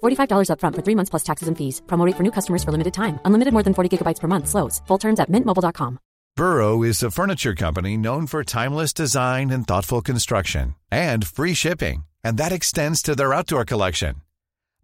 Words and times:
$45 0.00 0.48
upfront 0.52 0.76
for 0.76 0.82
three 0.82 0.96
months 0.96 1.10
plus 1.10 1.22
taxes 1.22 1.48
and 1.48 1.56
fees. 1.56 1.82
Promo 1.86 2.06
rate 2.06 2.16
for 2.16 2.22
new 2.22 2.32
customers 2.38 2.64
for 2.64 2.72
limited 2.72 2.94
time. 2.94 3.18
Unlimited 3.24 3.52
more 3.52 3.62
than 3.62 3.74
40 3.74 3.90
gigabytes 3.98 4.20
per 4.20 4.28
month. 4.28 4.48
Slows. 4.48 4.80
Full 4.86 4.98
terms 4.98 5.20
at 5.20 5.30
mintmobile.com. 5.30 5.98
Burrow 6.36 6.82
is 6.82 7.02
a 7.02 7.10
furniture 7.10 7.54
company 7.54 7.96
known 7.96 8.26
for 8.26 8.42
timeless 8.44 8.94
design 8.94 9.50
and 9.50 9.66
thoughtful 9.66 10.00
construction 10.00 10.74
and 10.90 11.26
free 11.26 11.54
shipping. 11.54 12.04
And 12.24 12.38
that 12.38 12.52
extends 12.52 13.02
to 13.02 13.14
their 13.14 13.34
outdoor 13.34 13.64
collection. 13.64 14.22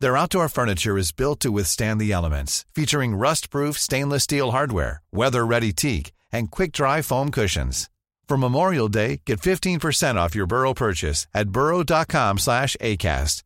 Their 0.01 0.17
outdoor 0.19 0.49
furniture 0.49 0.99
is 0.99 1.13
built 1.13 1.41
to 1.41 1.51
withstand 1.51 2.01
the 2.01 2.13
elements, 2.13 2.67
featuring 2.75 3.17
rust-proof 3.17 3.79
stainless 3.79 4.25
steel 4.25 4.51
hardware, 4.51 5.01
weather-ready 5.13 5.73
teak, 5.73 6.13
and 6.31 6.51
quick-dry 6.51 7.01
foam 7.01 7.31
cushions. 7.31 7.89
For 8.29 8.37
Memorial 8.37 8.89
Day, 8.89 9.23
get 9.25 9.41
15% 9.41 10.17
off 10.17 10.35
your 10.35 10.47
Burrow 10.47 10.75
purchase 10.75 11.27
at 11.33 11.49
burrow.com 11.49 12.39
slash 12.39 12.77
ACAST 12.83 13.46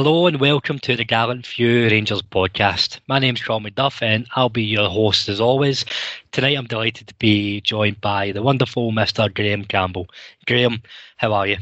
Hello 0.00 0.28
and 0.28 0.38
welcome 0.38 0.78
to 0.78 0.94
the 0.94 1.04
Gallant 1.04 1.44
Few 1.44 1.88
Rangers 1.88 2.22
podcast. 2.22 3.00
My 3.08 3.18
name's 3.18 3.40
Sean 3.40 3.64
McDuff 3.64 4.00
and 4.00 4.28
I'll 4.36 4.48
be 4.48 4.62
your 4.62 4.88
host 4.88 5.28
as 5.28 5.40
always. 5.40 5.84
Tonight 6.30 6.56
I'm 6.56 6.68
delighted 6.68 7.08
to 7.08 7.14
be 7.14 7.60
joined 7.62 8.00
by 8.00 8.30
the 8.30 8.40
wonderful 8.40 8.92
Mr. 8.92 9.34
Graham 9.34 9.64
Campbell. 9.64 10.06
Graham, 10.46 10.82
how 11.16 11.32
are 11.32 11.48
you? 11.48 11.56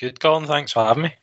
Good, 0.00 0.18
Colin. 0.18 0.48
Thanks 0.48 0.72
for 0.72 0.84
having 0.84 1.04
me. 1.04 1.14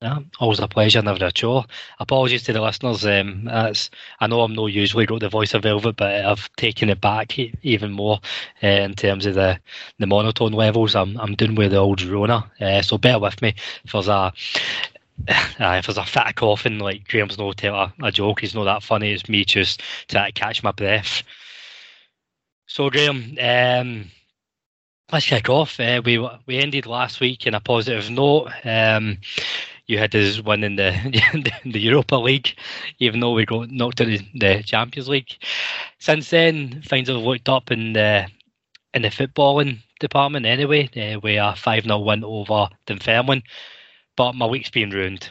Yeah, 0.00 0.18
always 0.40 0.58
a 0.58 0.66
pleasure, 0.66 1.00
never 1.00 1.24
a 1.24 1.30
chore. 1.30 1.64
Apologies 2.00 2.42
to 2.44 2.52
the 2.52 2.60
listeners. 2.60 3.06
Um, 3.06 3.48
I 3.48 4.26
know 4.26 4.42
I'm 4.42 4.54
not 4.54 4.66
usually 4.66 5.06
got 5.06 5.20
the 5.20 5.28
voice 5.28 5.54
of 5.54 5.62
Velvet, 5.62 5.94
but 5.94 6.24
I've 6.24 6.50
taken 6.56 6.88
it 6.88 7.00
back 7.00 7.38
even 7.38 7.92
more 7.92 8.18
uh, 8.62 8.66
in 8.66 8.94
terms 8.94 9.26
of 9.26 9.34
the, 9.34 9.60
the 9.98 10.06
monotone 10.06 10.52
levels. 10.52 10.96
I'm 10.96 11.16
I'm 11.18 11.36
doing 11.36 11.54
with 11.54 11.70
the 11.70 11.76
old 11.78 12.02
Rona, 12.02 12.50
uh, 12.60 12.82
so 12.82 12.98
bear 12.98 13.20
with 13.20 13.40
me. 13.42 13.54
If 13.84 13.92
there's 13.92 14.08
a 14.08 14.32
uh, 15.28 15.76
if 15.78 15.86
there's 15.86 15.98
a 15.98 16.04
fat 16.04 16.34
coughing, 16.36 16.78
like 16.78 17.06
Graham's 17.08 17.38
no 17.38 17.52
tell 17.52 17.74
a, 17.74 17.94
a 18.02 18.12
joke, 18.12 18.40
he's 18.40 18.54
not 18.54 18.64
that 18.64 18.82
funny. 18.82 19.12
It's 19.12 19.28
me 19.28 19.44
just 19.44 19.82
to 20.08 20.30
catch 20.34 20.62
my 20.62 20.72
breath. 20.72 21.22
So 22.66 22.90
Graham, 22.90 23.36
um, 23.40 24.10
let's 25.12 25.26
kick 25.26 25.48
off. 25.48 25.78
Uh, 25.78 26.00
we 26.04 26.18
we 26.46 26.58
ended 26.58 26.86
last 26.86 27.20
week 27.20 27.46
in 27.46 27.54
a 27.54 27.60
positive 27.60 28.10
note. 28.10 28.50
Um, 28.64 29.18
you 29.86 29.98
had 29.98 30.14
us 30.14 30.40
winning 30.40 30.76
the 30.76 30.92
the 31.64 31.80
Europa 31.80 32.16
League, 32.16 32.56
even 32.98 33.20
though 33.20 33.32
we 33.32 33.44
got 33.44 33.70
knocked 33.70 34.00
out 34.00 34.08
of 34.08 34.20
the 34.34 34.62
Champions 34.64 35.08
League. 35.08 35.36
Since 35.98 36.30
then, 36.30 36.82
things 36.82 37.08
have 37.08 37.18
looked 37.18 37.48
up 37.48 37.70
in 37.70 37.92
the 37.92 38.26
in 38.94 39.02
the 39.02 39.08
footballing 39.08 39.82
department. 40.00 40.46
Anyway, 40.46 40.88
uh, 40.96 41.20
we 41.20 41.38
are 41.38 41.56
five 41.56 41.84
0 41.84 41.98
win 41.98 42.24
over 42.24 42.68
Dunfermline, 42.86 43.42
but 44.16 44.34
my 44.34 44.46
week's 44.46 44.70
been 44.70 44.90
ruined. 44.90 45.28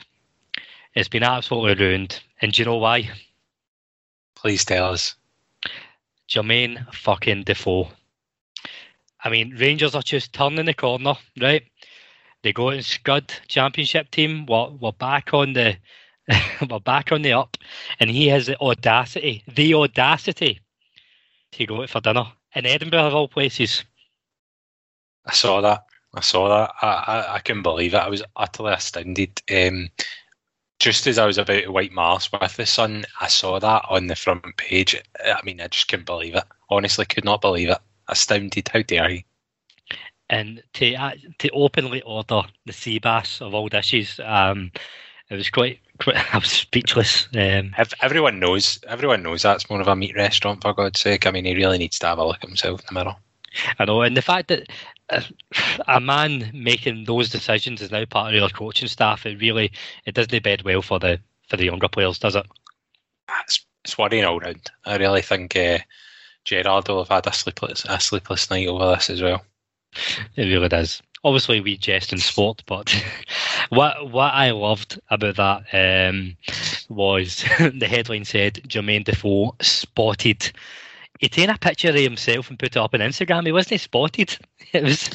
It's 0.94 1.10
been 1.10 1.24
absolutely 1.24 1.86
ruined, 1.86 2.22
and 2.42 2.52
do 2.52 2.62
you 2.62 2.66
know 2.66 2.78
why? 2.78 3.10
Please 4.36 4.66
tell 4.66 4.92
us. 4.92 5.16
Jermain 6.28 6.94
fucking 6.94 7.44
Defoe. 7.44 7.90
I 9.24 9.30
mean, 9.30 9.56
Rangers 9.58 9.96
are 9.96 10.02
just 10.02 10.34
turning 10.34 10.66
the 10.66 10.74
corner, 10.74 11.16
right? 11.40 11.64
They 12.44 12.54
go 12.54 12.70
and 12.70 12.84
scud 12.84 13.32
championship 13.48 14.10
team. 14.10 14.46
We're, 14.48 14.70
we're 14.70 14.92
back 14.94 15.34
on 15.34 15.54
the 15.54 15.78
we're 16.70 16.80
back 16.80 17.12
on 17.12 17.22
the 17.22 17.34
up, 17.34 17.58
and 18.00 18.10
he 18.10 18.28
has 18.28 18.48
the 18.48 18.60
audacity, 18.60 19.44
the 19.48 19.74
audacity, 19.74 20.60
to 21.52 21.66
go 21.66 21.84
out 21.84 21.90
for 21.90 22.02
dinner 22.02 22.26
in 22.56 22.66
Edinburgh 22.66 23.08
of 23.08 23.16
all 23.16 23.28
places. 23.28 23.84
I 25.26 25.34
saw 25.34 25.62
that. 25.62 25.86
I 26.14 26.22
saw 26.22 26.50
that. 26.50 26.74
I, 26.82 26.88
I, 26.88 27.36
I 27.36 27.40
couldn't 27.40 27.64
believe 27.64 27.94
it. 27.94 27.98
I 27.98 28.10
was 28.10 28.24
utterly 28.36 28.74
astounded. 28.74 29.42
Um, 29.54 29.90
just 30.80 31.08
as 31.08 31.18
I 31.18 31.26
was 31.26 31.38
about 31.38 31.64
to 31.64 31.72
wipe 31.72 31.92
my 31.92 32.04
arse 32.04 32.32
with 32.32 32.58
the 32.58 32.66
sun, 32.66 33.06
I 33.20 33.28
saw 33.28 33.60
that 33.60 33.86
on 33.90 34.08
the 34.08 34.16
front 34.16 34.58
page. 34.58 34.96
I 35.24 35.40
mean, 35.44 35.62
I 35.62 35.68
just 35.68 35.88
couldn't 35.88 36.06
believe 36.06 36.36
it. 36.36 36.44
Honestly, 36.70 37.06
could 37.06 37.26
not 37.26 37.42
believe 37.42 37.70
it. 37.70 37.78
Astounded. 38.08 38.68
How 38.68 38.82
dare 38.82 39.10
he? 39.10 39.26
and 40.32 40.64
to 40.74 40.96
uh, 40.96 41.12
to 41.38 41.50
openly 41.50 42.02
order 42.02 42.42
the 42.66 42.74
sea 42.74 42.98
bass 42.98 43.42
of 43.42 43.54
all 43.54 43.68
dishes, 43.68 44.20
um, 44.24 44.72
it 45.30 45.36
was 45.36 45.50
quite, 45.50 45.80
quite 46.00 46.16
I 46.34 46.38
was 46.38 46.50
speechless. 46.50 47.28
Um, 47.36 47.76
everyone 48.02 48.40
knows, 48.40 48.80
everyone 48.88 49.22
knows 49.22 49.44
that's 49.44 49.70
more 49.70 49.82
of 49.82 49.88
a 49.88 49.96
meat 49.96 50.16
restaurant 50.16 50.62
for 50.62 50.74
God's 50.74 51.02
sake. 51.02 51.28
I 51.28 51.32
mean, 51.32 51.46
he 51.46 51.54
really 51.54 51.78
needs 51.78 52.00
to 52.00 52.08
have 52.08 52.18
a 52.18 52.26
look 52.26 52.38
at 52.42 52.50
himself 52.50 52.80
in 52.80 52.86
the 52.90 53.04
mirror. 53.04 53.16
I 53.80 53.86
know, 53.86 54.02
and 54.02 54.16
the 54.16 54.22
fact 54.22 54.48
that 54.48 54.70
uh, 55.10 55.22
a 55.88 56.00
man 56.00 56.52
making 56.54 57.06
those 57.06 57.30
decisions 57.30 57.82
is 57.82 57.92
now 57.92 58.06
part 58.06 58.34
of 58.34 58.40
your 58.40 58.50
coaching 58.50 58.88
staff, 58.88 59.26
it 59.26 59.40
really 59.40 59.72
it 60.06 60.16
doesn't 60.16 60.44
bed 60.44 60.64
well 60.64 60.82
for 60.82 61.00
the 61.00 61.20
for 61.48 61.58
the 61.58 61.66
younger 61.66 61.90
players, 61.90 62.20
does 62.20 62.36
it? 62.36 62.46
It's, 63.44 63.66
it's 63.84 63.98
worrying 63.98 64.26
all 64.26 64.40
round. 64.40 64.72
I 64.86 64.98
really 64.98 65.22
think 65.22 65.56
uh, 65.56 65.80
Gerrard 66.46 66.88
will 66.88 67.04
have 67.04 67.10
had 67.10 67.28
a 67.28 67.34
sleepless 67.34 67.86
a 67.88 68.00
sleepless 68.00 68.50
night 68.50 68.68
over 68.68 68.96
this 68.96 69.10
as 69.10 69.22
well. 69.22 69.44
It 70.36 70.46
really 70.46 70.70
does. 70.70 71.02
Obviously, 71.24 71.62
we 71.62 71.78
jest 71.78 72.14
in 72.14 72.20
sport, 72.20 72.64
but 72.66 72.96
what 73.70 74.12
what 74.12 74.34
I 74.34 74.52
loved 74.52 75.00
about 75.10 75.36
that 75.36 76.10
um, 76.10 76.38
was 76.90 77.44
the 77.60 77.88
headline 77.88 78.26
said 78.26 78.56
Jermain 78.68 79.04
Defoe 79.04 79.56
spotted. 79.62 80.52
He 81.22 81.30
took 81.30 81.50
a 81.50 81.58
picture 81.60 81.90
of 81.90 81.96
himself 81.96 82.50
and 82.50 82.58
put 82.58 82.76
it 82.76 82.78
up 82.78 82.96
on 82.96 83.00
Instagram. 83.00 83.46
He 83.46 83.52
wasn't 83.52 83.80
spotted. 83.80 84.38
It 84.74 84.84
was. 84.84 85.10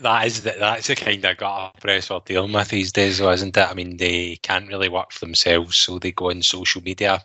that 0.00 0.26
is 0.26 0.42
the, 0.42 0.54
that's 0.58 0.86
the 0.86 0.94
kind 0.94 1.24
of 1.24 1.38
gut 1.38 1.80
press 1.80 2.10
we're 2.10 2.20
dealing 2.20 2.52
with 2.52 2.68
these 2.68 2.92
days, 2.92 3.16
though, 3.16 3.30
isn't 3.30 3.56
it? 3.56 3.66
I 3.66 3.72
mean, 3.72 3.96
they 3.96 4.36
can't 4.42 4.68
really 4.68 4.90
work 4.90 5.10
for 5.10 5.20
themselves, 5.20 5.74
so 5.74 5.98
they 5.98 6.12
go 6.12 6.28
on 6.28 6.42
social 6.42 6.82
media 6.82 7.24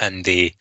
and 0.00 0.24
they 0.24 0.54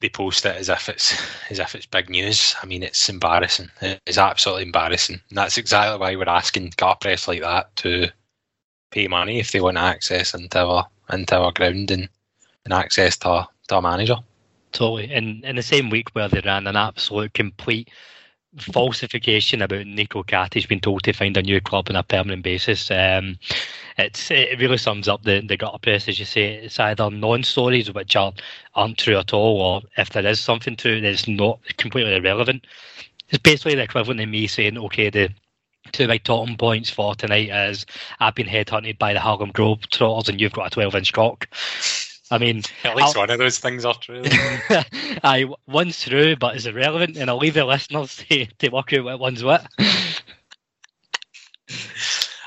they 0.00 0.08
post 0.08 0.46
it 0.46 0.56
as 0.56 0.70
if 0.70 0.88
it's 0.88 1.14
as 1.50 1.58
if 1.58 1.74
it's 1.74 1.84
big 1.84 2.08
news. 2.08 2.56
I 2.62 2.66
mean, 2.66 2.82
it's 2.82 3.10
embarrassing. 3.10 3.70
It's 3.82 4.16
absolutely 4.16 4.64
embarrassing. 4.64 5.20
And 5.28 5.36
that's 5.36 5.58
exactly 5.58 5.98
why 5.98 6.16
we're 6.16 6.28
asking 6.30 6.70
car 6.78 6.96
press 6.96 7.28
like 7.28 7.42
that 7.42 7.76
to 7.76 8.08
pay 8.90 9.06
money 9.06 9.38
if 9.38 9.52
they 9.52 9.60
want 9.60 9.76
access 9.76 10.32
into 10.32 10.58
our 10.58 10.88
into 11.12 11.36
our 11.36 11.52
ground 11.52 11.90
and, 11.90 12.08
and 12.64 12.72
access 12.72 13.18
to 13.18 13.28
our, 13.28 13.48
to 13.68 13.74
our 13.74 13.82
manager. 13.82 14.16
Totally. 14.72 15.12
And 15.12 15.44
in 15.44 15.56
the 15.56 15.62
same 15.62 15.90
week 15.90 16.10
where 16.12 16.28
they 16.28 16.40
ran 16.40 16.66
an 16.66 16.76
absolute 16.76 17.34
complete 17.34 17.90
falsification 18.58 19.62
about 19.62 19.86
Nico 19.86 20.22
Katic's 20.22 20.66
been 20.66 20.80
told 20.80 21.02
to 21.04 21.12
find 21.12 21.36
a 21.36 21.42
new 21.42 21.60
club 21.60 21.86
on 21.88 21.96
a 21.96 22.02
permanent 22.02 22.42
basis. 22.42 22.90
Um, 22.90 23.38
it's 23.96 24.30
it 24.30 24.58
really 24.58 24.78
sums 24.78 25.08
up 25.08 25.22
the 25.22 25.40
the 25.40 25.56
gutter 25.56 25.78
press, 25.78 26.08
as 26.08 26.18
you 26.18 26.24
say. 26.24 26.54
It's 26.54 26.78
either 26.78 27.10
non-stories 27.10 27.92
which 27.92 28.16
are 28.16 28.32
aren't 28.74 28.98
true 28.98 29.18
at 29.18 29.32
all, 29.32 29.60
or 29.60 29.82
if 29.96 30.10
there 30.10 30.26
is 30.26 30.40
something 30.40 30.76
true, 30.76 31.00
it's 31.02 31.28
not 31.28 31.60
completely 31.76 32.14
irrelevant. 32.14 32.66
It's 33.28 33.38
basically 33.38 33.74
the 33.74 33.82
equivalent 33.82 34.20
of 34.20 34.28
me 34.28 34.46
saying, 34.46 34.76
okay, 34.76 35.08
the 35.08 35.30
two 35.92 36.06
big 36.06 36.22
talking 36.22 36.56
points 36.56 36.90
for 36.90 37.14
tonight 37.14 37.48
is 37.48 37.86
I've 38.20 38.34
been 38.34 38.46
headhunted 38.46 38.98
by 38.98 39.14
the 39.14 39.20
Harlem 39.20 39.52
Globetrotters 39.52 40.28
and 40.28 40.40
you've 40.40 40.52
got 40.52 40.66
a 40.66 40.70
12 40.70 40.94
inch 40.94 41.12
cock. 41.12 41.48
I 42.32 42.38
mean, 42.38 42.62
at 42.84 42.96
least 42.96 43.14
I'll, 43.14 43.24
one 43.24 43.30
of 43.30 43.38
those 43.38 43.58
things 43.58 43.84
are 43.84 43.92
true. 43.92 44.22
I 45.22 45.44
one's 45.66 46.00
true, 46.00 46.34
but 46.34 46.56
is 46.56 46.64
irrelevant, 46.64 47.18
and 47.18 47.28
I'll 47.28 47.36
leave 47.36 47.52
the 47.52 47.66
listeners 47.66 48.16
to, 48.30 48.46
to 48.46 48.68
work 48.70 48.94
out 48.94 49.04
what 49.04 49.20
one's 49.20 49.44
what. 49.44 49.66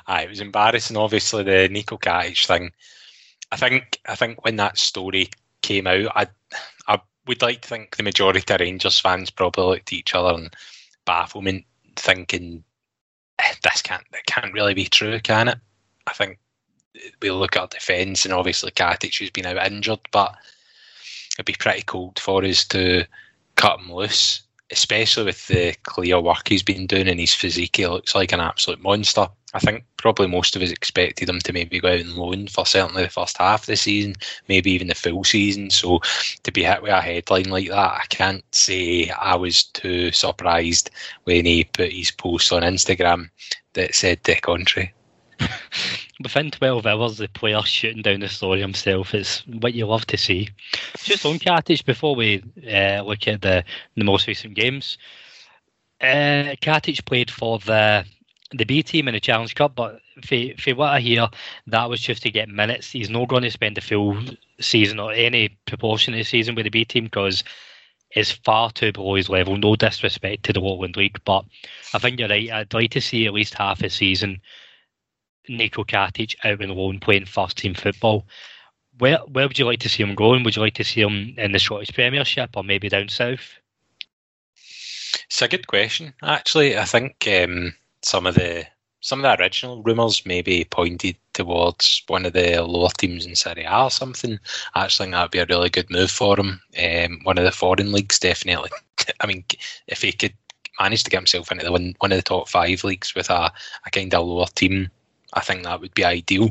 Aye, 0.07 0.23
it 0.23 0.29
was 0.29 0.41
embarrassing. 0.41 0.97
Obviously, 0.97 1.43
the 1.43 1.69
Nico 1.69 1.97
Katic 1.97 2.47
thing. 2.47 2.71
I 3.51 3.57
think 3.57 3.99
I 4.07 4.15
think 4.15 4.43
when 4.43 4.55
that 4.55 4.79
story 4.79 5.29
came 5.61 5.85
out, 5.85 6.11
I 6.15 6.25
I 6.87 6.99
would 7.27 7.43
like 7.43 7.61
to 7.61 7.67
think 7.69 7.95
the 7.95 8.01
majority 8.01 8.43
of 8.51 8.59
Rangers 8.59 8.97
fans 8.97 9.29
probably 9.29 9.65
looked 9.65 9.93
at 9.93 9.97
each 9.97 10.15
other 10.15 10.33
and 10.33 10.51
bafflement, 11.05 11.63
thinking 11.95 12.63
eh, 13.37 13.53
this 13.61 13.83
can't 13.83 14.03
it 14.13 14.25
can't 14.25 14.51
really 14.51 14.73
be 14.73 14.85
true, 14.85 15.19
can 15.19 15.47
it? 15.47 15.59
I 16.07 16.13
think 16.13 16.39
we 17.21 17.31
look 17.31 17.55
at 17.55 17.71
defence, 17.71 18.25
and 18.25 18.33
obviously 18.33 18.71
Katic 18.71 19.19
has 19.19 19.29
been 19.29 19.45
out 19.45 19.71
injured, 19.71 19.99
but 20.11 20.35
it'd 21.35 21.45
be 21.45 21.55
pretty 21.57 21.83
cold 21.83 22.19
for 22.19 22.43
us 22.43 22.65
to 22.65 23.05
cut 23.55 23.79
him 23.79 23.91
loose, 23.91 24.41
especially 24.71 25.25
with 25.25 25.47
the 25.47 25.75
clear 25.83 26.19
work 26.19 26.47
he's 26.47 26.63
been 26.63 26.87
doing 26.87 27.07
and 27.07 27.19
his 27.19 27.33
physique. 27.33 27.77
He 27.77 27.87
looks 27.87 28.15
like 28.15 28.31
an 28.31 28.39
absolute 28.39 28.81
monster. 28.81 29.27
I 29.53 29.59
think 29.59 29.85
probably 29.95 30.27
most 30.27 30.57
of 30.57 30.61
us 30.61 30.69
expected 30.69 31.29
him 31.29 31.39
to 31.39 31.53
maybe 31.53 31.79
go 31.79 31.87
out 31.87 32.01
on 32.01 32.17
loan 32.17 32.47
for 32.47 32.65
certainly 32.65 33.03
the 33.03 33.09
first 33.09 33.37
half 33.37 33.61
of 33.61 33.67
the 33.67 33.77
season, 33.77 34.15
maybe 34.49 34.71
even 34.71 34.89
the 34.89 34.95
full 34.95 35.23
season. 35.23 35.69
So 35.69 36.01
to 36.43 36.51
be 36.51 36.63
hit 36.63 36.81
with 36.81 36.91
a 36.91 36.99
headline 36.99 37.49
like 37.49 37.69
that, 37.69 38.01
I 38.01 38.03
can't 38.09 38.43
say 38.53 39.09
I 39.09 39.35
was 39.37 39.63
too 39.63 40.11
surprised 40.11 40.89
when 41.23 41.45
he 41.45 41.63
put 41.63 41.93
his 41.93 42.11
post 42.11 42.51
on 42.51 42.63
Instagram 42.63 43.29
that 43.73 43.95
said 43.95 44.19
the 44.23 44.35
contrary. 44.35 44.93
Within 46.21 46.49
12 46.49 46.85
hours, 46.85 47.17
the 47.17 47.27
player 47.27 47.61
shooting 47.63 48.01
down 48.01 48.21
the 48.21 48.29
story 48.29 48.61
himself 48.61 49.13
is 49.13 49.43
what 49.59 49.73
you 49.73 49.85
love 49.85 50.07
to 50.07 50.17
see. 50.17 50.49
Just 50.97 51.25
on 51.25 51.39
Katic, 51.39 51.83
before 51.85 52.15
we 52.15 52.41
uh, 52.71 53.01
look 53.01 53.27
at 53.27 53.41
the, 53.41 53.65
the 53.95 54.03
most 54.05 54.27
recent 54.27 54.53
games, 54.53 54.97
uh, 55.99 56.55
Katic 56.61 57.05
played 57.05 57.29
for 57.29 57.59
the 57.59 58.05
the 58.51 58.63
B 58.63 58.83
team 58.83 59.07
in 59.07 59.13
the 59.13 59.19
Challenge 59.19 59.53
Cup, 59.55 59.75
but 59.75 59.99
for, 60.23 60.37
for 60.57 60.75
what 60.75 60.93
I 60.93 60.99
hear, 60.99 61.27
that 61.67 61.89
was 61.89 61.99
just 61.99 62.23
to 62.23 62.31
get 62.31 62.47
minutes. 62.47 62.91
He's 62.91 63.09
not 63.09 63.27
going 63.27 63.43
to 63.43 63.51
spend 63.51 63.75
the 63.75 63.81
full 63.81 64.17
season 64.59 64.99
or 64.99 65.11
any 65.11 65.49
proportion 65.65 66.13
of 66.13 66.19
the 66.19 66.23
season 66.23 66.55
with 66.55 66.65
the 66.65 66.69
B 66.69 66.85
team 66.85 67.05
because 67.05 67.43
it's 68.11 68.31
far 68.31 68.71
too 68.71 68.91
below 68.91 69.15
his 69.15 69.29
level. 69.29 69.57
No 69.57 69.75
disrespect 69.75 70.43
to 70.43 70.53
the 70.53 70.61
Lowland 70.61 70.95
League, 70.95 71.19
but 71.25 71.43
I 71.93 71.99
think 71.99 72.19
you're 72.19 72.29
right. 72.29 72.51
I'd 72.51 72.73
like 72.73 72.91
to 72.91 73.01
see 73.01 73.25
at 73.25 73.33
least 73.33 73.55
half 73.55 73.81
a 73.81 73.89
season 73.89 74.39
Nico 75.49 75.83
Katic 75.83 76.35
out 76.43 76.61
on 76.61 76.69
loan 76.69 76.99
playing 76.99 77.25
first 77.25 77.57
team 77.57 77.73
football. 77.73 78.25
Where 78.97 79.17
where 79.27 79.47
would 79.47 79.59
you 79.59 79.65
like 79.65 79.79
to 79.81 79.89
see 79.89 80.03
him 80.03 80.15
going? 80.15 80.43
Would 80.43 80.55
you 80.55 80.61
like 80.61 80.75
to 80.75 80.83
see 80.83 81.01
him 81.01 81.35
in 81.37 81.51
the 81.51 81.59
Scottish 81.59 81.93
Premiership 81.93 82.51
or 82.55 82.63
maybe 82.63 82.89
down 82.89 83.09
south? 83.09 83.59
It's 85.25 85.41
a 85.41 85.47
good 85.47 85.67
question. 85.67 86.13
Actually, 86.23 86.77
I 86.77 86.85
think 86.85 87.27
um, 87.27 87.75
some 88.01 88.25
of 88.25 88.35
the 88.35 88.65
some 89.05 89.23
of 89.23 89.37
the 89.37 89.43
original 89.43 89.83
rumours 89.83 90.25
maybe 90.25 90.63
pointed 90.63 91.15
towards 91.33 92.03
one 92.07 92.25
of 92.25 92.33
the 92.33 92.63
lower 92.63 92.89
teams 92.97 93.25
in 93.25 93.35
Serie 93.35 93.63
A 93.63 93.83
or 93.83 93.91
something. 93.91 94.39
I 94.73 94.83
actually 94.83 95.05
think 95.05 95.13
that 95.13 95.21
would 95.21 95.31
be 95.31 95.39
a 95.39 95.45
really 95.47 95.69
good 95.69 95.91
move 95.91 96.09
for 96.09 96.39
him. 96.39 96.59
Um, 96.83 97.19
one 97.23 97.37
of 97.37 97.43
the 97.43 97.51
foreign 97.51 97.91
leagues, 97.91 98.17
definitely. 98.17 98.71
I 99.19 99.27
mean, 99.27 99.43
if 99.85 100.01
he 100.01 100.11
could 100.11 100.33
manage 100.79 101.03
to 101.03 101.11
get 101.11 101.19
himself 101.19 101.51
into 101.51 101.65
the 101.65 101.71
one, 101.71 101.95
one 101.99 102.11
of 102.11 102.17
the 102.17 102.23
top 102.23 102.49
five 102.49 102.83
leagues 102.83 103.13
with 103.13 103.29
a, 103.29 103.51
a 103.85 103.89
kind 103.91 104.13
of 104.13 104.25
lower 104.25 104.47
team, 104.55 104.89
I 105.35 105.41
think 105.41 105.63
that 105.63 105.81
would 105.81 105.93
be 105.93 106.05
ideal. 106.05 106.49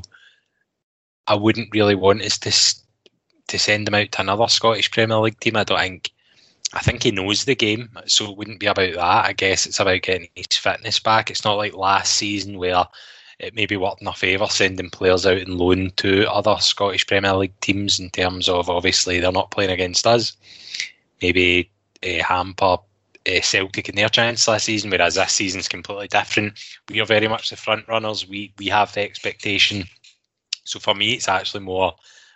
I 1.27 1.35
wouldn't 1.35 1.73
really 1.73 1.95
want 1.95 2.23
us 2.23 2.39
to 2.39 2.53
to 3.47 3.59
send 3.59 3.89
him 3.89 3.95
out 3.95 4.13
to 4.13 4.21
another 4.21 4.49
Scottish 4.49 4.91
Premier 4.91 5.19
League 5.19 5.41
team. 5.41 5.57
I 5.57 5.65
don't 5.65 5.79
think. 5.79 6.11
I 6.73 6.81
think 6.81 7.05
he 7.05 7.13
knows 7.13 7.45
the 7.45 7.55
game, 7.55 7.89
so 8.07 8.31
it 8.31 8.37
wouldn't 8.37 8.59
be 8.59 8.67
about 8.67 8.95
that. 8.95 9.25
I 9.27 9.33
guess 9.33 9.65
it's 9.65 9.79
about 9.79 10.03
getting 10.03 10.29
his 10.35 10.47
fitness 10.57 10.99
back. 10.99 11.31
It's 11.31 11.45
not 11.45 11.55
like 11.55 11.75
last 11.75 12.17
season 12.17 12.59
where 12.59 12.85
it 13.39 13.55
maybe 13.55 13.77
worked 13.77 14.01
in 14.01 14.09
our 14.09 14.15
favour 14.15 14.47
sending 14.49 14.91
players 14.91 15.25
out 15.25 15.39
in 15.39 15.57
loan 15.57 15.93
to 15.97 16.29
other 16.31 16.57
Scottish 16.61 17.07
Premier 17.07 17.35
League 17.35 17.59
teams 17.61 18.01
in 18.01 18.11
terms 18.11 18.49
of 18.49 18.69
obviously 18.69 19.21
they're 19.21 19.31
not 19.31 19.51
playing 19.53 19.71
against 19.71 20.07
us. 20.07 20.37
Maybe 21.23 21.71
uh, 22.05 22.23
hamper 22.25 22.79
uh, 23.29 23.41
Celtic 23.41 23.89
in 23.89 23.97
their 23.97 24.09
chance 24.09 24.47
last 24.47 24.65
season, 24.65 24.91
whereas 24.91 25.15
this 25.15 25.33
season's 25.33 25.69
completely 25.69 26.09
different. 26.09 26.59
We 26.89 27.01
are 27.01 27.07
very 27.07 27.29
much 27.29 27.51
the 27.51 27.57
front 27.57 27.89
runners. 27.89 28.29
We 28.29 28.53
we 28.59 28.67
have 28.67 28.93
the 28.93 29.03
expectation. 29.03 29.85
So 30.65 30.79
for 30.79 30.95
me, 30.95 31.13
it's 31.15 31.29
actually 31.29 31.65
more 31.65 31.95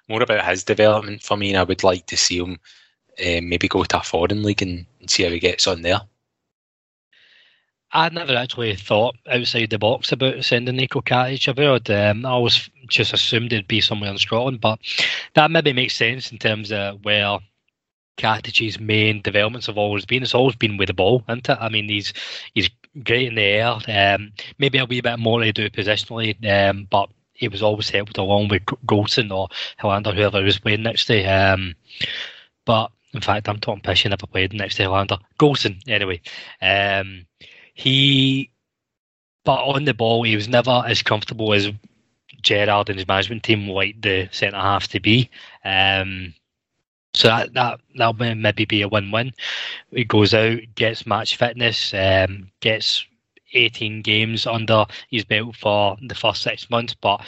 more 0.08 0.22
about 0.22 0.44
his 0.44 0.64
development 0.64 1.22
for 1.22 1.36
me, 1.36 1.50
and 1.50 1.58
I 1.58 1.64
would 1.64 1.84
like 1.84 2.06
to 2.06 2.16
see 2.16 2.38
him 2.38 2.58
uh, 3.18 3.40
maybe 3.42 3.68
go 3.68 3.84
to 3.84 3.98
a 3.98 4.02
foreign 4.02 4.42
league 4.42 4.62
and, 4.62 4.86
and 5.00 5.10
see 5.10 5.24
how 5.24 5.30
he 5.30 5.38
gets 5.38 5.66
on 5.66 5.82
there. 5.82 6.00
I 7.90 8.10
never 8.10 8.36
actually 8.36 8.76
thought 8.76 9.16
outside 9.30 9.70
the 9.70 9.78
box 9.78 10.12
about 10.12 10.44
sending 10.44 10.76
Nico 10.76 11.00
Katic 11.00 11.48
abroad. 11.48 11.88
Um, 11.90 12.26
I 12.26 12.30
always 12.30 12.68
just 12.86 13.14
assumed 13.14 13.52
it'd 13.52 13.66
be 13.66 13.80
somewhere 13.80 14.10
in 14.10 14.18
Scotland, 14.18 14.60
but 14.60 14.78
that 15.34 15.50
maybe 15.50 15.72
makes 15.72 15.96
sense 15.96 16.30
in 16.30 16.38
terms 16.38 16.70
of 16.70 17.02
where 17.02 17.38
Katic's 18.18 18.78
main 18.78 19.22
developments 19.22 19.68
have 19.68 19.78
always 19.78 20.04
been. 20.04 20.22
It's 20.22 20.34
always 20.34 20.56
been 20.56 20.76
with 20.76 20.88
the 20.88 20.94
ball, 20.94 21.22
isn't 21.28 21.48
it? 21.48 21.58
I 21.58 21.70
mean, 21.70 21.88
he's 21.88 22.12
he's 22.52 22.68
great 23.02 23.28
in 23.28 23.36
the 23.36 23.42
air. 23.42 23.78
Um, 23.88 24.32
maybe 24.58 24.78
a 24.78 24.84
wee 24.84 25.00
bit 25.00 25.18
more 25.18 25.40
to 25.40 25.52
do 25.52 25.70
positionally, 25.70 26.36
um, 26.46 26.86
but 26.90 27.08
he 27.32 27.48
was 27.48 27.62
always 27.62 27.88
helped 27.88 28.18
along 28.18 28.48
with 28.48 28.64
Goldson 28.84 29.30
or 29.30 29.48
Helander, 29.80 30.14
whoever 30.14 30.42
was 30.42 30.58
playing 30.58 30.82
next 30.82 31.06
to. 31.06 31.24
Um, 31.24 31.74
but 32.64 32.90
in 33.14 33.20
fact, 33.20 33.48
I'm 33.48 33.60
talking 33.60 33.80
pish. 33.80 34.02
He 34.02 34.08
never 34.08 34.26
played 34.26 34.52
next 34.52 34.74
to 34.76 34.82
Helander. 34.82 35.20
Goldson, 35.38 35.80
anyway. 35.88 36.20
Um, 36.60 37.26
he, 37.74 38.50
but 39.44 39.62
on 39.62 39.84
the 39.84 39.94
ball, 39.94 40.24
he 40.24 40.34
was 40.34 40.48
never 40.48 40.82
as 40.84 41.02
comfortable 41.02 41.54
as 41.54 41.70
Gerrard 42.42 42.88
and 42.88 42.98
his 42.98 43.08
management 43.08 43.44
team 43.44 43.68
like 43.68 44.00
the 44.02 44.28
centre 44.32 44.58
half 44.58 44.88
to 44.88 45.00
be. 45.00 45.30
Um, 45.64 46.34
so 47.14 47.28
that 47.28 47.52
that 47.54 47.80
that'll 47.96 48.34
maybe 48.34 48.64
be 48.64 48.82
a 48.82 48.88
win-win. 48.88 49.32
He 49.90 50.04
goes 50.04 50.34
out, 50.34 50.60
gets 50.74 51.06
match 51.06 51.36
fitness, 51.36 51.92
um, 51.94 52.50
gets 52.60 53.04
18 53.54 54.02
games 54.02 54.46
under 54.46 54.84
his 55.10 55.24
belt 55.24 55.56
for 55.56 55.96
the 56.02 56.14
first 56.14 56.42
six 56.42 56.68
months, 56.70 56.94
but 56.94 57.24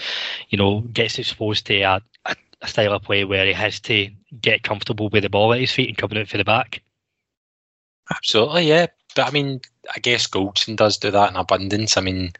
you 0.50 0.58
know 0.58 0.80
gets 0.92 1.18
exposed 1.18 1.66
to 1.66 1.80
a, 1.80 2.00
a, 2.26 2.36
a 2.62 2.68
style 2.68 2.92
of 2.92 3.02
play 3.02 3.24
where 3.24 3.46
he 3.46 3.52
has 3.52 3.80
to 3.80 4.10
get 4.40 4.62
comfortable 4.62 5.08
with 5.08 5.22
the 5.22 5.30
ball 5.30 5.52
at 5.52 5.60
his 5.60 5.72
feet 5.72 5.88
and 5.88 5.98
coming 5.98 6.18
out 6.18 6.28
for 6.28 6.38
the 6.38 6.44
back. 6.44 6.82
Absolutely, 8.10 8.68
yeah. 8.68 8.86
But 9.14 9.28
I 9.28 9.30
mean, 9.30 9.60
I 9.94 9.98
guess 10.00 10.26
Goldson 10.26 10.76
does 10.76 10.98
do 10.98 11.10
that 11.10 11.30
in 11.30 11.36
abundance. 11.36 11.96
I 11.96 12.00
mean, 12.00 12.32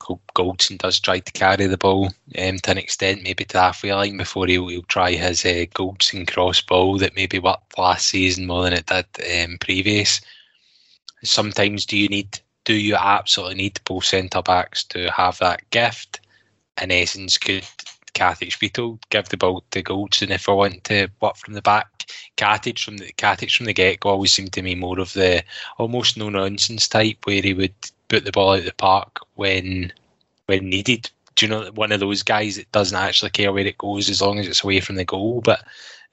Goldson 0.00 0.78
does 0.78 0.98
try 0.98 1.18
to 1.18 1.32
carry 1.32 1.66
the 1.66 1.76
ball 1.76 2.06
um, 2.38 2.58
to 2.58 2.70
an 2.70 2.78
extent, 2.78 3.22
maybe 3.22 3.44
to 3.44 3.60
halfway 3.60 3.92
line 3.92 4.16
before 4.16 4.46
he'll, 4.46 4.68
he'll 4.68 4.82
try 4.82 5.12
his 5.12 5.44
uh, 5.44 5.66
Goldson 5.74 6.26
cross 6.26 6.60
ball 6.60 6.98
that 6.98 7.16
maybe 7.16 7.38
worked 7.38 7.78
last 7.78 8.08
season 8.08 8.46
more 8.46 8.64
than 8.64 8.72
it 8.72 8.86
did 8.86 9.50
um, 9.50 9.58
previous. 9.58 10.20
Sometimes 11.22 11.84
do 11.84 11.96
you 11.98 12.08
need, 12.08 12.40
do 12.64 12.74
you 12.74 12.96
absolutely 12.96 13.56
need 13.56 13.80
both 13.84 14.04
centre 14.04 14.42
backs 14.42 14.84
to 14.84 15.10
have 15.10 15.38
that 15.38 15.68
gift? 15.70 16.20
In 16.80 16.90
essence, 16.90 17.36
could 17.36 17.66
Katic 18.14 18.58
be 18.58 18.70
told 18.70 19.08
give 19.10 19.28
the 19.28 19.36
ball 19.36 19.62
to 19.70 19.82
Goldson 19.82 20.30
if 20.30 20.48
I 20.48 20.52
want 20.52 20.84
to 20.84 21.08
work 21.20 21.36
from 21.36 21.54
the 21.54 21.62
back? 21.62 22.06
Katic 22.36 22.82
from 22.82 22.96
the 22.96 23.12
Katic 23.12 23.54
from 23.54 23.66
the 23.66 23.74
get 23.74 24.00
go 24.00 24.10
always 24.10 24.32
seemed 24.32 24.52
to 24.54 24.62
me 24.62 24.74
more 24.74 24.98
of 24.98 25.12
the 25.12 25.44
almost 25.78 26.16
no 26.16 26.30
nonsense 26.30 26.88
type 26.88 27.18
where 27.24 27.42
he 27.42 27.54
would 27.54 27.74
put 28.10 28.24
the 28.24 28.32
ball 28.32 28.52
out 28.52 28.58
of 28.58 28.64
the 28.66 28.74
park 28.74 29.20
when 29.36 29.90
when 30.46 30.68
needed. 30.68 31.10
Do 31.36 31.46
you 31.46 31.50
know 31.50 31.70
one 31.74 31.92
of 31.92 32.00
those 32.00 32.22
guys 32.22 32.56
that 32.56 32.70
doesn't 32.72 32.98
actually 32.98 33.30
care 33.30 33.52
where 33.52 33.66
it 33.66 33.78
goes 33.78 34.10
as 34.10 34.20
long 34.20 34.38
as 34.38 34.46
it's 34.46 34.62
away 34.62 34.80
from 34.80 34.96
the 34.96 35.04
goal? 35.06 35.40
But 35.40 35.64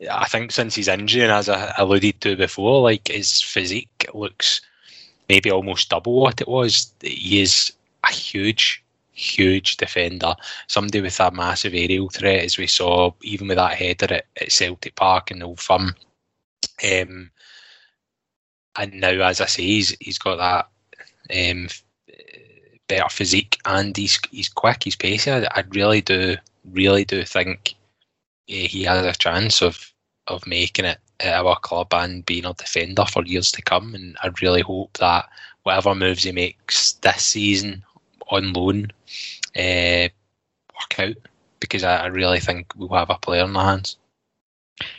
I 0.10 0.26
think 0.28 0.52
since 0.52 0.76
his 0.76 0.88
injury, 0.88 1.24
and 1.24 1.32
as 1.32 1.50
I 1.50 1.74
alluded 1.78 2.22
to 2.22 2.38
before, 2.38 2.82
like 2.82 3.10
his 3.10 3.42
physique 3.42 4.08
looks 4.14 4.62
maybe 5.28 5.52
almost 5.52 5.90
double 5.90 6.22
what 6.22 6.40
it 6.40 6.48
was. 6.48 6.94
He 7.02 7.42
is 7.42 7.74
a 8.08 8.14
huge, 8.14 8.84
huge 9.12 9.78
defender. 9.78 10.36
Somebody 10.68 11.02
with 11.02 11.20
a 11.20 11.32
massive 11.32 11.74
aerial 11.74 12.10
threat, 12.10 12.44
as 12.44 12.58
we 12.58 12.68
saw, 12.68 13.12
even 13.24 13.48
with 13.48 13.58
that 13.58 13.76
header 13.76 14.14
at, 14.14 14.26
at 14.40 14.52
Celtic 14.52 14.96
Park 14.96 15.32
and 15.32 15.44
Old 15.44 15.60
Firm. 15.60 15.96
Um, 16.84 17.32
and 18.78 18.94
now, 18.94 19.10
as 19.10 19.42
I 19.42 19.48
say, 19.48 19.64
he's 19.64 19.98
he's 20.00 20.20
got 20.20 20.38
that 20.38 20.70
um, 21.52 21.68
better 22.88 23.10
physique 23.10 23.60
and 23.66 23.96
he's 23.96 24.20
he's 24.32 24.50
quick, 24.50 24.84
he's 24.84 24.96
pacey. 24.96 25.32
I, 25.32 25.48
I 25.52 25.64
really 25.72 26.02
do, 26.02 26.38
really 26.72 27.06
do 27.06 27.24
think 27.24 27.76
yeah, 28.48 28.68
he 28.68 28.84
has 28.84 29.06
a 29.06 29.18
chance 29.18 29.62
of 29.62 29.94
of 30.28 30.46
making 30.48 30.86
it 30.86 31.00
at 31.20 31.46
our 31.46 31.58
club 31.60 31.94
and 31.94 32.26
being 32.26 32.46
a 32.46 32.54
defender 32.54 33.06
for 33.06 33.24
years 33.24 33.52
to 33.54 33.62
come. 33.62 33.96
And 33.96 34.18
I 34.22 34.30
really 34.42 34.62
hope 34.62 34.98
that 34.98 35.28
whatever 35.64 35.96
moves 35.96 36.24
he 36.24 36.32
makes 36.32 36.94
this 36.94 37.26
season 37.26 37.84
on 38.30 38.54
loan 38.54 38.92
uh, 39.58 40.10
work 40.76 41.00
out 41.00 41.16
because 41.60 41.84
I, 41.84 42.04
I 42.04 42.06
really 42.08 42.40
think 42.40 42.74
we'll 42.76 42.90
have 42.90 43.10
a 43.10 43.18
player 43.18 43.44
in 43.44 43.54
the 43.54 43.64
hands. 43.64 43.98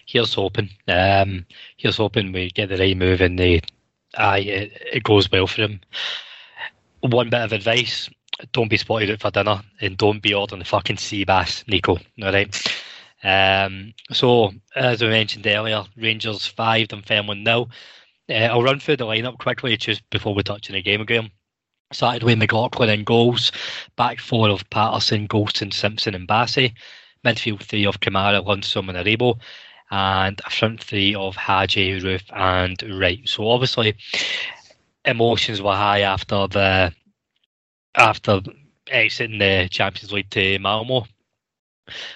Here's 0.06 0.34
hoping. 0.34 0.70
Um, 0.88 1.46
here's 1.76 1.98
hoping 1.98 2.32
we 2.32 2.50
get 2.50 2.68
the 2.68 2.78
right 2.78 2.96
move 2.96 3.20
and 3.20 3.38
the 3.38 3.62
aye, 4.16 4.40
it, 4.40 4.82
it 4.92 5.04
goes 5.04 5.30
well 5.30 5.46
for 5.46 5.62
him. 5.62 5.80
One 7.00 7.30
bit 7.30 7.40
of 7.40 7.52
advice: 7.52 8.10
don't 8.52 8.68
be 8.68 8.76
spotted 8.76 9.10
out 9.10 9.20
for 9.20 9.30
dinner 9.30 9.62
and 9.80 9.96
don't 9.96 10.22
be 10.22 10.34
ordering 10.34 10.60
the 10.60 10.64
fucking 10.64 10.96
sea 10.98 11.24
bass, 11.24 11.64
Nico. 11.66 11.98
All 12.22 12.32
right. 12.32 12.54
Um, 13.22 13.94
so 14.12 14.52
as 14.76 15.02
we 15.02 15.08
mentioned 15.08 15.46
earlier, 15.46 15.84
Rangers 15.96 16.46
five, 16.46 16.88
Dunfermline 16.88 17.42
nil. 17.42 17.70
Uh, 18.30 18.34
I'll 18.34 18.62
run 18.62 18.78
through 18.78 18.98
the 18.98 19.06
lineup 19.06 19.38
quickly 19.38 19.76
just 19.76 20.08
before 20.10 20.34
we 20.34 20.42
touch 20.42 20.68
on 20.70 20.74
the 20.74 20.82
game 20.82 21.00
again. 21.00 21.30
Started 21.92 22.22
with 22.22 22.38
McLaughlin 22.38 22.90
in 22.90 23.04
goals, 23.04 23.50
back 23.96 24.20
four 24.20 24.50
of 24.50 24.68
Patterson, 24.68 25.26
Goldson, 25.26 25.72
Simpson, 25.72 26.14
and 26.14 26.28
Bassey, 26.28 26.74
midfield 27.24 27.62
three 27.62 27.86
of 27.86 28.00
Kamara, 28.00 28.44
Lundstrom, 28.44 28.90
and 28.90 28.98
Aribo, 28.98 29.40
and 29.90 30.38
a 30.44 30.50
front 30.50 30.84
three 30.84 31.14
of 31.14 31.34
Hagi, 31.34 31.98
Roofe, 32.00 32.30
and 32.34 32.82
Wright. 33.00 33.26
So 33.26 33.48
obviously, 33.48 33.96
emotions 35.08 35.60
were 35.62 35.74
high 35.74 36.02
after 36.02 36.46
the 36.46 36.92
after 37.94 38.40
exiting 38.90 39.38
the 39.38 39.68
Champions 39.70 40.12
League 40.12 40.30
to 40.30 40.58
Malmo. 40.58 41.06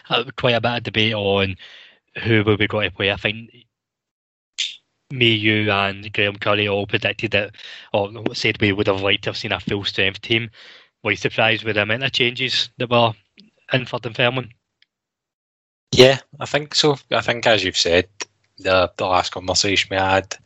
Uh, 0.09 0.25
quite 0.37 0.55
a 0.55 0.61
bit 0.61 0.77
of 0.77 0.83
debate 0.83 1.15
on 1.15 1.57
who 2.23 2.45
will 2.45 2.59
be 2.59 2.67
going 2.67 2.91
to 2.91 2.95
play. 2.95 3.11
I 3.11 3.17
think 3.17 3.51
me, 5.11 5.33
you, 5.33 5.71
and 5.71 6.13
Graham 6.13 6.37
Curry 6.37 6.69
all 6.69 6.87
predicted 6.87 7.31
that, 7.33 7.55
or 7.93 8.11
said 8.35 8.61
we 8.61 8.73
would 8.73 8.87
have 8.87 9.01
liked 9.01 9.25
to 9.25 9.31
have 9.31 9.37
seen 9.37 9.53
a 9.53 9.61
full 9.61 9.85
strength 9.85 10.21
team. 10.21 10.51
Were 11.03 11.13
you 11.13 11.17
surprised 11.17 11.65
with 11.65 11.77
the 11.77 11.83
amount 11.83 12.05
of 12.05 12.13
changes 12.13 12.71
that 12.79 12.91
were 12.91 13.13
in 13.73 13.87
for 13.87 13.99
Dunfermline? 13.99 14.53
Yeah, 15.93 16.21
I 16.41 16.47
think 16.47 16.75
so. 16.75 16.97
I 17.11 17.21
think, 17.21 17.47
as 17.47 17.65
you've 17.65 17.77
said, 17.77 18.09
the 18.59 18.91
the 18.97 19.07
last 19.07 19.33
conversation 19.33 19.89
we 19.91 19.97
had, 19.97 20.37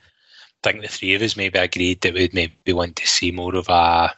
think 0.66 0.82
the 0.82 0.88
three 0.88 1.14
of 1.14 1.22
us 1.22 1.36
maybe 1.36 1.58
agreed 1.58 2.00
that 2.00 2.14
we'd 2.14 2.34
maybe 2.34 2.72
want 2.72 2.96
to 2.96 3.06
see 3.06 3.30
more 3.30 3.54
of 3.54 3.68
a 3.68 4.12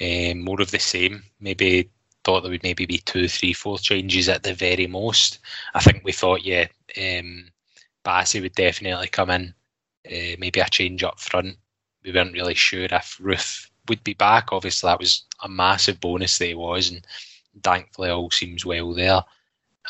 um, 0.00 0.40
more 0.40 0.60
of 0.60 0.70
the 0.70 0.78
same. 0.78 1.24
Maybe 1.40 1.90
thought 2.24 2.42
there 2.42 2.50
would 2.50 2.62
maybe 2.62 2.86
be 2.86 2.98
two, 2.98 3.26
three, 3.26 3.52
four 3.52 3.78
changes 3.78 4.28
at 4.28 4.44
the 4.44 4.54
very 4.54 4.86
most. 4.86 5.40
I 5.74 5.80
think 5.80 6.02
we 6.04 6.12
thought, 6.12 6.44
yeah, 6.44 6.66
um, 6.96 7.48
Bassey 8.04 8.40
would 8.40 8.54
definitely 8.54 9.08
come 9.08 9.30
in. 9.30 9.54
Uh, 10.06 10.36
maybe 10.38 10.60
a 10.60 10.68
change 10.68 11.02
up 11.02 11.18
front. 11.18 11.56
We 12.04 12.12
weren't 12.12 12.32
really 12.32 12.54
sure 12.54 12.84
if 12.84 13.18
Roofe 13.20 13.68
would 13.88 14.02
be 14.04 14.14
back. 14.14 14.52
Obviously, 14.52 14.88
that 14.88 14.98
was 14.98 15.24
a 15.42 15.48
massive 15.48 16.00
bonus 16.00 16.38
that 16.38 16.46
he 16.46 16.54
was, 16.54 16.90
and 16.90 17.04
thankfully, 17.62 18.10
all 18.10 18.30
seems 18.30 18.64
well 18.64 18.92
there. 18.92 19.22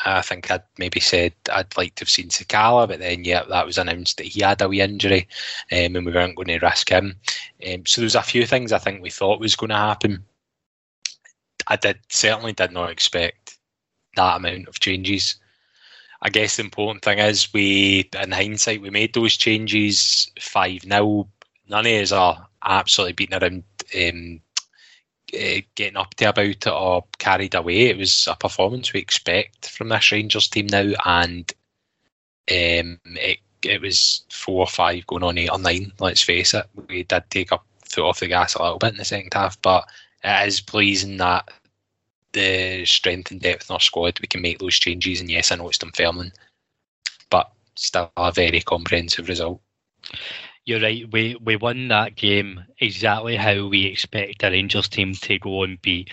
I 0.05 0.21
think 0.21 0.49
I'd 0.49 0.63
maybe 0.77 0.99
said 0.99 1.33
I'd 1.51 1.77
like 1.77 1.95
to 1.95 2.01
have 2.01 2.09
seen 2.09 2.29
Sakala, 2.29 2.87
but 2.87 2.99
then 2.99 3.23
yeah, 3.23 3.43
that 3.49 3.65
was 3.65 3.77
announced 3.77 4.17
that 4.17 4.27
he 4.27 4.41
had 4.41 4.61
a 4.61 4.67
wee 4.67 4.81
injury, 4.81 5.27
um, 5.71 5.95
and 5.95 6.05
we 6.05 6.11
weren't 6.11 6.35
going 6.35 6.47
to 6.47 6.59
risk 6.59 6.89
him. 6.89 7.15
Um, 7.71 7.85
so 7.85 8.01
there's 8.01 8.15
a 8.15 8.21
few 8.23 8.45
things 8.45 8.71
I 8.71 8.79
think 8.79 9.01
we 9.01 9.09
thought 9.09 9.39
was 9.39 9.55
going 9.55 9.69
to 9.69 9.75
happen. 9.75 10.25
I 11.67 11.75
did 11.75 11.99
certainly 12.09 12.53
did 12.53 12.71
not 12.71 12.89
expect 12.89 13.57
that 14.15 14.37
amount 14.37 14.67
of 14.67 14.79
changes. 14.79 15.35
I 16.21 16.29
guess 16.29 16.55
the 16.55 16.63
important 16.63 17.03
thing 17.03 17.19
is 17.19 17.53
we, 17.53 18.09
in 18.19 18.31
hindsight, 18.31 18.81
we 18.81 18.89
made 18.89 19.13
those 19.13 19.35
changes 19.35 20.31
five 20.39 20.81
0 20.81 21.29
None 21.69 21.85
of 21.85 22.01
us 22.01 22.11
are 22.11 22.47
absolutely 22.63 23.13
beating 23.13 23.41
around 23.41 23.63
um, 23.95 24.41
uh, 25.33 25.61
getting 25.75 25.97
up 25.97 26.13
to 26.15 26.29
about 26.29 26.45
it 26.45 26.67
or 26.67 27.05
carried 27.17 27.55
away. 27.55 27.89
It 27.89 27.97
was 27.97 28.27
a 28.29 28.35
performance 28.35 28.93
we 28.93 28.99
expect 28.99 29.69
from 29.69 29.89
this 29.89 30.11
Rangers 30.11 30.47
team 30.47 30.67
now, 30.67 30.93
and 31.05 31.51
um, 32.51 32.99
it 33.05 33.39
it 33.63 33.81
was 33.81 34.23
four 34.29 34.61
or 34.61 34.67
five 34.67 35.07
going 35.07 35.23
on 35.23 35.37
eight 35.37 35.49
or 35.49 35.59
nine. 35.59 35.91
Let's 35.99 36.21
face 36.21 36.53
it, 36.53 36.65
we 36.87 37.03
did 37.03 37.23
take 37.29 37.51
up 37.51 37.65
foot 37.85 38.07
off 38.07 38.19
the 38.19 38.27
gas 38.27 38.55
a 38.55 38.61
little 38.61 38.79
bit 38.79 38.91
in 38.91 38.97
the 38.97 39.05
second 39.05 39.33
half, 39.33 39.61
but 39.61 39.85
it 40.23 40.47
is 40.47 40.61
pleasing 40.61 41.17
that 41.17 41.49
the 42.33 42.83
strength 42.85 43.31
and 43.31 43.39
depth 43.41 43.69
in 43.69 43.73
our 43.73 43.79
squad 43.79 44.19
we 44.19 44.27
can 44.27 44.41
make 44.41 44.59
those 44.59 44.75
changes. 44.75 45.21
And 45.21 45.29
yes, 45.29 45.51
I 45.51 45.55
know 45.55 45.69
it's 45.69 45.77
Dunfermline, 45.77 46.33
but 47.29 47.51
still 47.75 48.11
a 48.17 48.31
very 48.31 48.61
comprehensive 48.61 49.27
result 49.27 49.61
you're 50.65 50.81
right. 50.81 51.09
We 51.11 51.35
we 51.43 51.55
won 51.55 51.89
that 51.89 52.15
game 52.15 52.63
exactly 52.79 53.35
how 53.35 53.67
we 53.67 53.85
expect 53.85 54.43
a 54.43 54.49
Rangers 54.49 54.87
team 54.87 55.13
to 55.13 55.39
go 55.39 55.63
and 55.63 55.81
be 55.81 56.07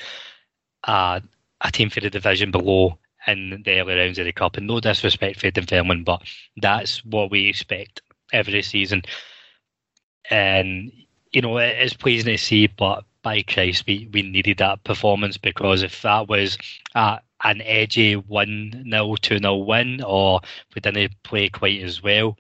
a, 0.85 1.23
a 1.61 1.71
team 1.71 1.91
for 1.91 2.01
the 2.01 2.11
division 2.11 2.51
below 2.51 2.99
in 3.27 3.63
the 3.65 3.81
early 3.81 3.95
rounds 3.95 4.19
of 4.19 4.25
the 4.25 4.33
cup. 4.33 4.57
And 4.57 4.67
no 4.67 4.81
disrespect 4.81 5.41
for 5.41 5.51
Dunfermline, 5.51 6.05
but 6.05 6.23
that's 6.57 7.05
what 7.05 7.31
we 7.31 7.49
expect 7.49 8.03
every 8.33 8.63
season. 8.63 9.03
And 10.31 10.93
you 11.33 11.43
know, 11.43 11.59
it 11.59 11.81
is 11.81 11.95
pleasing 11.95 12.33
to 12.33 12.39
see, 12.39 12.67
but 12.67 13.05
by 13.23 13.43
Christ, 13.43 13.85
we, 13.87 14.09
we 14.13 14.23
needed 14.23 14.59
that 14.59 14.83
performance 14.83 15.37
because 15.37 15.83
if 15.83 16.03
that 16.03 16.29
was 16.29 16.59
an 16.95 17.63
edgy 17.63 18.15
1 18.15 18.85
0, 18.91 19.15
2 19.17 19.39
0 19.39 19.57
win, 19.59 20.03
or 20.03 20.41
we 20.75 20.81
didn't 20.81 21.23
play 21.23 21.49
quite 21.49 21.83
as 21.83 22.03
well, 22.03 22.37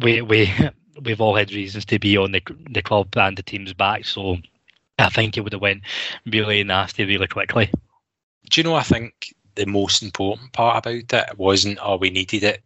we 0.00 0.22
we 0.22 0.52
we've 1.02 1.20
all 1.20 1.36
had 1.36 1.52
reasons 1.52 1.84
to 1.86 1.98
be 1.98 2.16
on 2.16 2.32
the 2.32 2.42
the 2.70 2.82
club 2.82 3.16
and 3.16 3.36
the 3.36 3.42
team's 3.42 3.72
back. 3.72 4.04
So 4.04 4.38
I 4.98 5.08
think 5.08 5.36
it 5.36 5.40
would 5.40 5.52
have 5.52 5.62
went 5.62 5.82
really 6.26 6.62
nasty 6.64 7.04
really 7.04 7.26
quickly. 7.26 7.70
Do 8.50 8.60
you 8.60 8.64
know? 8.64 8.74
I 8.74 8.82
think 8.82 9.34
the 9.54 9.66
most 9.66 10.02
important 10.02 10.52
part 10.52 10.78
about 10.78 11.12
it 11.12 11.38
wasn't 11.38 11.78
oh 11.82 11.96
we 11.96 12.10
needed 12.10 12.44
it. 12.44 12.62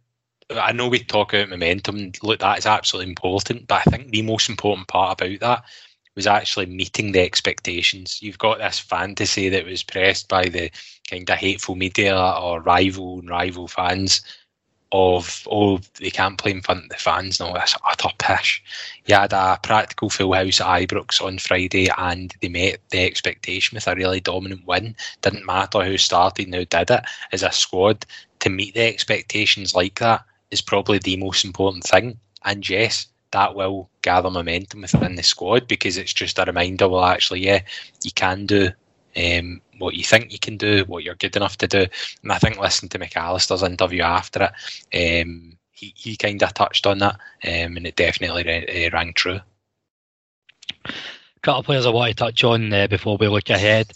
I 0.49 0.71
know 0.71 0.87
we 0.87 0.99
talk 0.99 1.33
about 1.33 1.49
momentum. 1.49 2.13
Look, 2.23 2.39
that 2.39 2.57
is 2.57 2.65
absolutely 2.65 3.11
important, 3.11 3.67
but 3.67 3.81
I 3.85 3.89
think 3.89 4.11
the 4.11 4.21
most 4.21 4.49
important 4.49 4.87
part 4.87 5.21
about 5.21 5.39
that 5.41 5.63
was 6.15 6.25
actually 6.25 6.65
meeting 6.65 7.11
the 7.11 7.19
expectations. 7.19 8.21
You've 8.21 8.37
got 8.37 8.57
this 8.57 8.79
fantasy 8.79 9.49
that 9.49 9.65
was 9.65 9.83
pressed 9.83 10.29
by 10.29 10.45
the 10.45 10.71
kind 11.09 11.29
of 11.29 11.37
hateful 11.37 11.75
media 11.75 12.17
or 12.17 12.61
rival 12.61 13.19
and 13.19 13.29
rival 13.29 13.67
fans 13.67 14.21
of 14.91 15.45
oh 15.51 15.79
they 15.99 16.09
can't 16.09 16.37
play 16.37 16.51
in 16.51 16.61
front 16.61 16.83
of 16.83 16.89
the 16.89 16.95
fans 16.95 17.39
no 17.39 17.53
that's 17.53 17.75
utter 17.89 18.09
pish. 18.17 18.63
You 19.05 19.15
had 19.15 19.33
a 19.33 19.59
practical 19.61 20.09
full 20.09 20.33
house 20.33 20.61
at 20.61 20.67
Ibrox 20.67 21.21
on 21.21 21.37
Friday 21.39 21.89
and 21.97 22.33
they 22.41 22.49
met 22.49 22.79
the 22.89 23.03
expectation 23.03 23.75
with 23.75 23.87
a 23.87 23.95
really 23.95 24.19
dominant 24.19 24.65
win. 24.65 24.95
Didn't 25.21 25.45
matter 25.45 25.83
who 25.83 25.97
started 25.97 26.45
and 26.45 26.55
who 26.55 26.65
did 26.65 26.89
it 26.89 27.05
as 27.31 27.43
a 27.43 27.51
squad 27.51 28.05
to 28.39 28.49
meet 28.49 28.75
the 28.75 28.83
expectations 28.83 29.75
like 29.75 29.99
that 29.99 30.23
is 30.51 30.61
probably 30.61 30.99
the 30.99 31.17
most 31.17 31.43
important 31.43 31.83
thing. 31.83 32.17
And 32.43 32.67
yes 32.67 33.07
that 33.31 33.55
will 33.55 33.89
gather 34.01 34.29
momentum 34.29 34.81
within 34.81 35.15
the 35.15 35.23
squad 35.23 35.67
because 35.67 35.97
it's 35.97 36.13
just 36.13 36.39
a 36.39 36.45
reminder 36.45 36.87
well 36.87 37.03
actually 37.03 37.41
yeah 37.41 37.61
you 38.03 38.11
can 38.11 38.45
do 38.45 38.69
um, 39.15 39.61
what 39.77 39.95
you 39.95 40.03
think 40.03 40.31
you 40.31 40.39
can 40.39 40.57
do, 40.57 40.83
what 40.85 41.03
you're 41.03 41.15
good 41.15 41.35
enough 41.35 41.57
to 41.57 41.67
do. 41.67 41.85
And 42.23 42.31
I 42.31 42.37
think 42.37 42.59
listening 42.59 42.89
to 42.89 42.99
McAllister's 42.99 43.63
interview 43.63 44.03
after 44.03 44.51
it, 44.91 45.23
um, 45.23 45.57
he, 45.71 45.93
he 45.95 46.17
kind 46.17 46.41
of 46.41 46.53
touched 46.53 46.87
on 46.87 46.97
that, 46.99 47.15
um, 47.45 47.77
and 47.77 47.85
it 47.85 47.95
definitely 47.95 48.47
uh, 48.47 48.89
rang 48.91 49.13
true. 49.13 49.39
A 50.85 51.39
couple 51.41 51.59
of 51.59 51.65
players 51.65 51.85
I 51.85 51.89
want 51.91 52.09
to 52.09 52.15
touch 52.15 52.43
on 52.43 52.73
uh, 52.73 52.87
before 52.87 53.17
we 53.17 53.27
look 53.27 53.49
ahead. 53.49 53.91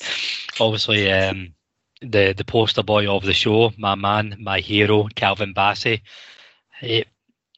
Obviously, 0.60 1.12
um, 1.12 1.54
the 2.02 2.34
the 2.38 2.46
poster 2.46 2.84
boy 2.84 3.10
of 3.10 3.24
the 3.24 3.34
show, 3.34 3.72
my 3.78 3.96
man, 3.96 4.38
my 4.40 4.60
hero, 4.60 5.08
Calvin 5.16 5.54
Bassey. 5.54 6.02
It, 6.82 7.08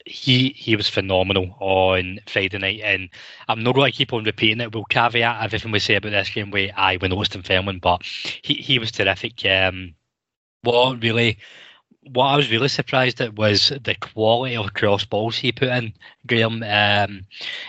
he 0.05 0.49
he 0.49 0.75
was 0.75 0.89
phenomenal 0.89 1.55
on 1.59 2.19
Friday 2.27 2.57
night, 2.57 2.81
and 2.83 3.09
I'm 3.47 3.63
not 3.63 3.75
going 3.75 3.91
to 3.91 3.97
keep 3.97 4.13
on 4.13 4.23
repeating 4.23 4.61
it. 4.61 4.73
We'll 4.73 4.85
caveat 4.85 5.43
everything 5.43 5.71
we 5.71 5.79
say 5.79 5.95
about 5.95 6.11
this 6.11 6.29
game 6.29 6.51
with 6.51 6.71
I 6.75 6.97
when 6.97 7.13
Austin 7.13 7.41
Fairman, 7.41 7.79
but 7.79 8.03
he 8.03 8.55
he 8.55 8.79
was 8.79 8.91
terrific. 8.91 9.45
Um, 9.45 9.95
what 10.61 11.01
really, 11.01 11.37
what 12.11 12.25
I 12.25 12.37
was 12.37 12.51
really 12.51 12.67
surprised 12.67 13.21
at 13.21 13.35
was 13.35 13.69
the 13.69 13.95
quality 13.95 14.55
of 14.55 14.73
cross 14.73 15.05
balls 15.05 15.37
he 15.37 15.51
put 15.51 15.69
in. 15.69 15.93
Graham, 16.27 16.63
um, 16.63 17.25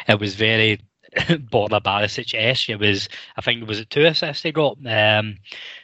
it 0.08 0.18
was 0.18 0.34
very 0.34 0.80
Borna 1.16 1.80
Barisic 1.80 2.34
esque. 2.34 2.70
It 2.70 2.80
was, 2.80 3.08
I 3.36 3.40
think, 3.40 3.62
it 3.62 3.68
was 3.68 3.80
it 3.80 3.90
two 3.90 4.04
assists 4.04 4.42
he 4.42 4.50
got, 4.50 4.78
um, 4.86 5.36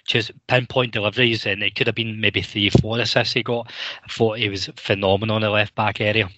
just 0.06 0.32
pinpoint 0.48 0.92
deliveries, 0.92 1.46
and 1.46 1.62
it 1.62 1.76
could 1.76 1.86
have 1.86 1.96
been 1.96 2.20
maybe 2.20 2.42
three, 2.42 2.70
four 2.70 2.98
assists 2.98 3.34
he 3.34 3.42
got. 3.42 3.70
I 4.04 4.08
thought 4.08 4.38
he 4.38 4.48
was 4.48 4.70
phenomenal 4.76 5.36
in 5.36 5.42
the 5.42 5.50
left 5.50 5.74
back 5.76 6.00
area 6.00 6.28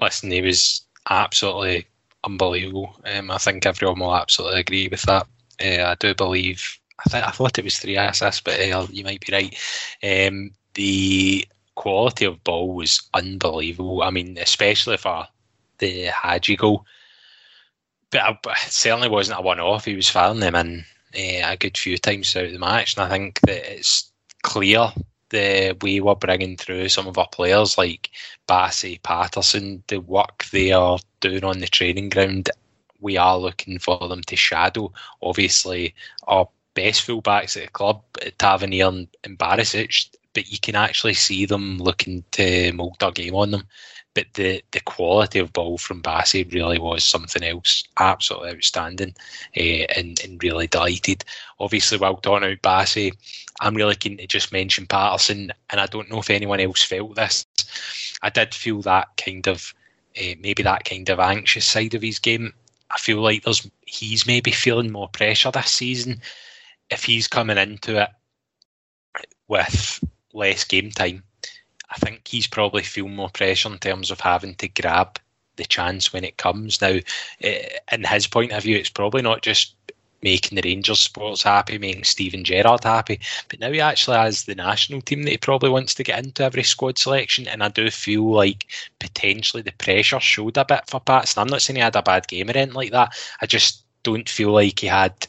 listen, 0.00 0.30
he 0.30 0.42
was 0.42 0.82
absolutely 1.08 1.86
unbelievable. 2.24 2.96
Um, 3.04 3.30
I 3.30 3.38
think 3.38 3.66
everyone 3.66 4.00
will 4.00 4.14
absolutely 4.14 4.60
agree 4.60 4.88
with 4.88 5.02
that. 5.02 5.26
Uh, 5.62 5.90
I 5.90 5.94
do 5.98 6.14
believe. 6.14 6.78
I 7.04 7.10
think 7.10 7.26
I 7.26 7.30
thought 7.30 7.58
it 7.58 7.64
was 7.64 7.78
three 7.78 7.96
assists, 7.96 8.40
but 8.40 8.60
uh, 8.60 8.86
you 8.90 9.04
might 9.04 9.24
be 9.24 9.32
right. 9.32 9.56
Um, 10.02 10.52
the 10.74 11.46
quality 11.74 12.24
of 12.24 12.42
ball 12.44 12.74
was 12.74 13.02
unbelievable. 13.14 14.02
I 14.02 14.10
mean, 14.10 14.38
especially 14.38 14.96
for 14.96 15.26
the 15.78 16.04
Hagi 16.06 16.56
goal. 16.56 16.84
but 18.10 18.38
it 18.46 18.72
certainly 18.72 19.08
wasn't 19.08 19.38
a 19.38 19.42
one-off. 19.42 19.84
He 19.84 19.96
was 19.96 20.08
firing 20.08 20.40
them 20.40 20.54
in 20.54 20.84
uh, 21.14 21.52
a 21.52 21.56
good 21.56 21.76
few 21.76 21.98
times 21.98 22.32
throughout 22.32 22.52
the 22.52 22.58
match, 22.58 22.96
and 22.96 23.04
I 23.04 23.08
think 23.08 23.40
that 23.40 23.72
it's 23.76 24.10
clear 24.42 24.92
Uh, 25.34 25.74
the 25.74 25.76
way 25.82 26.00
we're 26.00 26.14
bringing 26.14 26.56
through 26.56 26.88
some 26.88 27.08
of 27.08 27.18
our 27.18 27.28
players 27.28 27.76
like 27.76 28.10
Bassey, 28.46 29.02
Patterson, 29.02 29.82
the 29.88 29.98
work 29.98 30.44
they 30.52 30.70
are 30.70 30.98
doing 31.20 31.44
on 31.44 31.58
the 31.58 31.66
training 31.66 32.08
ground. 32.08 32.50
We 33.00 33.16
are 33.16 33.36
looking 33.36 33.78
for 33.80 34.08
them 34.08 34.22
to 34.22 34.36
shadow. 34.36 34.92
Obviously, 35.20 35.94
our 36.28 36.48
best 36.74 37.06
fullbacks 37.06 37.56
at 37.56 37.64
the 37.64 37.70
club, 37.72 38.02
Tavernier 38.38 38.88
and, 38.88 39.08
and 39.24 39.38
Barisic, 39.38 40.08
but 40.34 40.50
you 40.50 40.58
can 40.60 40.76
actually 40.76 41.14
see 41.14 41.46
them 41.46 41.78
looking 41.78 42.24
to 42.32 42.72
mould 42.72 42.96
their 43.00 43.10
game 43.10 43.34
on 43.34 43.50
them. 43.50 43.64
But 44.14 44.26
the, 44.34 44.62
the 44.70 44.80
quality 44.80 45.40
of 45.40 45.52
ball 45.52 45.76
from 45.76 46.02
Bassey 46.02 46.50
really 46.52 46.78
was 46.78 47.04
something 47.04 47.42
else, 47.42 47.84
absolutely 47.98 48.50
outstanding, 48.50 49.14
uh, 49.56 49.60
and, 49.96 50.20
and 50.22 50.42
really 50.42 50.68
delighted. 50.68 51.24
Obviously, 51.58 51.98
while 51.98 52.16
talking 52.16 52.48
about 52.48 52.62
Bassey, 52.62 53.12
I'm 53.60 53.74
really 53.74 53.96
keen 53.96 54.16
to 54.18 54.26
just 54.26 54.52
mention 54.52 54.86
Patterson, 54.86 55.52
and 55.70 55.80
I 55.80 55.86
don't 55.86 56.10
know 56.10 56.20
if 56.20 56.30
anyone 56.30 56.60
else 56.60 56.84
felt 56.84 57.16
this. 57.16 57.46
I 58.22 58.30
did 58.30 58.54
feel 58.54 58.82
that 58.82 59.08
kind 59.16 59.46
of 59.48 59.74
uh, 60.18 60.34
maybe 60.40 60.62
that 60.62 60.84
kind 60.84 61.08
of 61.08 61.18
anxious 61.18 61.66
side 61.66 61.94
of 61.94 62.02
his 62.02 62.18
game. 62.18 62.54
I 62.90 62.98
feel 62.98 63.20
like 63.20 63.42
there's 63.42 63.68
he's 63.86 64.26
maybe 64.26 64.52
feeling 64.52 64.92
more 64.92 65.08
pressure 65.08 65.50
this 65.50 65.70
season 65.70 66.20
if 66.90 67.04
he's 67.04 67.26
coming 67.28 67.58
into 67.58 68.00
it 68.02 68.10
with 69.48 70.04
less 70.32 70.64
game 70.64 70.90
time, 70.90 71.22
I 71.94 71.98
think 71.98 72.26
he's 72.26 72.46
probably 72.46 72.82
feeling 72.82 73.16
more 73.16 73.30
pressure 73.30 73.70
in 73.70 73.78
terms 73.78 74.10
of 74.10 74.20
having 74.20 74.54
to 74.56 74.68
grab 74.68 75.18
the 75.56 75.64
chance 75.64 76.12
when 76.12 76.24
it 76.24 76.36
comes. 76.36 76.80
Now, 76.80 76.98
eh, 77.40 77.68
in 77.92 78.04
his 78.04 78.26
point 78.26 78.52
of 78.52 78.62
view, 78.64 78.76
it's 78.76 78.90
probably 78.90 79.22
not 79.22 79.42
just 79.42 79.74
making 80.22 80.56
the 80.56 80.62
Rangers 80.64 81.00
sports 81.00 81.42
happy, 81.42 81.78
making 81.78 82.02
Steven 82.02 82.44
Gerrard 82.44 82.82
happy, 82.82 83.20
but 83.48 83.60
now 83.60 83.70
he 83.70 83.80
actually 83.80 84.16
has 84.16 84.44
the 84.44 84.54
national 84.54 85.02
team 85.02 85.22
that 85.22 85.30
he 85.30 85.36
probably 85.36 85.68
wants 85.68 85.94
to 85.94 86.02
get 86.02 86.24
into 86.24 86.42
every 86.42 86.64
squad 86.64 86.98
selection. 86.98 87.46
And 87.46 87.62
I 87.62 87.68
do 87.68 87.90
feel 87.90 88.28
like 88.32 88.66
potentially 88.98 89.62
the 89.62 89.72
pressure 89.72 90.20
showed 90.20 90.56
a 90.56 90.64
bit 90.64 90.88
for 90.88 91.00
Patson. 91.00 91.42
I'm 91.42 91.48
not 91.48 91.62
saying 91.62 91.76
he 91.76 91.82
had 91.82 91.94
a 91.94 92.02
bad 92.02 92.26
game 92.26 92.48
or 92.48 92.52
anything 92.52 92.74
like 92.74 92.90
that. 92.92 93.12
I 93.40 93.46
just 93.46 93.84
don't 94.02 94.28
feel 94.28 94.52
like 94.52 94.80
he 94.80 94.86
had 94.86 95.26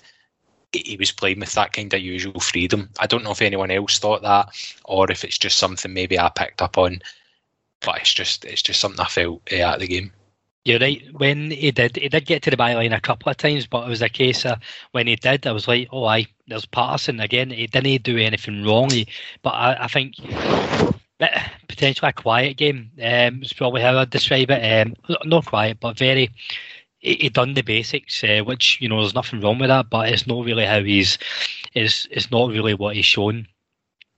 he 0.80 0.98
was 0.98 1.12
playing 1.12 1.40
with 1.40 1.54
that 1.54 1.74
kind 1.74 1.94
of 1.94 2.00
usual 2.00 2.40
freedom. 2.40 2.90
I 3.00 3.08
don't 3.08 3.24
know 3.24 3.32
if 3.32 3.42
anyone 3.42 3.72
else 3.72 4.00
thought 4.00 4.22
that, 4.24 4.50
or 4.86 5.12
if 5.12 5.24
it's 5.24 5.38
just 5.38 5.58
something 5.58 5.94
maybe 5.94 6.20
I 6.20 6.30
picked 6.30 6.62
up 6.62 6.78
on. 6.78 7.02
But 7.82 8.00
it's 8.00 8.14
just 8.14 8.46
it's 8.46 8.62
just 8.62 8.80
something 8.80 9.00
I 9.00 9.10
felt 9.10 9.42
uh, 9.52 9.56
at 9.56 9.80
the 9.80 9.88
game. 9.88 10.12
You're 10.64 10.80
right. 10.80 11.04
When 11.14 11.52
he 11.52 11.70
did, 11.70 11.96
he 11.96 12.10
did 12.10 12.26
get 12.26 12.42
to 12.44 12.50
the 12.50 12.58
byline 12.58 12.96
a 12.96 13.00
couple 13.00 13.30
of 13.30 13.38
times, 13.38 13.68
but 13.68 13.86
it 13.86 13.90
was 13.90 14.02
a 14.02 14.10
case 14.10 14.46
of 14.46 14.60
when 14.94 15.06
he 15.06 15.16
did, 15.16 15.46
I 15.46 15.52
was 15.52 15.68
like, 15.68 15.88
"Oh, 15.92 16.06
I 16.06 16.26
there's 16.48 16.66
Patterson 16.66 17.20
again. 17.20 17.52
He 17.52 17.68
didn't 17.68 18.04
do 18.04 18.18
anything 18.18 18.66
wrong." 18.66 18.90
He, 18.90 19.08
but 19.44 19.52
I, 19.52 19.84
I 19.84 19.88
think 19.88 20.16
potentially 21.68 22.10
a 22.10 22.14
quiet 22.14 22.58
game 22.58 22.92
um, 23.02 23.44
is 23.44 23.54
probably 23.54 23.82
how 23.82 23.98
I'd 23.98 24.10
describe 24.10 24.50
it. 24.52 24.88
Um, 24.88 24.96
not 25.26 25.46
quiet, 25.46 25.80
but 25.80 25.98
very 25.98 26.32
he, 27.06 27.30
done 27.30 27.54
the 27.54 27.62
basics, 27.62 28.24
uh, 28.24 28.42
which 28.44 28.80
you 28.82 28.90
know 28.90 29.02
there's 29.02 29.16
nothing 29.16 29.42
wrong 29.42 29.60
with 29.60 29.70
that, 29.70 29.90
but 29.90 30.10
it's 30.10 30.28
not 30.28 30.46
really 30.46 30.66
how 30.66 30.82
he's 30.82 31.18
is 31.74 32.08
it's 32.12 32.32
not 32.32 32.50
really 32.50 32.74
what 32.74 32.96
he's 32.96 33.06
shown 33.06 33.48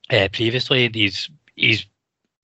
uh, 0.10 0.28
previously. 0.32 0.90
He's 0.94 1.30
he's 1.56 1.86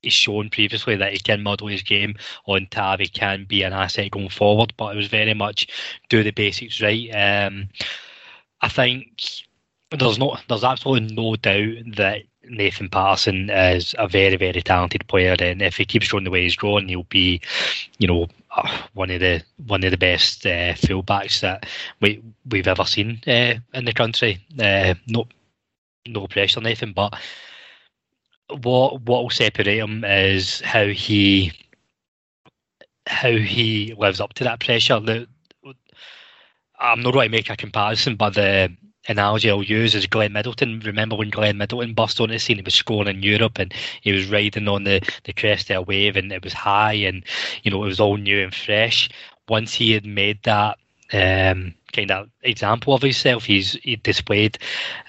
he's 0.02 0.14
shown 0.14 0.50
previously 0.50 0.96
that 0.98 1.14
he 1.14 1.20
can 1.20 1.42
model 1.42 1.68
his 1.68 1.82
game 1.82 2.16
on 2.46 2.68
tab. 2.70 3.00
He 3.00 3.08
can 3.08 3.46
be 3.46 3.64
an 3.64 3.74
asset 3.74 4.12
going 4.12 4.30
forward, 4.30 4.74
but 4.78 4.94
it 4.94 4.98
was 4.98 5.08
very 5.08 5.34
much 5.34 5.68
do 6.10 6.24
the 6.24 6.32
basics 6.32 6.82
right. 6.82 7.10
Um, 7.10 7.70
I 8.62 8.70
think 8.70 9.24
there's 9.92 10.20
not 10.20 10.44
there's 10.50 10.64
absolutely 10.64 11.16
no 11.16 11.36
doubt 11.36 11.96
that 11.96 12.24
Nathan 12.46 12.90
Patterson 12.90 13.50
is 13.50 13.96
a 13.98 14.08
very, 14.08 14.36
very 14.36 14.62
talented 14.62 15.08
player, 15.08 15.36
and 15.40 15.62
if 15.62 15.78
he 15.78 15.86
keeps 15.86 16.12
going 16.12 16.26
the 16.26 16.30
way 16.32 16.44
he's 16.44 16.58
going, 16.58 16.90
he'll 16.90 17.04
be, 17.04 17.40
you 18.00 18.08
know, 18.08 18.28
uh, 18.56 18.82
one 18.94 19.10
of 19.12 19.20
the 19.20 19.42
one 19.66 19.84
of 19.84 19.92
the 19.92 19.98
best 19.98 20.46
uh, 20.46 20.74
fullbacks 20.74 21.40
that 21.42 21.66
we 22.02 22.22
we've 22.50 22.68
ever 22.68 22.86
seen 22.86 23.22
uh, 23.28 23.56
in 23.74 23.86
the 23.86 23.94
country. 23.94 24.40
Uh, 24.60 24.94
no, 25.08 25.28
no 26.08 26.28
pressure, 26.28 26.62
Nathan, 26.62 26.94
but 26.94 27.14
what 28.62 29.02
what 29.02 29.24
will 29.24 29.30
separate 29.30 29.80
him 29.80 30.04
is 30.04 30.62
how 30.62 30.86
he 30.86 31.52
how 33.08 33.32
he 33.32 33.94
lives 33.98 34.22
up 34.22 34.34
to 34.34 34.44
that 34.44 34.60
pressure. 34.60 35.00
The, 35.00 35.28
I'm 36.80 37.02
not 37.02 37.14
going 37.14 37.30
to 37.30 37.38
make 37.38 37.50
a 37.50 37.56
comparison, 37.56 38.16
but 38.16 38.34
the 38.34 38.76
analogy 39.08 39.50
I'll 39.50 39.64
use 39.64 39.96
is 39.96 40.08
Glenn 40.08 40.34
Middleton. 40.34 40.82
Remember 40.86 41.16
when 41.16 41.30
Glenn 41.30 41.58
Middleton 41.58 41.94
burst 41.94 42.20
on 42.20 42.30
the 42.30 42.40
scene? 42.40 42.58
He 42.58 42.64
was 42.64 42.76
scoring 42.76 43.08
in 43.08 43.24
Europe 43.24 43.60
and 43.60 43.74
he 44.02 44.12
was 44.12 44.30
riding 44.30 44.68
on 44.68 44.84
the, 44.84 45.02
the 45.24 45.34
crest 45.34 45.70
of 45.70 45.78
a 45.78 45.82
wave 45.82 46.16
and 46.16 46.32
it 46.32 46.44
was 46.44 46.54
high 46.54 46.94
and, 46.94 47.24
you 47.64 47.72
know, 47.72 47.84
it 47.84 47.88
was 47.88 48.00
all 48.00 48.18
new 48.18 48.44
and 48.44 48.54
fresh. 48.54 49.10
Once 49.48 49.74
he 49.74 49.92
had 49.92 50.06
made 50.06 50.42
that 50.44 50.78
um, 51.12 51.74
kind 51.94 52.12
of 52.12 52.30
example 52.42 52.94
of 52.94 53.02
himself, 53.02 53.46
he's 53.46 53.74
he 53.84 53.96
displayed 53.98 54.58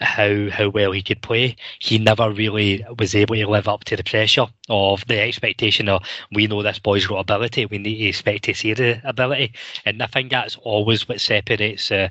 how 0.00 0.50
how 0.50 0.68
well 0.68 0.92
he 0.92 1.02
could 1.02 1.22
play. 1.22 1.56
He 1.78 1.98
never 1.98 2.30
really 2.30 2.84
was 2.98 3.14
able 3.14 3.36
to 3.36 3.46
live 3.46 3.68
up 3.68 3.84
to 3.84 3.96
the 3.96 4.04
pressure 4.04 4.46
of 4.68 5.06
the 5.06 5.20
expectation 5.20 5.88
of 5.88 6.02
we 6.32 6.46
know 6.46 6.62
this 6.62 6.78
boy's 6.78 7.06
got 7.06 7.20
ability, 7.20 7.66
we 7.66 7.78
need 7.78 7.98
to 7.98 8.04
expect 8.04 8.44
to 8.44 8.54
see 8.54 8.74
the 8.74 9.00
ability, 9.04 9.54
and 9.86 10.02
I 10.02 10.06
think 10.06 10.30
that's 10.30 10.56
always 10.56 11.08
what 11.08 11.20
separates. 11.20 11.90
Uh, 11.90 12.08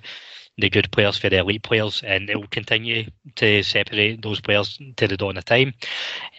the 0.58 0.70
good 0.70 0.92
players 0.92 1.18
for 1.18 1.30
the 1.30 1.40
elite 1.40 1.64
players, 1.64 2.04
and 2.06 2.30
it 2.30 2.36
will 2.36 2.48
continue 2.48 3.10
to 3.36 3.64
separate 3.64 4.22
those 4.22 4.40
players 4.40 4.80
to 4.98 5.08
the 5.08 5.18
dawn 5.18 5.38
of 5.38 5.46
time. 5.46 5.74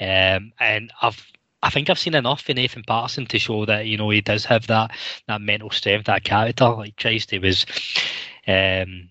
Um, 0.00 0.52
and 0.60 0.92
I've 1.02 1.24
I 1.62 1.70
think 1.70 1.88
I've 1.88 1.98
seen 1.98 2.14
enough 2.14 2.48
in 2.50 2.56
Nathan 2.56 2.84
Patterson 2.86 3.24
to 3.26 3.38
show 3.38 3.64
that 3.64 3.86
you 3.86 3.96
know 3.96 4.10
he 4.10 4.20
does 4.20 4.44
have 4.44 4.66
that 4.66 4.90
that 5.26 5.40
mental 5.40 5.70
strength, 5.70 6.06
that 6.06 6.24
character. 6.24 6.68
Like 6.68 6.96
Christ, 6.96 7.30
he 7.30 7.38
was. 7.38 7.66
Um, 8.46 9.10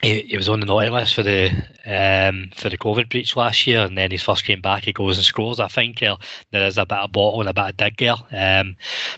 he, 0.00 0.22
he 0.22 0.36
was 0.36 0.48
on 0.48 0.60
the 0.60 0.66
naughty 0.66 0.90
list 0.90 1.14
for 1.14 1.24
the 1.24 1.48
um, 1.84 2.50
for 2.56 2.70
the 2.70 2.78
COVID 2.78 3.10
breach 3.10 3.36
last 3.36 3.66
year, 3.66 3.80
and 3.80 3.98
then 3.98 4.12
he 4.12 4.16
first 4.16 4.44
came 4.44 4.60
back. 4.60 4.84
He 4.84 4.92
goes 4.92 5.18
and 5.18 5.24
scores. 5.24 5.60
I 5.60 5.68
think 5.68 6.02
uh, 6.02 6.16
there 6.52 6.66
is 6.66 6.78
a 6.78 6.86
bit 6.86 6.98
of 6.98 7.12
bottle 7.12 7.40
and 7.40 7.50
a 7.50 7.52
bit 7.52 7.70
of 7.70 7.76
dig 7.76 7.96
there, 7.98 8.14
um, 8.60 8.76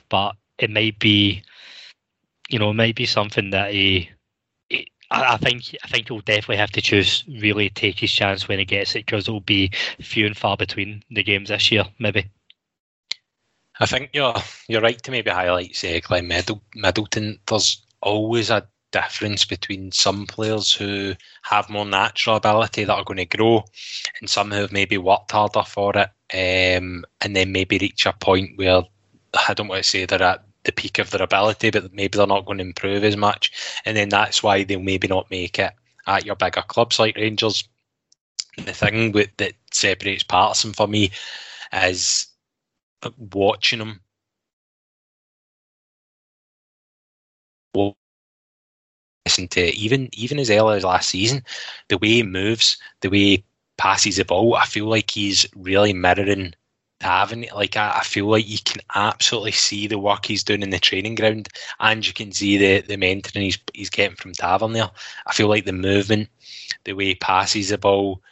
but 0.08 0.36
it 0.58 0.70
might 0.70 0.98
be, 0.98 1.42
you 2.48 2.58
know, 2.58 2.70
it 2.70 2.74
might 2.74 2.96
be 2.96 3.06
something 3.06 3.50
that 3.50 3.72
he 3.72 4.10
I, 5.10 5.36
think 5.36 5.76
I 5.82 5.88
think 5.88 6.08
he'll 6.08 6.20
definitely 6.20 6.58
have 6.58 6.70
to 6.72 6.80
choose 6.80 7.24
really 7.28 7.68
take 7.70 7.98
his 7.98 8.12
chance 8.12 8.46
when 8.46 8.58
he 8.58 8.64
gets 8.64 8.94
it 8.94 9.06
because 9.06 9.26
it'll 9.26 9.40
be 9.40 9.72
few 10.00 10.26
and 10.26 10.36
far 10.36 10.56
between 10.56 11.02
the 11.10 11.22
games 11.22 11.48
this 11.48 11.72
year, 11.72 11.84
maybe. 11.98 12.30
I 13.80 13.86
think 13.86 14.10
you're 14.12 14.34
you're 14.68 14.82
right 14.82 15.02
to 15.02 15.10
maybe 15.10 15.30
highlight 15.30 15.74
say 15.74 16.00
Glenn 16.00 16.28
Middle, 16.28 16.62
Middleton. 16.74 17.40
There's 17.46 17.82
always 18.02 18.50
a 18.50 18.68
difference 18.92 19.44
between 19.44 19.90
some 19.92 20.26
players 20.26 20.72
who 20.72 21.14
have 21.42 21.70
more 21.70 21.86
natural 21.86 22.36
ability 22.36 22.84
that 22.84 22.92
are 22.92 23.04
going 23.04 23.16
to 23.16 23.36
grow, 23.36 23.64
and 24.20 24.28
some 24.28 24.50
who 24.50 24.60
have 24.60 24.72
maybe 24.72 24.98
worked 24.98 25.32
harder 25.32 25.62
for 25.62 25.92
it, 25.96 26.10
um, 26.78 27.04
and 27.22 27.34
then 27.34 27.52
maybe 27.52 27.78
reach 27.78 28.04
a 28.06 28.12
point 28.12 28.50
where 28.56 28.82
I 29.48 29.54
don't 29.54 29.68
want 29.68 29.82
to 29.82 29.88
say 29.88 30.04
they're 30.04 30.22
at 30.22 30.44
the 30.70 30.82
peak 30.82 30.98
of 30.98 31.10
their 31.10 31.22
ability, 31.22 31.70
but 31.70 31.92
maybe 31.92 32.16
they're 32.16 32.26
not 32.26 32.46
going 32.46 32.58
to 32.58 32.64
improve 32.64 33.04
as 33.04 33.16
much, 33.16 33.52
and 33.84 33.96
then 33.96 34.08
that's 34.08 34.42
why 34.42 34.64
they'll 34.64 34.80
maybe 34.80 35.08
not 35.08 35.30
make 35.30 35.58
it 35.58 35.72
at 36.06 36.24
your 36.24 36.36
bigger 36.36 36.62
clubs 36.62 36.98
like 36.98 37.16
Rangers. 37.16 37.68
The 38.56 38.72
thing 38.72 39.12
with, 39.12 39.30
that 39.38 39.54
separates 39.72 40.22
Patterson 40.22 40.72
for 40.72 40.86
me 40.88 41.10
is 41.72 42.26
watching 43.32 43.80
him. 43.80 44.00
Listen 49.26 49.48
to 49.48 49.66
even 49.76 50.08
even 50.12 50.38
as 50.38 50.50
early 50.50 50.76
as 50.76 50.84
last 50.84 51.10
season, 51.10 51.44
the 51.88 51.98
way 51.98 52.08
he 52.08 52.22
moves, 52.22 52.78
the 53.00 53.08
way 53.10 53.18
he 53.18 53.44
passes 53.76 54.16
the 54.16 54.24
ball, 54.24 54.54
I 54.54 54.64
feel 54.66 54.86
like 54.86 55.10
he's 55.10 55.46
really 55.54 55.92
mirroring 55.92 56.54
having 57.00 57.48
like 57.54 57.76
I, 57.76 57.98
I, 57.98 58.02
feel 58.02 58.26
like 58.26 58.48
you 58.48 58.58
can 58.64 58.82
absolutely 58.94 59.52
see 59.52 59.86
the 59.86 59.98
work 59.98 60.26
he's 60.26 60.44
doing 60.44 60.62
in 60.62 60.70
the 60.70 60.78
training 60.78 61.14
ground 61.14 61.48
and 61.78 62.06
you 62.06 62.12
can 62.12 62.32
see 62.32 62.58
the 62.58 62.80
the 62.86 62.96
mentoring 62.96 63.42
he's 63.42 63.58
he's 63.72 63.90
getting 63.90 64.16
from 64.16 64.32
Tavernier. 64.32 64.90
I 65.26 65.32
feel 65.32 65.48
like 65.48 65.64
the 65.64 65.72
movement, 65.72 66.28
the 66.84 66.92
way 66.92 67.06
he 67.06 67.14
passes 67.14 67.70
the 67.70 67.78
ball, 67.78 68.22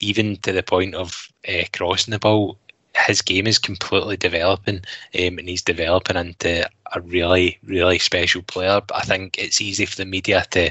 even 0.00 0.36
to 0.38 0.52
the 0.52 0.62
point 0.62 0.94
of 0.94 1.28
uh, 1.48 1.64
crossing 1.72 2.12
the 2.12 2.18
ball, 2.18 2.58
his 3.06 3.22
game 3.22 3.46
is 3.46 3.58
completely 3.58 4.16
developing 4.16 4.76
um, 4.76 5.38
and 5.38 5.48
he's 5.48 5.62
developing 5.62 6.16
into 6.16 6.68
a 6.92 7.00
really, 7.00 7.58
really 7.62 7.98
special 7.98 8.42
player. 8.42 8.80
But 8.86 8.96
I 8.96 9.00
think 9.02 9.38
it's 9.38 9.60
easy 9.60 9.86
for 9.86 9.96
the 9.96 10.04
media 10.04 10.44
to 10.50 10.70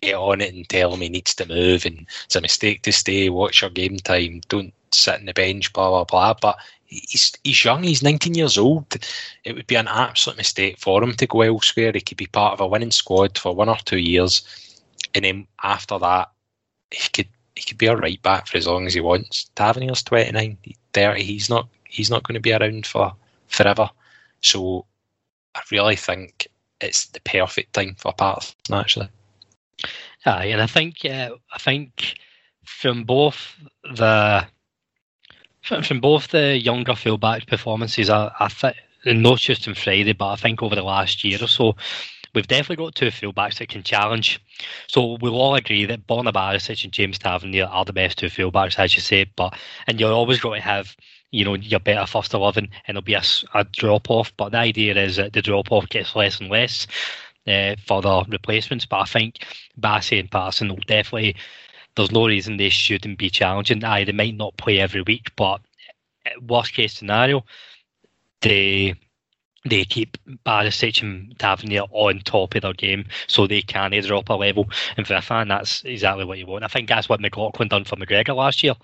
get 0.00 0.14
on 0.14 0.40
it 0.40 0.54
and 0.54 0.68
tell 0.68 0.92
him 0.92 1.00
he 1.00 1.08
needs 1.08 1.34
to 1.36 1.46
move 1.46 1.86
and 1.86 2.06
it's 2.24 2.36
a 2.36 2.40
mistake 2.40 2.82
to 2.82 2.92
stay, 2.92 3.28
watch 3.28 3.62
your 3.62 3.70
game 3.70 3.96
time, 3.98 4.40
don't 4.48 4.73
sit 4.94 5.20
on 5.20 5.26
the 5.26 5.34
bench, 5.34 5.72
blah 5.72 5.90
blah 5.90 6.04
blah. 6.04 6.34
But 6.40 6.58
he's 6.86 7.32
he's 7.44 7.64
young. 7.64 7.82
He's 7.82 8.02
19 8.02 8.34
years 8.34 8.58
old. 8.58 8.86
It 9.44 9.54
would 9.54 9.66
be 9.66 9.74
an 9.74 9.88
absolute 9.88 10.36
mistake 10.36 10.78
for 10.78 11.02
him 11.02 11.14
to 11.14 11.26
go 11.26 11.42
elsewhere. 11.42 11.92
He 11.94 12.00
could 12.00 12.16
be 12.16 12.26
part 12.26 12.54
of 12.54 12.60
a 12.60 12.66
winning 12.66 12.90
squad 12.90 13.38
for 13.38 13.54
one 13.54 13.68
or 13.68 13.78
two 13.84 13.98
years, 13.98 14.42
and 15.14 15.24
then 15.24 15.46
after 15.62 15.98
that, 15.98 16.30
he 16.90 17.08
could 17.10 17.28
he 17.56 17.64
could 17.64 17.78
be 17.78 17.86
a 17.86 17.96
right 17.96 18.20
back 18.22 18.46
for 18.46 18.56
as 18.56 18.66
long 18.66 18.86
as 18.86 18.94
he 18.94 19.00
wants. 19.00 19.50
Tavernier's 19.54 20.02
29, 20.02 20.58
30. 20.92 21.22
He's 21.22 21.48
not 21.48 21.68
he's 21.88 22.10
not 22.10 22.22
going 22.24 22.34
to 22.34 22.40
be 22.40 22.52
around 22.52 22.86
for 22.86 23.12
forever. 23.48 23.88
So 24.40 24.86
I 25.54 25.62
really 25.70 25.96
think 25.96 26.48
it's 26.80 27.06
the 27.06 27.20
perfect 27.20 27.72
time 27.74 27.94
for 27.96 28.12
Patterson 28.12 28.56
actually. 28.72 29.08
Aye, 30.26 30.46
and 30.46 30.62
I 30.62 30.66
think 30.66 31.04
uh, 31.04 31.30
I 31.52 31.58
think 31.58 32.18
from 32.64 33.04
both 33.04 33.54
the 33.82 34.46
from 35.64 36.00
both 36.00 36.28
the 36.28 36.58
younger 36.58 36.94
fullback 36.94 37.46
performances, 37.46 38.10
I, 38.10 38.30
I 38.38 38.74
not 39.06 39.38
just 39.38 39.68
on 39.68 39.74
Friday, 39.74 40.12
but 40.12 40.28
I 40.28 40.36
think 40.36 40.62
over 40.62 40.74
the 40.74 40.82
last 40.82 41.24
year 41.24 41.38
or 41.40 41.46
so, 41.46 41.76
we've 42.34 42.46
definitely 42.46 42.84
got 42.84 42.94
two 42.94 43.06
fullbacks 43.06 43.58
that 43.58 43.68
can 43.68 43.82
challenge. 43.82 44.40
So 44.88 45.16
we'll 45.20 45.36
all 45.36 45.54
agree 45.54 45.84
that 45.86 46.06
Borna 46.06 46.32
Barisic 46.32 46.84
and 46.84 46.92
James 46.92 47.18
Tavernier 47.18 47.66
are 47.66 47.84
the 47.84 47.92
best 47.92 48.18
two 48.18 48.26
fullbacks, 48.26 48.78
as 48.78 48.94
you 48.94 49.00
say. 49.00 49.24
But 49.36 49.54
and 49.86 50.00
you're 50.00 50.12
always 50.12 50.40
going 50.40 50.60
to 50.60 50.66
have 50.66 50.96
you 51.30 51.44
know 51.44 51.54
your 51.54 51.80
better 51.80 52.06
first 52.06 52.34
eleven, 52.34 52.68
and 52.86 52.96
there'll 52.96 53.02
be 53.02 53.14
a, 53.14 53.22
a 53.54 53.64
drop 53.64 54.10
off. 54.10 54.32
But 54.36 54.50
the 54.50 54.58
idea 54.58 54.96
is 54.96 55.16
that 55.16 55.32
the 55.32 55.42
drop 55.42 55.72
off 55.72 55.88
gets 55.88 56.16
less 56.16 56.40
and 56.40 56.50
less 56.50 56.86
uh, 57.46 57.76
for 57.86 58.02
the 58.02 58.24
replacements. 58.28 58.86
But 58.86 59.00
I 59.00 59.04
think 59.04 59.46
Bassey 59.80 60.20
and 60.20 60.30
Patterson 60.30 60.68
will 60.68 60.78
definitely. 60.86 61.36
There's 61.96 62.12
no 62.12 62.26
reason 62.26 62.56
they 62.56 62.70
shouldn't 62.70 63.18
be 63.18 63.30
challenging. 63.30 63.84
Aye, 63.84 64.04
they 64.04 64.12
might 64.12 64.36
not 64.36 64.56
play 64.56 64.80
every 64.80 65.02
week, 65.02 65.30
but 65.36 65.60
worst 66.46 66.72
case 66.74 66.94
scenario, 66.94 67.44
they 68.40 68.94
they 69.66 69.84
keep 69.84 70.18
Barisic 70.44 71.02
and 71.02 71.38
Tavernier 71.38 71.84
on 71.90 72.20
top 72.20 72.54
of 72.54 72.62
their 72.62 72.74
game 72.74 73.06
so 73.26 73.46
they 73.46 73.62
can 73.62 73.92
drop 74.02 74.28
a 74.28 74.34
level. 74.34 74.68
And 74.96 75.06
for 75.06 75.14
a 75.14 75.22
fan, 75.22 75.48
that's 75.48 75.82
exactly 75.84 76.24
what 76.26 76.38
you 76.38 76.46
want. 76.46 76.64
I 76.64 76.68
think 76.68 76.88
that's 76.88 77.08
what 77.08 77.20
McLaughlin 77.20 77.68
done 77.68 77.84
for 77.84 77.96
McGregor 77.96 78.36
last 78.36 78.62
year. 78.62 78.74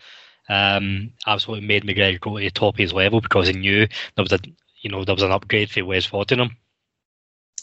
Um, 0.48 1.12
absolutely 1.26 1.66
made 1.66 1.84
McGregor 1.84 2.20
go 2.20 2.38
to 2.38 2.44
the 2.44 2.50
top 2.50 2.74
of 2.74 2.78
his 2.78 2.94
level 2.94 3.20
because 3.20 3.48
he 3.48 3.52
knew 3.52 3.86
there 4.16 4.22
was 4.22 4.32
a 4.32 4.40
you 4.80 4.90
know 4.90 5.04
there 5.04 5.14
was 5.14 5.22
an 5.22 5.32
upgrade 5.32 5.70
for 5.70 5.84
Wes 5.84 6.06
Foderingham. 6.06 6.56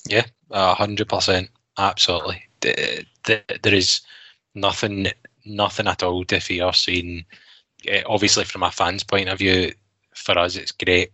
Yeah, 0.08 0.26
hundred 0.52 1.10
percent, 1.10 1.50
absolutely. 1.78 2.44
The, 2.62 3.06
the, 3.26 3.60
there 3.62 3.74
is 3.74 4.02
nothing, 4.56 5.08
nothing 5.48 5.88
at 5.88 6.04
all 6.04 6.26
to 6.26 6.40
fear. 6.40 6.72
Seeing, 6.74 7.26
uh, 7.92 8.02
obviously, 8.06 8.44
from 8.44 8.64
a 8.64 8.72
fan's 8.72 9.04
point 9.04 9.30
of 9.30 9.40
view, 9.40 9.74
for 10.16 10.38
us, 10.38 10.56
it's 10.56 10.72
great 10.72 11.12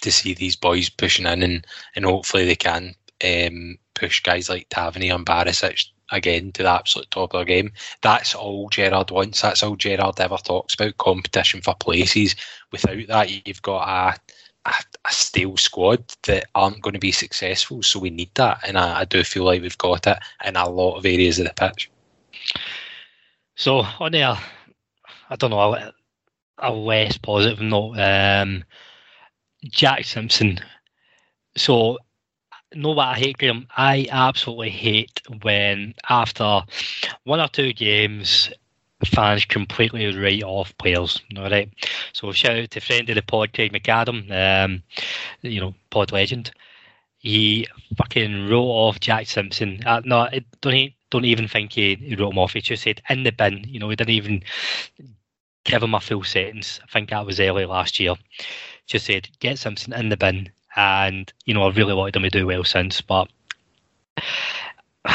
to 0.00 0.10
see 0.10 0.34
these 0.34 0.56
boys 0.56 0.88
pushing 0.88 1.26
in, 1.26 1.42
and 1.42 1.66
and 1.96 2.04
hopefully 2.04 2.44
they 2.44 2.56
can 2.56 2.94
um, 3.24 3.78
push 3.94 4.22
guys 4.22 4.48
like 4.48 4.66
Tavernier 4.68 5.14
and 5.14 5.26
Barisic 5.26 5.86
again 6.12 6.52
to 6.52 6.62
the 6.62 6.70
absolute 6.70 7.10
top 7.10 7.34
of 7.34 7.38
their 7.38 7.44
game. 7.44 7.72
That's 8.02 8.34
all 8.34 8.68
Gerrard 8.68 9.10
wants. 9.10 9.40
That's 9.40 9.62
all 9.62 9.76
Gerrard 9.76 10.20
ever 10.20 10.36
talks 10.36 10.74
about 10.74 10.98
competition 10.98 11.62
for 11.62 11.74
places. 11.74 12.36
Without 12.70 13.06
that, 13.08 13.46
you've 13.48 13.62
got 13.62 13.88
a, 13.88 14.20
a, 14.68 14.74
a 15.06 15.12
stale 15.12 15.56
squad 15.56 16.04
that 16.26 16.46
aren't 16.54 16.82
going 16.82 16.94
to 16.94 17.00
be 17.00 17.12
successful. 17.12 17.82
So 17.82 17.98
we 17.98 18.10
need 18.10 18.30
that. 18.34 18.60
And 18.66 18.76
I, 18.76 19.00
I, 19.00 19.04
do 19.06 19.24
feel 19.24 19.44
like 19.44 19.62
we've 19.62 19.78
got 19.78 20.06
it 20.06 20.18
in 20.44 20.56
a 20.56 20.68
lot 20.68 20.96
of 20.96 21.06
areas 21.06 21.38
of 21.38 21.46
the 21.46 21.54
pitch. 21.54 21.90
So 23.54 23.84
on 24.00 24.12
there, 24.12 24.36
I 25.30 25.36
don't 25.36 25.50
know, 25.50 25.92
a, 26.58 26.72
less 26.72 27.18
positive 27.18 27.60
note. 27.60 27.98
Um, 27.98 28.64
Jack 29.64 30.04
Simpson. 30.04 30.58
So 31.56 31.98
know 32.74 32.90
what 32.90 33.08
I 33.08 33.14
hate, 33.14 33.38
Graham? 33.38 33.66
I 33.76 34.06
absolutely 34.10 34.70
hate 34.70 35.20
when 35.42 35.94
after 36.08 36.62
one 37.24 37.40
or 37.40 37.48
two 37.48 37.72
games, 37.72 38.50
fans 39.04 39.44
completely 39.44 40.16
write 40.16 40.42
off 40.42 40.76
players. 40.78 41.20
All 41.36 41.50
right. 41.50 41.68
So 42.12 42.32
shout 42.32 42.58
out 42.58 42.70
to 42.70 42.80
friend 42.80 43.08
of 43.08 43.16
the 43.16 43.22
pod, 43.22 43.52
Craig 43.52 43.72
McAdam, 43.72 44.30
um, 44.30 44.82
you 45.42 45.60
know, 45.60 45.74
pod 45.90 46.12
legend. 46.12 46.52
He 47.18 47.68
fucking 47.96 48.48
wrote 48.48 48.62
off 48.62 49.00
Jack 49.00 49.26
Simpson. 49.28 49.80
Uh, 49.86 50.02
no, 50.04 50.18
I 50.20 50.44
don't 50.60 50.92
don't 51.12 51.24
even 51.24 51.46
think 51.46 51.72
he, 51.72 51.94
he 51.94 52.16
wrote 52.16 52.32
him 52.32 52.38
off. 52.38 52.54
He 52.54 52.60
just 52.60 52.82
said 52.82 53.00
in 53.08 53.22
the 53.22 53.32
bin. 53.32 53.64
You 53.68 53.78
know, 53.78 53.88
he 53.88 53.96
didn't 53.96 54.14
even 54.14 54.42
give 55.64 55.82
him 55.82 55.94
a 55.94 56.00
full 56.00 56.24
sentence. 56.24 56.80
I 56.82 56.86
think 56.90 57.10
that 57.10 57.24
was 57.24 57.38
early 57.38 57.66
last 57.66 58.00
year. 58.00 58.14
Just 58.86 59.06
said 59.06 59.28
get 59.38 59.58
Simpson 59.58 59.92
in 59.92 60.08
the 60.08 60.16
bin 60.16 60.50
and 60.76 61.32
you 61.44 61.54
know 61.54 61.62
I 61.62 61.70
really 61.70 61.94
wanted 61.94 62.16
him 62.16 62.22
to 62.22 62.30
do 62.30 62.46
well 62.46 62.64
since, 62.64 63.00
but 63.00 63.28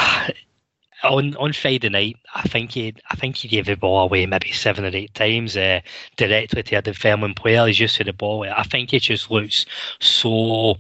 on 1.04 1.36
on 1.36 1.54
Friday 1.54 1.90
night, 1.90 2.18
I 2.36 2.44
think 2.44 2.72
he 2.72 2.94
I 3.10 3.16
think 3.16 3.38
he 3.38 3.48
gave 3.48 3.66
the 3.66 3.76
ball 3.76 4.04
away 4.04 4.26
maybe 4.26 4.52
seven 4.52 4.86
or 4.86 4.96
eight 4.96 5.14
times 5.14 5.58
uh, 5.58 5.82
directly 6.16 6.64
to 6.64 6.76
a 6.76 6.82
Dunfermline 6.82 7.34
player. 7.34 7.66
He's 7.68 7.78
just 7.78 7.98
had 7.98 8.08
the 8.08 8.14
ball. 8.14 8.44
I 8.44 8.64
think 8.64 8.92
he 8.92 9.00
just 9.00 9.32
looks 9.32 9.66
so 10.00 10.78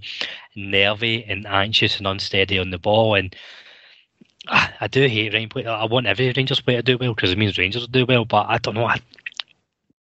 nervy 0.56 1.24
and 1.26 1.46
anxious 1.48 1.98
and 1.98 2.08
unsteady 2.08 2.60
on 2.60 2.70
the 2.70 2.80
ball, 2.80 3.16
and 3.16 3.36
I, 4.50 4.88
do 4.88 5.08
hate 5.08 5.34
Rangers. 5.34 5.66
I 5.66 5.86
want 5.86 6.08
every 6.08 6.32
Rangers 6.36 6.62
player 6.62 6.78
to 6.78 6.84
do 6.84 6.98
well 6.98 7.14
because 7.14 7.32
it 7.32 7.38
means 7.38 7.58
Rangers 7.58 7.88
do 7.88 8.06
well. 8.06 8.26
But 8.26 8.48
I 8.50 8.58
don't 8.58 8.76
know. 8.76 8.86
I, 8.86 9.00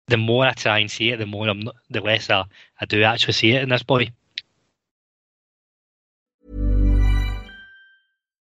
the 0.08 0.18
more 0.18 0.46
I 0.46 0.54
try 0.54 0.80
and 0.80 0.90
see 0.90 1.10
it, 1.12 1.18
the 1.18 1.26
more 1.26 1.48
I'm, 1.48 1.62
not, 1.62 1.76
the 1.90 2.02
less 2.02 2.30
I, 2.30 2.46
I 2.80 2.86
do 2.86 3.04
actually 3.04 3.34
see 3.34 3.52
it 3.52 3.64
in 3.64 3.70
this 3.70 3.84
boy. 3.84 4.12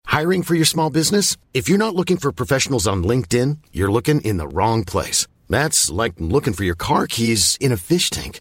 Hiring 0.07 0.43
for 0.43 0.57
your 0.57 0.65
small 0.65 0.91
business? 0.91 1.37
If 1.55 1.69
you're 1.69 1.79
not 1.79 1.95
looking 1.95 2.17
for 2.17 2.33
professionals 2.33 2.89
on 2.89 3.05
LinkedIn, 3.05 3.59
you're 3.73 3.93
looking 3.93 4.21
in 4.23 4.39
the 4.39 4.49
wrong 4.49 4.85
place. 4.85 5.29
That's 5.49 5.89
like 5.89 6.15
looking 6.19 6.53
for 6.53 6.65
your 6.65 6.75
car 6.75 7.07
keys 7.07 7.57
in 7.61 7.71
a 7.71 7.77
fish 7.77 8.11
tank. 8.11 8.41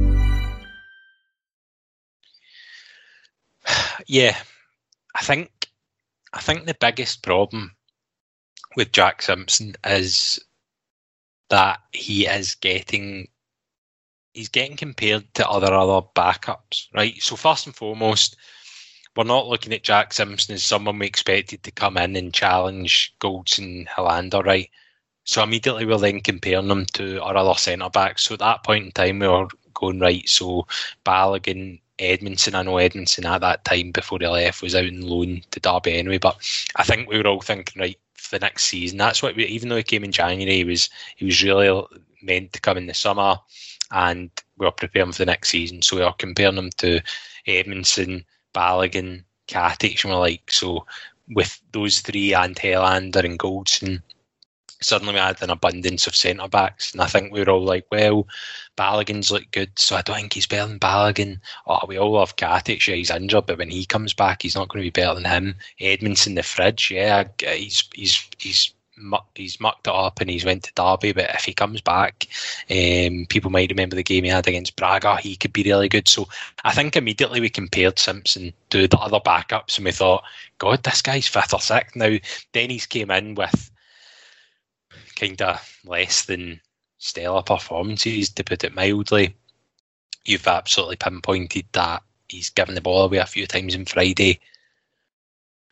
Yeah, 4.07 4.37
I 5.15 5.23
think 5.23 5.69
I 6.33 6.39
think 6.41 6.65
the 6.65 6.75
biggest 6.79 7.23
problem 7.23 7.75
with 8.75 8.91
Jack 8.91 9.21
Simpson 9.21 9.75
is 9.85 10.39
that 11.49 11.79
he 11.91 12.25
is 12.25 12.55
getting 12.55 13.27
he's 14.33 14.49
getting 14.49 14.77
compared 14.77 15.31
to 15.35 15.47
other 15.47 15.73
other 15.73 16.05
backups, 16.15 16.87
right? 16.93 17.21
So 17.21 17.35
first 17.35 17.65
and 17.65 17.75
foremost, 17.75 18.37
we're 19.15 19.23
not 19.25 19.47
looking 19.47 19.73
at 19.73 19.83
Jack 19.83 20.13
Simpson 20.13 20.55
as 20.55 20.63
someone 20.63 20.99
we 20.99 21.05
expected 21.07 21.63
to 21.63 21.71
come 21.71 21.97
in 21.97 22.15
and 22.15 22.33
challenge 22.33 23.13
Goldson 23.19 23.87
Helander, 23.87 24.43
right? 24.43 24.69
So 25.25 25.43
immediately 25.43 25.85
we're 25.85 25.97
then 25.97 26.21
comparing 26.21 26.67
them 26.67 26.85
to 26.93 27.21
our 27.21 27.35
other 27.35 27.57
centre 27.57 27.89
backs. 27.89 28.23
So 28.23 28.33
at 28.33 28.39
that 28.39 28.63
point 28.63 28.85
in 28.85 28.91
time, 28.91 29.19
we 29.19 29.27
were 29.27 29.47
going 29.73 29.99
right. 29.99 30.27
So 30.27 30.65
Balogun, 31.05 31.79
Edmundson, 32.01 32.55
I 32.55 32.63
know 32.63 32.73
Edmundson 32.73 33.25
at 33.25 33.41
that 33.41 33.63
time 33.63 33.91
before 33.91 34.17
he 34.19 34.27
left 34.27 34.61
was 34.61 34.75
out 34.75 34.85
in 34.85 35.07
loan 35.07 35.43
to 35.51 35.59
Derby 35.59 35.93
anyway. 35.93 36.17
But 36.17 36.37
I 36.75 36.83
think 36.83 37.07
we 37.07 37.17
were 37.17 37.27
all 37.27 37.41
thinking 37.41 37.79
right 37.79 37.99
for 38.15 38.37
the 38.37 38.45
next 38.45 38.65
season. 38.65 38.97
That's 38.97 39.21
what 39.21 39.35
we, 39.35 39.45
even 39.45 39.69
though 39.69 39.77
he 39.77 39.83
came 39.83 40.03
in 40.03 40.11
January, 40.11 40.57
he 40.57 40.63
was 40.63 40.89
he 41.15 41.25
was 41.25 41.43
really 41.43 41.85
meant 42.21 42.53
to 42.53 42.61
come 42.61 42.77
in 42.77 42.87
the 42.87 42.93
summer, 42.93 43.37
and 43.91 44.31
we 44.57 44.65
were 44.65 44.71
preparing 44.71 45.11
for 45.11 45.19
the 45.19 45.27
next 45.27 45.49
season. 45.49 45.81
So 45.81 45.97
we 45.97 46.03
are 46.03 46.13
comparing 46.13 46.57
him 46.57 46.71
to 46.77 47.01
Edmundson, 47.47 48.25
Balogun, 48.53 49.23
Katic, 49.47 50.03
and 50.03 50.13
we're 50.13 50.19
like, 50.19 50.51
so 50.51 50.85
with 51.33 51.61
those 51.71 51.99
three 51.99 52.33
and 52.33 52.55
Helander 52.55 53.23
and 53.23 53.39
Goldson, 53.39 54.01
suddenly 54.81 55.13
we 55.13 55.19
had 55.19 55.41
an 55.41 55.49
abundance 55.49 56.07
of 56.07 56.15
centre 56.15 56.47
backs, 56.47 56.91
and 56.91 57.01
I 57.01 57.07
think 57.07 57.31
we 57.31 57.39
were 57.39 57.49
all 57.49 57.63
like, 57.63 57.85
well, 57.91 58.27
Balogun's 58.77 59.31
look 59.31 59.49
good, 59.51 59.71
so 59.77 59.95
I 59.95 60.01
don't 60.01 60.17
think 60.17 60.33
he's 60.33 60.47
better 60.47 60.67
than 60.67 60.79
Balogun. 60.79 61.39
Oh, 61.67 61.85
we 61.87 61.97
all 61.97 62.11
love 62.11 62.35
Katic, 62.35 62.85
yeah, 62.87 62.95
he's 62.95 63.11
injured, 63.11 63.45
but 63.45 63.57
when 63.57 63.69
he 63.69 63.85
comes 63.85 64.13
back, 64.13 64.41
he's 64.41 64.55
not 64.55 64.69
going 64.69 64.83
to 64.83 64.87
be 64.87 65.01
better 65.01 65.15
than 65.15 65.25
him. 65.25 65.55
Edmundson, 65.79 66.35
the 66.35 66.43
fridge, 66.43 66.91
yeah, 66.91 67.25
he's 67.39 67.87
he's 67.93 68.29
he's 68.37 68.73
he's 69.35 69.59
mucked 69.59 69.87
it 69.87 69.93
up 69.93 70.21
and 70.21 70.29
he's 70.29 70.45
went 70.45 70.63
to 70.63 70.73
Derby, 70.75 71.11
but 71.11 71.33
if 71.33 71.43
he 71.43 71.53
comes 71.53 71.81
back, 71.81 72.27
um, 72.69 73.25
people 73.29 73.49
might 73.49 73.71
remember 73.71 73.95
the 73.95 74.03
game 74.03 74.23
he 74.23 74.29
had 74.29 74.47
against 74.47 74.75
Braga. 74.75 75.17
He 75.17 75.35
could 75.35 75.53
be 75.53 75.63
really 75.63 75.89
good. 75.89 76.07
So 76.07 76.27
I 76.63 76.73
think 76.73 76.95
immediately 76.95 77.41
we 77.41 77.49
compared 77.49 77.97
Simpson 77.97 78.53
to 78.69 78.87
the 78.87 78.97
other 78.97 79.19
backups, 79.19 79.77
and 79.77 79.85
we 79.85 79.91
thought, 79.91 80.23
God, 80.59 80.83
this 80.83 81.01
guy's 81.01 81.27
fifth 81.27 81.53
or 81.53 81.59
sixth 81.59 81.95
now. 81.95 82.17
Denny's 82.53 82.85
came 82.85 83.11
in 83.11 83.35
with 83.35 83.70
kind 85.21 85.41
of 85.41 85.79
less 85.85 86.25
than 86.25 86.59
stellar 86.97 87.43
performances, 87.43 88.29
to 88.29 88.43
put 88.43 88.63
it 88.63 88.75
mildly. 88.75 89.35
You've 90.25 90.47
absolutely 90.47 90.97
pinpointed 90.97 91.65
that 91.73 92.03
he's 92.27 92.49
given 92.49 92.75
the 92.75 92.81
ball 92.81 93.05
away 93.05 93.17
a 93.17 93.25
few 93.25 93.47
times 93.47 93.75
on 93.75 93.85
Friday. 93.85 94.39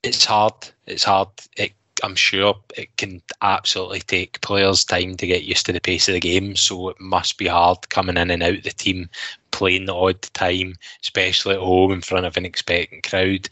It's 0.03 0.25
hard. 0.25 0.53
It's 0.85 1.03
hard. 1.03 1.29
It 1.57 1.73
I'm 2.03 2.15
sure 2.15 2.55
it 2.77 2.95
can 2.97 3.21
absolutely 3.41 4.01
take 4.01 4.41
players 4.41 4.85
time 4.85 5.15
to 5.15 5.27
get 5.27 5.43
used 5.43 5.65
to 5.65 5.73
the 5.73 5.81
pace 5.81 6.07
of 6.07 6.13
the 6.13 6.19
game. 6.19 6.55
So 6.55 6.89
it 6.89 6.99
must 6.99 7.37
be 7.37 7.47
hard 7.47 7.89
coming 7.89 8.17
in 8.17 8.31
and 8.31 8.43
out 8.43 8.63
the 8.63 8.71
team, 8.71 9.09
playing 9.51 9.85
the 9.85 9.95
odd 9.95 10.21
time, 10.21 10.75
especially 11.01 11.55
at 11.55 11.61
home 11.61 11.91
in 11.91 12.01
front 12.01 12.25
of 12.25 12.37
an 12.37 12.45
expectant 12.45 13.03
crowd. 13.07 13.49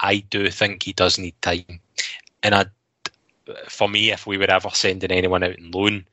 I 0.00 0.18
do 0.30 0.50
think 0.50 0.82
he 0.82 0.92
does 0.92 1.18
need 1.18 1.40
time. 1.42 1.80
And 2.42 2.54
I, 2.54 2.66
for 3.68 3.88
me, 3.88 4.10
if 4.10 4.26
we 4.26 4.38
were 4.38 4.50
ever 4.50 4.70
sending 4.72 5.10
anyone 5.10 5.42
out 5.42 5.58
in 5.58 5.70
loan, 5.70 6.04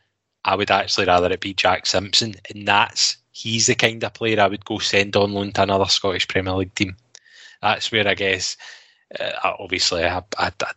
I 0.43 0.55
would 0.55 0.71
actually 0.71 1.05
rather 1.05 1.31
it 1.31 1.39
be 1.39 1.53
Jack 1.53 1.85
Simpson. 1.85 2.35
And 2.53 2.67
that's 2.67 3.17
he's 3.31 3.67
the 3.67 3.75
kind 3.75 4.03
of 4.03 4.13
player 4.13 4.39
I 4.39 4.47
would 4.47 4.65
go 4.65 4.79
send 4.79 5.15
on 5.15 5.33
loan 5.33 5.51
to 5.53 5.63
another 5.63 5.85
Scottish 5.85 6.27
Premier 6.27 6.53
League 6.53 6.75
team. 6.75 6.95
That's 7.61 7.91
where 7.91 8.07
I 8.07 8.13
guess, 8.13 8.57
uh, 9.19 9.31
obviously, 9.59 10.05
I, 10.05 10.17
I, 10.37 10.51
I 10.61 10.71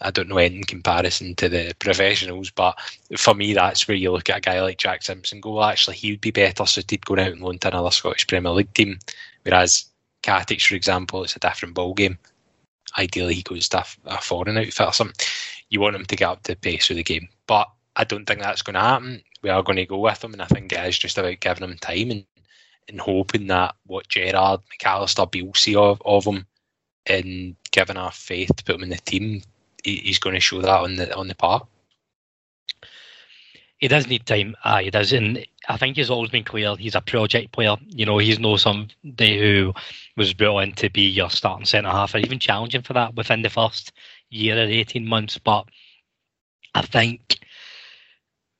I 0.00 0.10
don't 0.10 0.28
know 0.28 0.38
in 0.38 0.64
comparison 0.64 1.34
to 1.36 1.48
the 1.48 1.74
professionals, 1.78 2.50
but 2.50 2.76
for 3.16 3.34
me, 3.34 3.54
that's 3.54 3.86
where 3.86 3.96
you 3.96 4.10
look 4.10 4.28
at 4.28 4.38
a 4.38 4.40
guy 4.40 4.60
like 4.60 4.78
Jack 4.78 5.02
Simpson. 5.02 5.40
Go, 5.40 5.54
well, 5.54 5.64
actually, 5.64 5.96
he 5.96 6.10
would 6.10 6.20
be 6.20 6.32
better 6.32 6.66
suited 6.66 7.06
going 7.06 7.20
out 7.20 7.32
and 7.32 7.40
loan 7.40 7.58
to 7.58 7.68
another 7.68 7.90
Scottish 7.90 8.26
Premier 8.26 8.50
League 8.50 8.74
team. 8.74 8.98
Whereas 9.44 9.84
Katic, 10.22 10.66
for 10.66 10.74
example, 10.74 11.22
it's 11.22 11.36
a 11.36 11.40
different 11.40 11.74
ball 11.74 11.94
game. 11.94 12.18
Ideally, 12.98 13.34
he 13.34 13.42
goes 13.42 13.68
to 13.70 13.84
a 14.06 14.20
foreign 14.20 14.58
outfit 14.58 14.80
or 14.80 14.92
something. 14.92 15.26
You 15.70 15.80
want 15.80 15.96
him 15.96 16.04
to 16.04 16.16
get 16.16 16.28
up 16.28 16.42
to 16.44 16.52
the 16.52 16.56
pace 16.56 16.90
of 16.90 16.96
the 16.96 17.02
game, 17.02 17.28
but 17.46 17.68
I 17.96 18.04
don't 18.04 18.26
think 18.26 18.40
that's 18.40 18.62
going 18.62 18.74
to 18.74 18.80
happen. 18.80 19.22
We 19.42 19.50
are 19.50 19.62
going 19.62 19.76
to 19.76 19.86
go 19.86 19.98
with 19.98 20.22
him, 20.22 20.32
and 20.32 20.42
I 20.42 20.46
think 20.46 20.72
it 20.72 20.86
is 20.86 20.98
just 20.98 21.18
about 21.18 21.40
giving 21.40 21.64
him 21.68 21.78
time 21.78 22.10
and, 22.10 22.24
and 22.88 23.00
hoping 23.00 23.46
that 23.48 23.74
what 23.86 24.08
Gerrard, 24.08 24.60
McAllister, 24.72 25.30
Beale 25.30 25.90
of, 25.90 26.02
of 26.04 26.24
him 26.24 26.46
and 27.06 27.56
giving 27.70 27.96
our 27.96 28.12
faith 28.12 28.54
to 28.56 28.64
put 28.64 28.76
him 28.76 28.84
in 28.84 28.88
the 28.88 28.96
team 28.96 29.42
he's 29.84 30.18
going 30.18 30.34
to 30.34 30.40
show 30.40 30.60
that 30.60 30.80
on 30.80 30.96
the 30.96 31.14
on 31.14 31.28
the 31.28 31.34
park. 31.34 31.66
He 33.78 33.88
does 33.88 34.06
need 34.06 34.24
time. 34.24 34.56
Ah, 34.64 34.78
he 34.78 34.90
does, 34.90 35.12
and 35.12 35.44
I 35.68 35.76
think 35.76 35.96
he's 35.96 36.08
always 36.08 36.30
been 36.30 36.44
clear. 36.44 36.74
He's 36.76 36.94
a 36.94 37.00
project 37.00 37.52
player. 37.52 37.76
You 37.88 38.06
know, 38.06 38.18
he's 38.18 38.38
no 38.38 38.56
somebody 38.56 39.38
who 39.38 39.74
was 40.16 40.32
brought 40.32 40.60
in 40.60 40.72
to 40.74 40.88
be 40.88 41.02
your 41.02 41.28
starting 41.28 41.66
centre 41.66 41.90
half, 41.90 42.14
or 42.14 42.18
even 42.18 42.38
challenging 42.38 42.82
for 42.82 42.94
that 42.94 43.14
within 43.14 43.42
the 43.42 43.50
first 43.50 43.92
year 44.34 44.56
or 44.56 44.66
eighteen 44.66 45.06
months. 45.06 45.38
But 45.38 45.66
I 46.74 46.82
think 46.82 47.38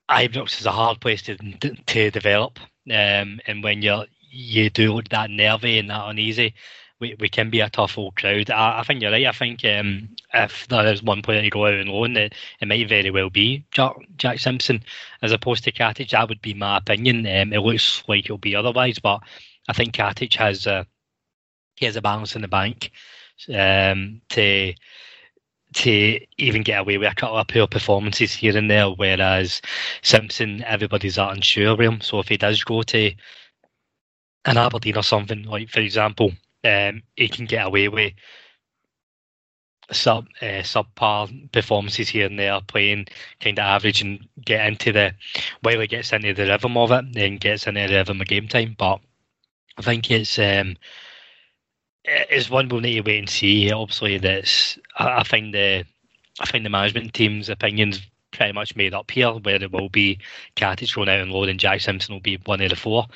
Ibrox 0.09 0.61
is 0.61 0.67
a 0.67 0.73
hard 0.73 1.01
place 1.01 1.23
to 1.23 1.37
to 1.37 2.11
develop, 2.11 2.59
um, 2.91 3.41
and 3.47 3.63
when 3.63 3.83
you 3.83 4.05
you 4.31 4.71
do 4.71 4.93
look 4.93 5.09
that 5.11 5.31
nervy 5.31 5.79
and 5.79 5.91
that 5.91 6.09
uneasy, 6.09 6.55
we, 7.01 7.15
we 7.21 7.29
can 7.29 7.51
be 7.51 7.61
a 7.61 7.71
tough 7.71 7.99
old 7.99 8.17
crowd. 8.17 8.51
I, 8.51 8.81
I 8.81 8.83
think 8.83 9.01
you're 9.01 9.13
right. 9.13 9.27
I 9.27 9.33
think 9.33 9.65
um, 9.65 10.09
if 10.33 10.67
there 10.69 10.93
is 10.93 11.03
one 11.03 11.23
player 11.23 11.43
to 11.43 11.51
go 11.51 11.67
out 11.67 11.75
and 11.75 11.89
loan, 11.89 12.17
it, 12.17 12.35
it 12.61 12.69
might 12.69 12.89
very 12.89 13.11
well 13.11 13.31
be 13.31 13.65
Jack, 13.71 13.95
Jack 14.17 14.39
Simpson 14.41 14.83
as 15.23 15.33
opposed 15.33 15.65
to 15.65 15.73
Katic. 15.73 16.11
That 16.11 16.29
would 16.29 16.43
be 16.43 16.55
my 16.55 16.79
opinion. 16.79 17.27
Um, 17.27 17.53
it 17.53 17.61
looks 17.61 18.03
like 18.09 18.25
it'll 18.25 18.39
be 18.39 18.57
otherwise, 18.57 18.99
but 18.99 19.21
I 19.69 19.73
think 19.73 19.95
Katic 19.95 20.35
has 20.35 20.67
a, 20.67 20.87
he 21.77 21.87
has 21.87 21.97
a 21.97 22.03
balance 22.03 22.35
in 22.35 22.43
the 22.43 22.49
bank 22.49 22.91
um, 23.49 24.21
to 24.31 24.75
to 25.75 26.21
even 26.39 26.63
get 26.63 26.81
away 26.81 26.99
with 26.99 27.11
a 27.11 27.15
couple 27.15 27.39
of 27.39 27.49
poor 27.49 27.67
performances 27.67 28.33
here 28.33 28.57
and 28.57 28.71
there, 28.71 28.89
whereas 28.89 29.61
Simpson, 30.03 30.63
everybody's 30.65 31.17
that 31.17 31.33
unsure 31.33 31.73
of 31.73 31.81
him. 31.81 32.01
So 32.01 32.21
if 32.21 32.29
he 32.29 32.37
does 32.37 32.63
go 32.63 32.83
to 32.83 33.13
an 34.45 34.57
Aberdeen 34.57 34.97
or 34.97 35.03
something, 35.03 35.43
like 35.45 35.69
for 35.69 35.81
example, 35.81 36.33
um, 36.65 37.03
he 37.17 37.29
can 37.29 37.47
get 37.47 37.67
away 37.67 37.89
with 37.89 38.13
sub 39.93 40.27
uh, 40.41 40.63
subpar 40.63 41.53
performances 41.53 42.09
here 42.09 42.27
and 42.27 42.39
there, 42.39 42.61
playing 42.67 43.07
kind 43.41 43.59
of 43.59 43.65
average 43.65 44.01
and 44.01 44.27
get 44.45 44.67
into 44.67 44.93
the 44.93 45.15
while 45.61 45.81
he 45.81 45.87
gets 45.87 46.13
into 46.13 46.33
the 46.33 46.47
rhythm 46.47 46.77
of 46.77 46.93
it, 46.93 47.13
then 47.13 47.37
gets 47.37 47.67
into 47.67 47.87
the 47.87 47.95
rhythm 47.95 48.21
of 48.21 48.27
game 48.27 48.49
time. 48.49 48.75
But 48.79 49.01
I 49.77 49.83
think 49.83 50.11
it's 50.11 50.39
um, 50.39 50.77
it's 52.05 52.51
one 52.51 52.69
we'll 52.69 52.81
need 52.81 52.95
to 52.95 53.01
wait 53.01 53.19
and 53.19 53.31
see. 53.31 53.73
Obviously, 53.73 54.19
that's 54.19 54.79
I, 54.99 55.21
I 55.21 55.23
find 55.25 55.55
the 55.55 55.85
I 56.41 56.47
find 56.47 56.65
the 56.65 56.71
management 56.71 57.15
team's 57.15 57.49
opinions 57.49 58.01
pretty 58.33 58.53
much 58.53 58.77
made 58.77 58.95
up 58.95 59.11
here, 59.11 59.31
where 59.31 59.63
it 59.63 59.73
will 59.73 59.89
be 59.89 60.19
Katic 60.57 60.95
going 60.95 61.09
out 61.09 61.21
and 61.21 61.31
load 61.31 61.49
and 61.49 61.61
Jack 61.61 61.81
Simpson 61.81 62.15
will 62.15 62.21
be 62.21 62.39
one 62.45 62.61
of 62.61 62.71
the 62.71 62.77
four. 62.77 63.07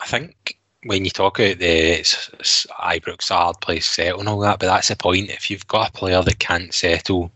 I 0.00 0.06
think 0.06 0.58
when 0.84 1.04
you 1.04 1.10
talk 1.10 1.40
about 1.40 1.58
the 1.58 2.00
Ibrox 2.00 3.30
a 3.30 3.34
hard 3.34 3.60
place 3.60 3.86
settle 3.86 4.20
and 4.20 4.28
all 4.28 4.40
that, 4.40 4.60
but 4.60 4.66
that's 4.66 4.88
the 4.88 4.96
point. 4.96 5.30
If 5.30 5.50
you've 5.50 5.66
got 5.66 5.88
a 5.88 5.92
player 5.92 6.22
that 6.22 6.38
can't 6.38 6.72
settle 6.72 7.32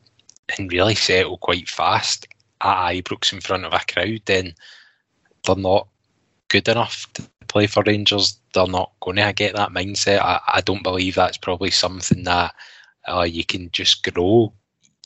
and 0.57 0.71
really 0.71 0.95
settle 0.95 1.39
quite 1.39 1.69
fast 1.69 2.29
at 2.61 2.93
Ibrox 2.93 3.33
in 3.33 3.41
front 3.41 3.65
of 3.65 3.73
a 3.73 3.81
crowd, 3.93 4.21
then 4.27 4.55
they're 5.45 5.57
not 5.57 5.89
good 6.49 6.69
enough 6.69 7.11
to 7.15 7.27
play 7.53 7.67
for 7.67 7.83
Rangers. 7.87 8.39
They're 8.55 8.67
not 8.67 8.93
going 9.01 9.17
to 9.17 9.33
get 9.33 9.55
that 9.57 9.71
mindset. 9.71 10.21
I, 10.21 10.41
I 10.47 10.61
don't 10.63 10.83
believe 10.83 11.15
that's 11.15 11.37
probably 11.37 11.71
something 11.71 12.25
that 12.25 12.55
uh, 13.07 13.23
you 13.23 13.45
can 13.45 13.71
just 13.73 14.03
grow. 14.11 14.53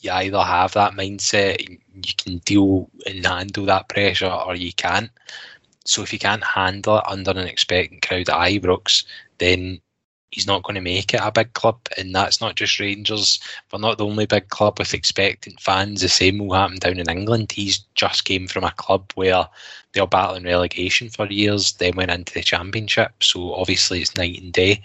You 0.01 0.11
either 0.11 0.41
have 0.41 0.73
that 0.73 0.93
mindset, 0.93 1.67
you 1.67 2.13
can 2.17 2.37
deal 2.39 2.89
and 3.05 3.25
handle 3.25 3.65
that 3.65 3.89
pressure, 3.89 4.31
or 4.31 4.55
you 4.55 4.71
can't. 4.73 5.09
So 5.85 6.03
if 6.03 6.13
you 6.13 6.19
can't 6.19 6.43
handle 6.43 6.99
it 6.99 7.07
under 7.07 7.31
an 7.31 7.47
expectant 7.47 8.01
crowd 8.01 8.29
at 8.29 8.35
Ibrox, 8.35 9.05
then 9.39 9.81
he's 10.31 10.47
not 10.47 10.63
going 10.63 10.75
to 10.75 10.81
make 10.81 11.13
it 11.13 11.21
a 11.23 11.31
big 11.31 11.53
club. 11.53 11.79
And 11.97 12.13
that's 12.13 12.41
not 12.41 12.55
just 12.55 12.79
Rangers. 12.79 13.39
We're 13.71 13.79
not 13.79 13.97
the 13.97 14.05
only 14.05 14.25
big 14.25 14.49
club 14.49 14.79
with 14.79 14.93
expectant 14.93 15.59
fans. 15.59 16.01
The 16.01 16.09
same 16.09 16.39
will 16.39 16.55
happen 16.55 16.77
down 16.77 16.99
in 16.99 17.09
England. 17.09 17.51
He's 17.51 17.79
just 17.95 18.25
came 18.25 18.47
from 18.47 18.63
a 18.63 18.71
club 18.71 19.11
where 19.15 19.47
they 19.93 20.01
were 20.01 20.07
battling 20.07 20.43
relegation 20.43 21.09
for 21.09 21.27
years, 21.27 21.73
then 21.73 21.95
went 21.95 22.11
into 22.11 22.33
the 22.33 22.41
championship. 22.41 23.23
So 23.23 23.53
obviously 23.53 24.01
it's 24.01 24.17
night 24.17 24.41
and 24.41 24.51
day. 24.51 24.83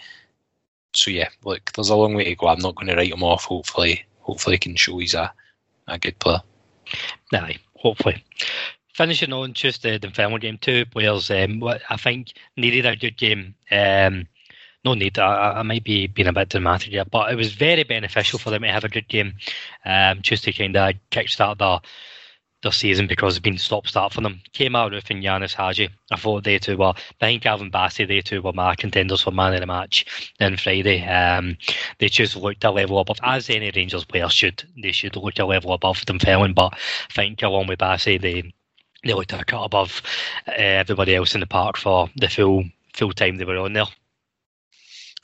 So 0.94 1.10
yeah, 1.10 1.28
look, 1.44 1.72
there's 1.72 1.90
a 1.90 1.96
long 1.96 2.14
way 2.14 2.24
to 2.24 2.34
go. 2.34 2.48
I'm 2.48 2.60
not 2.60 2.76
going 2.76 2.88
to 2.88 2.96
write 2.96 3.12
him 3.12 3.22
off. 3.22 3.44
Hopefully, 3.44 4.04
hopefully, 4.20 4.54
he 4.54 4.58
can 4.58 4.76
show 4.76 4.98
he's 4.98 5.14
a, 5.14 5.32
a 5.88 5.98
good 5.98 6.18
player. 6.18 6.42
Aye, 7.32 7.58
hopefully 7.76 8.22
finishing 8.92 9.32
on 9.32 9.54
just 9.54 9.82
the 9.82 9.98
Dunfermline 9.98 10.40
game, 10.40 10.58
two 10.58 10.84
players 10.86 11.30
um, 11.30 11.62
I 11.64 11.96
think 11.96 12.34
needed 12.56 12.86
a 12.86 12.96
good 12.96 13.16
game. 13.16 13.54
Um, 13.70 14.26
no 14.84 14.94
need. 14.94 15.18
I, 15.18 15.52
I, 15.58 15.62
might 15.62 15.84
be 15.84 16.06
being 16.06 16.28
a 16.28 16.32
bit 16.32 16.48
dramatic 16.48 16.90
here, 16.90 17.04
but 17.04 17.32
it 17.32 17.36
was 17.36 17.52
very 17.52 17.84
beneficial 17.84 18.38
for 18.38 18.50
them 18.50 18.62
to 18.62 18.68
have 18.68 18.84
a 18.84 18.88
good 18.88 19.08
game, 19.08 19.34
um, 19.84 20.22
just 20.22 20.44
to 20.44 20.52
kind 20.52 20.76
of 20.76 20.94
kickstart 21.10 21.58
their 21.58 21.80
their 22.62 22.72
season 22.72 23.08
because 23.08 23.34
it's 23.36 23.42
been 23.42 23.58
stop 23.58 23.86
start 23.86 24.12
for 24.12 24.20
them. 24.20 24.40
Out 24.74 24.92
with 24.92 25.10
and 25.10 25.22
Ianis 25.22 25.54
Hagi. 25.54 25.88
I 26.12 26.16
thought 26.16 26.44
they 26.44 26.58
two 26.58 26.76
were 26.76 26.94
behind 27.18 27.42
Calvin 27.42 27.70
Bassey. 27.70 28.06
They 28.06 28.20
two 28.20 28.40
were 28.40 28.52
my 28.52 28.76
contenders 28.76 29.22
for 29.22 29.32
man 29.32 29.54
of 29.54 29.60
the 29.60 29.66
match 29.66 30.32
on 30.40 30.56
Friday. 30.56 31.04
Um, 31.04 31.56
they 31.98 32.08
just 32.08 32.36
looked 32.36 32.62
a 32.62 32.70
level 32.70 33.00
above, 33.00 33.18
as 33.22 33.50
any 33.50 33.72
Rangers 33.74 34.04
player 34.04 34.28
should. 34.28 34.62
They 34.80 34.92
should 34.92 35.16
look 35.16 35.38
a 35.38 35.44
level 35.44 35.72
above 35.72 36.04
Dunfermline, 36.06 36.54
but 36.54 36.74
I 36.74 37.12
think 37.12 37.42
along 37.42 37.66
with 37.66 37.80
Bassey, 37.80 38.20
they 38.20 38.52
they 39.04 39.14
looked 39.14 39.32
a 39.32 39.44
cut 39.44 39.64
above 39.64 40.00
uh, 40.46 40.52
everybody 40.52 41.16
else 41.16 41.34
in 41.34 41.40
the 41.40 41.46
park 41.46 41.76
for 41.76 42.08
the 42.16 42.28
full 42.28 42.64
full 42.94 43.12
time 43.12 43.36
they 43.36 43.44
were 43.44 43.58
on 43.58 43.72
there. 43.72 43.86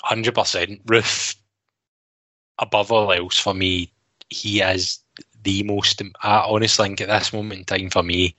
Hundred 0.03 0.35
percent, 0.35 0.85
Roofe. 0.87 1.37
Above 2.61 2.91
all 2.91 3.13
else, 3.13 3.39
for 3.39 3.55
me, 3.55 3.93
he 4.31 4.61
is 4.61 4.99
the 5.43 5.63
most. 5.63 6.03
I 6.23 6.39
honestly 6.41 6.87
think 6.89 7.01
at 7.01 7.09
this 7.09 7.33
moment 7.33 7.61
in 7.61 7.65
time, 7.65 7.91
for 7.91 8.03
me, 8.03 8.35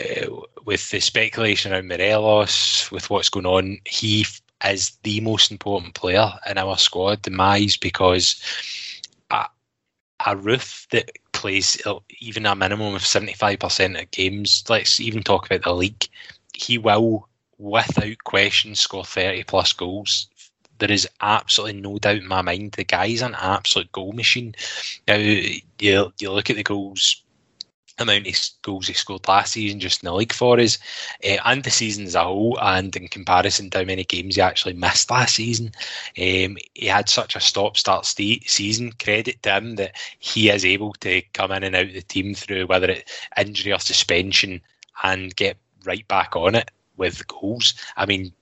uh, 0.00 0.26
with 0.64 0.90
the 0.90 1.00
speculation 1.00 1.72
around 1.72 1.88
Morelos, 1.88 2.90
with 2.90 3.08
what's 3.10 3.28
going 3.30 3.46
on, 3.46 3.78
he 3.86 4.26
is 4.64 4.90
the 5.02 5.20
most 5.20 5.50
important 5.50 5.94
player 5.94 6.30
in 6.48 6.58
our 6.58 6.76
squad, 6.76 7.26
in 7.26 7.34
my 7.34 7.66
because 7.80 8.42
a, 9.30 9.46
a 10.26 10.36
Roofe 10.36 10.88
that 10.90 11.10
plays 11.32 11.80
even 12.20 12.46
a 12.46 12.54
minimum 12.54 12.94
of 12.94 13.02
75% 13.02 14.00
of 14.00 14.10
games, 14.10 14.64
let's 14.68 15.00
even 15.00 15.22
talk 15.22 15.46
about 15.46 15.62
the 15.62 15.74
league, 15.74 16.06
he 16.54 16.78
will, 16.78 17.28
without 17.58 18.24
question, 18.24 18.74
score 18.74 19.04
30 19.04 19.44
plus 19.44 19.72
goals. 19.72 20.28
There 20.78 20.90
is 20.90 21.08
absolutely 21.20 21.80
no 21.80 21.98
doubt 21.98 22.18
in 22.18 22.28
my 22.28 22.42
mind. 22.42 22.72
The 22.72 22.84
guy's 22.84 23.22
an 23.22 23.34
absolute 23.38 23.92
goal 23.92 24.12
machine. 24.12 24.54
Now, 25.06 25.16
you, 25.16 25.60
you 25.78 26.32
look 26.32 26.50
at 26.50 26.56
the 26.56 26.62
goals 26.62 27.22
amount 27.98 28.26
of 28.26 28.36
goals 28.62 28.86
he 28.86 28.94
scored 28.94 29.26
last 29.28 29.52
season 29.52 29.80
just 29.80 30.02
in 30.02 30.06
the 30.06 30.14
league 30.14 30.32
for 30.32 30.58
us 30.60 30.78
uh, 31.24 31.36
and 31.44 31.64
the 31.64 31.70
season 31.70 32.04
as 32.04 32.14
a 32.14 32.22
whole 32.22 32.58
and 32.60 32.94
in 32.96 33.08
comparison 33.08 33.70
to 33.70 33.78
how 33.78 33.84
many 33.84 34.04
games 34.04 34.36
he 34.36 34.40
actually 34.40 34.74
missed 34.74 35.10
last 35.10 35.34
season 35.34 35.66
um, 36.18 36.56
he 36.74 36.86
had 36.86 37.08
such 37.08 37.34
a 37.34 37.40
stop-start 37.40 38.06
st- 38.06 38.48
season 38.48 38.92
credit 39.02 39.42
to 39.42 39.56
him 39.56 39.76
that 39.76 39.96
he 40.18 40.48
is 40.48 40.64
able 40.64 40.92
to 40.94 41.20
come 41.32 41.52
in 41.52 41.64
and 41.64 41.74
out 41.74 41.86
of 41.86 41.92
the 41.92 42.02
team 42.02 42.34
through 42.34 42.66
whether 42.66 42.88
it 42.88 43.10
injury 43.36 43.72
or 43.72 43.80
suspension 43.80 44.60
and 45.02 45.34
get 45.36 45.56
right 45.84 46.06
back 46.08 46.36
on 46.36 46.54
it 46.54 46.70
with 46.96 47.26
goals 47.26 47.74
I 47.96 48.06
mean 48.06 48.32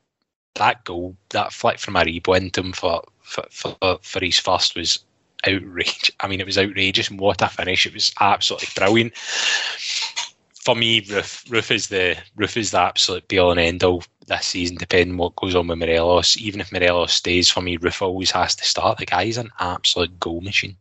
that 0.56 0.84
goal 0.84 1.16
that 1.30 1.52
flick 1.52 1.78
from 1.78 1.94
Aribo 1.94 2.36
into 2.36 2.60
him 2.60 2.72
for 2.72 3.02
for, 3.22 3.44
for, 3.50 3.76
for 4.02 4.24
his 4.24 4.38
first 4.38 4.76
was 4.76 5.00
outrage. 5.46 6.10
I 6.20 6.28
mean, 6.28 6.40
it 6.40 6.46
was 6.46 6.58
outrageous, 6.58 7.10
and 7.10 7.20
what 7.20 7.42
a 7.42 7.48
finish! 7.48 7.86
It 7.86 7.94
was 7.94 8.12
absolutely 8.20 8.68
brilliant. 8.76 9.16
For 9.16 10.74
me, 10.74 11.02
Roofe, 11.02 11.48
Roofe 11.48 11.70
is 11.70 11.88
the 11.88 12.16
Roofe 12.36 12.56
is 12.56 12.72
the 12.72 12.80
absolute 12.80 13.28
be 13.28 13.38
all 13.38 13.52
and 13.52 13.60
end 13.60 13.84
all 13.84 14.02
this 14.26 14.46
season. 14.46 14.76
Depending 14.76 15.16
what 15.16 15.36
goes 15.36 15.54
on 15.54 15.68
with 15.68 15.78
Morelos, 15.78 16.36
even 16.36 16.60
if 16.60 16.72
Morelos 16.72 17.12
stays, 17.12 17.48
for 17.50 17.60
me, 17.60 17.78
Roofe 17.78 18.02
always 18.02 18.32
has 18.32 18.56
to 18.56 18.64
start. 18.64 18.98
The 18.98 19.06
guy's 19.06 19.36
an 19.36 19.50
absolute 19.60 20.18
goal 20.18 20.40
machine. 20.40 20.76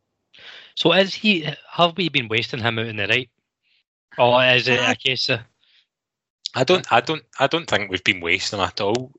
So 0.75 0.91
is 0.93 1.13
he? 1.13 1.47
Have 1.71 1.95
we 1.97 2.09
been 2.09 2.27
wasting 2.27 2.61
him 2.61 2.79
out 2.79 2.88
in 2.88 2.97
the 2.97 3.07
right, 3.07 3.29
or 4.17 4.43
is 4.43 4.67
it 4.67 4.79
a 4.79 4.95
case 4.95 5.29
of? 5.29 5.41
I 6.57 6.63
don't, 6.63 6.89
I 6.91 7.01
don't, 7.01 7.23
I 7.38 7.47
don't 7.47 7.67
think 7.69 7.91
we've 7.91 8.03
been 8.03 8.21
wasting 8.21 8.59
him 8.59 8.65
at 8.65 8.79
all. 8.79 9.11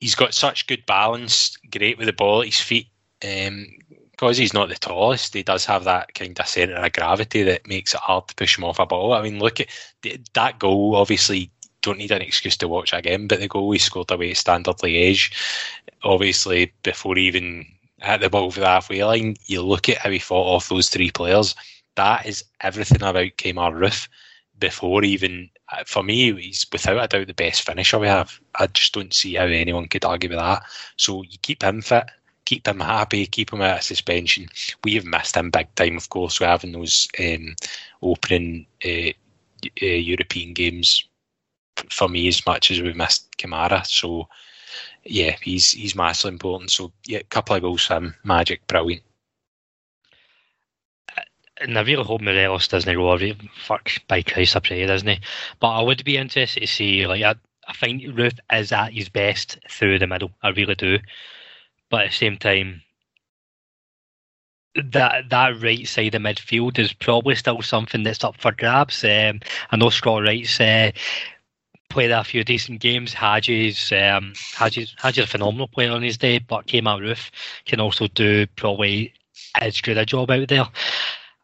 He's 0.00 0.14
got 0.14 0.34
such 0.34 0.66
good 0.66 0.84
balance, 0.86 1.56
great 1.70 1.98
with 1.98 2.06
the 2.06 2.12
ball 2.12 2.40
at 2.40 2.46
his 2.46 2.60
feet. 2.60 2.88
Um, 3.24 3.66
because 4.20 4.36
he's 4.36 4.52
not 4.52 4.68
the 4.68 4.74
tallest, 4.74 5.32
he 5.32 5.42
does 5.42 5.64
have 5.64 5.84
that 5.84 6.12
kind 6.12 6.38
of 6.38 6.46
centre 6.46 6.76
of 6.76 6.92
gravity 6.92 7.42
that 7.42 7.66
makes 7.66 7.94
it 7.94 8.00
hard 8.00 8.28
to 8.28 8.34
push 8.34 8.58
him 8.58 8.64
off 8.64 8.78
a 8.78 8.84
ball. 8.84 9.14
I 9.14 9.22
mean, 9.22 9.38
look 9.38 9.60
at 9.60 9.68
that 10.34 10.58
goal. 10.58 10.94
Obviously, 10.94 11.50
don't 11.80 11.96
need 11.96 12.10
an 12.10 12.20
excuse 12.20 12.54
to 12.58 12.68
watch 12.68 12.92
again, 12.92 13.26
but 13.26 13.40
the 13.40 13.48
goal 13.48 13.72
he 13.72 13.78
scored 13.78 14.10
away 14.10 14.32
at 14.32 14.36
Standard 14.36 14.76
Liège, 14.76 15.32
obviously 16.02 16.70
before 16.82 17.16
he 17.16 17.22
even 17.22 17.64
hit 18.02 18.20
the 18.20 18.28
ball 18.28 18.50
for 18.50 18.60
the 18.60 18.66
halfway 18.66 19.02
line, 19.02 19.36
you 19.46 19.62
look 19.62 19.88
at 19.88 19.98
how 19.98 20.10
he 20.10 20.18
fought 20.18 20.54
off 20.54 20.68
those 20.68 20.90
three 20.90 21.10
players. 21.10 21.54
That 21.96 22.26
is 22.26 22.44
everything 22.60 23.02
about 23.02 23.36
Kemar 23.38 23.72
Roofe. 23.72 24.06
Before 24.60 25.02
even, 25.02 25.50
for 25.86 26.02
me, 26.02 26.32
he's 26.40 26.66
without 26.70 27.04
a 27.04 27.08
doubt 27.08 27.26
the 27.26 27.34
best 27.34 27.62
finisher 27.62 27.98
we 27.98 28.06
have. 28.06 28.38
I 28.54 28.66
just 28.68 28.94
don't 28.94 29.12
see 29.12 29.34
how 29.34 29.44
anyone 29.44 29.88
could 29.88 30.04
argue 30.04 30.28
with 30.28 30.38
that. 30.38 30.62
So 30.96 31.22
you 31.22 31.38
keep 31.42 31.62
him 31.62 31.82
fit 31.82 32.04
keep 32.50 32.66
him 32.66 32.80
happy, 32.80 33.26
keep 33.26 33.52
him 33.52 33.60
out 33.60 33.76
of 33.78 33.82
suspension. 33.84 34.48
We 34.82 34.94
have 34.94 35.04
missed 35.04 35.36
him 35.36 35.50
big 35.50 35.72
time, 35.76 35.96
of 35.96 36.08
course, 36.08 36.40
we're 36.40 36.48
having 36.48 36.72
those 36.72 37.06
um, 37.20 37.54
opening 38.02 38.66
uh, 38.84 39.10
uh, 39.80 39.86
European 39.86 40.52
games 40.52 41.04
for 41.90 42.08
me 42.08 42.26
as 42.26 42.44
much 42.46 42.72
as 42.72 42.82
we've 42.82 42.96
missed 42.96 43.28
Kamara. 43.38 43.86
So, 43.86 44.28
yeah, 45.04 45.36
he's 45.40 45.70
he's 45.70 45.94
massively 45.94 46.34
important. 46.34 46.72
So, 46.72 46.92
yeah, 47.06 47.20
a 47.20 47.24
couple 47.24 47.54
of 47.54 47.62
goals 47.62 47.84
from 47.84 48.16
Magic, 48.24 48.66
brilliant. 48.66 49.04
And 51.60 51.78
I 51.78 51.82
really 51.82 52.04
hope 52.04 52.22
Morelos 52.22 52.68
doesn't 52.68 52.94
go 52.94 53.10
over. 53.10 53.32
Fuck, 53.54 53.90
by 54.08 54.22
Christ, 54.22 54.56
I 54.56 54.60
pray, 54.60 54.86
doesn't 54.86 55.08
he? 55.08 55.20
But 55.60 55.68
I 55.68 55.82
would 55.82 56.04
be 56.04 56.16
interested 56.16 56.60
to 56.60 56.66
see, 56.66 57.06
like, 57.06 57.22
I, 57.22 57.34
I 57.68 57.72
think 57.74 58.02
Roofe 58.02 58.38
is 58.52 58.72
at 58.72 58.94
his 58.94 59.08
best 59.08 59.58
through 59.68 59.98
the 59.98 60.06
middle. 60.06 60.30
I 60.42 60.48
really 60.48 60.74
do 60.74 60.98
but 61.90 62.02
at 62.02 62.10
the 62.10 62.16
same 62.16 62.38
time, 62.38 62.82
that 64.76 65.28
that 65.28 65.60
right 65.60 65.86
side 65.86 66.14
of 66.14 66.22
midfield 66.22 66.78
is 66.78 66.92
probably 66.92 67.34
still 67.34 67.60
something 67.60 68.04
that's 68.04 68.24
up 68.24 68.40
for 68.40 68.52
grabs. 68.52 69.04
Um, 69.04 69.40
I 69.70 69.76
know 69.76 69.90
Scott 69.90 70.22
Wright's 70.22 70.60
uh, 70.60 70.92
played 71.90 72.12
a 72.12 72.22
few 72.22 72.44
decent 72.44 72.80
games. 72.80 73.12
Hagi's 73.12 73.92
um, 73.92 74.32
Hagi's, 74.56 74.94
Hagi's 75.02 75.24
a 75.24 75.26
phenomenal 75.26 75.66
player 75.66 75.90
on 75.90 76.02
his 76.02 76.16
day, 76.16 76.38
but 76.38 76.68
Kemar 76.68 77.00
Roofe 77.00 77.30
can 77.66 77.80
also 77.80 78.06
do 78.06 78.46
probably 78.54 79.12
as 79.60 79.80
good 79.80 79.98
a 79.98 80.06
job 80.06 80.30
out 80.30 80.46
there. 80.46 80.68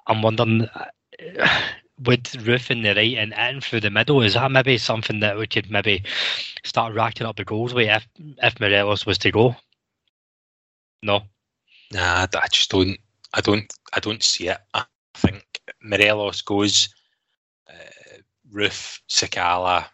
I'm 0.07 0.23
wondering. 0.23 0.69
Uh, 0.75 1.61
with 2.05 2.25
Roofe 2.45 2.71
in 2.71 2.83
the 2.83 2.95
right 2.95 3.17
and 3.17 3.33
in 3.33 3.61
through 3.61 3.81
the 3.81 3.91
middle, 3.91 4.23
is 4.23 4.35
that 4.35 4.51
maybe 4.51 4.77
something 4.77 5.21
that 5.21 5.39
we 5.39 5.47
could 5.47 5.71
maybe 5.71 6.03
start 6.63 6.95
racking 6.95 7.27
up 7.27 7.37
the 7.37 7.45
goals 7.45 7.73
with 7.73 7.89
if 7.89 8.07
if 8.43 8.61
Morelos 8.61 9.07
was 9.07 9.19
to 9.19 9.31
go? 9.31 9.57
No. 11.03 11.23
Nah, 11.93 12.27
I 12.33 12.49
just 12.53 12.71
don't. 12.71 12.99
I 13.35 13.41
don't. 13.41 13.73
I 13.95 14.01
don't 14.01 14.23
see 14.23 14.49
it. 14.49 14.59
I 14.75 14.85
think 15.15 15.45
Morelos 15.83 16.43
goes. 16.43 16.89
Uh, 17.69 18.19
Roofe, 18.53 19.01
Sakala, 19.09 19.87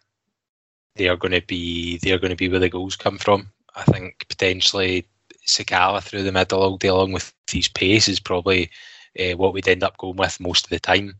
they 0.95 1.07
are 1.07 1.17
going 1.17 1.31
to 1.31 1.41
be. 1.41 1.97
They 1.99 2.11
are 2.11 2.19
going 2.19 2.31
to 2.31 2.35
be 2.35 2.49
where 2.49 2.59
the 2.59 2.69
goals 2.69 2.95
come 2.95 3.17
from. 3.17 3.49
I 3.75 3.83
think 3.83 4.25
potentially 4.29 5.07
Sakala 5.47 6.01
through 6.01 6.23
the 6.23 6.31
middle 6.31 6.61
all 6.61 6.77
day 6.77 6.89
along 6.89 7.11
with 7.13 7.33
these 7.51 7.67
pace 7.67 8.07
is 8.07 8.19
probably 8.19 8.69
uh, 9.19 9.35
what 9.37 9.53
we'd 9.53 9.67
end 9.67 9.83
up 9.83 9.97
going 9.97 10.15
with 10.15 10.39
most 10.39 10.65
of 10.65 10.69
the 10.69 10.79
time, 10.79 11.15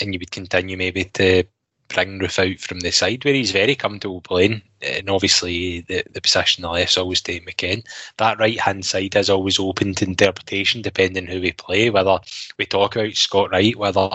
and 0.00 0.12
you 0.12 0.18
would 0.18 0.30
continue 0.30 0.76
maybe 0.76 1.04
to 1.04 1.44
bring 1.92 2.18
Roofe 2.18 2.52
out 2.52 2.60
from 2.60 2.80
the 2.80 2.90
side 2.90 3.24
where 3.24 3.34
he's 3.34 3.50
very 3.50 3.74
comfortable 3.74 4.20
playing. 4.20 4.62
And 4.82 5.10
obviously, 5.10 5.80
the, 5.82 6.02
the 6.10 6.22
position 6.22 6.64
on 6.64 6.72
the 6.72 6.80
left's 6.80 6.96
always 6.96 7.20
Dave 7.20 7.42
McKenn. 7.42 7.84
That 8.16 8.38
right 8.38 8.58
hand 8.58 8.86
side 8.86 9.14
is 9.14 9.28
always 9.28 9.58
open 9.58 9.94
to 9.96 10.06
interpretation 10.06 10.80
depending 10.80 11.26
who 11.26 11.40
we 11.40 11.52
play. 11.52 11.90
Whether 11.90 12.18
we 12.58 12.64
talk 12.64 12.96
about 12.96 13.12
Scott 13.14 13.50
Wright, 13.50 13.76
whether 13.76 14.08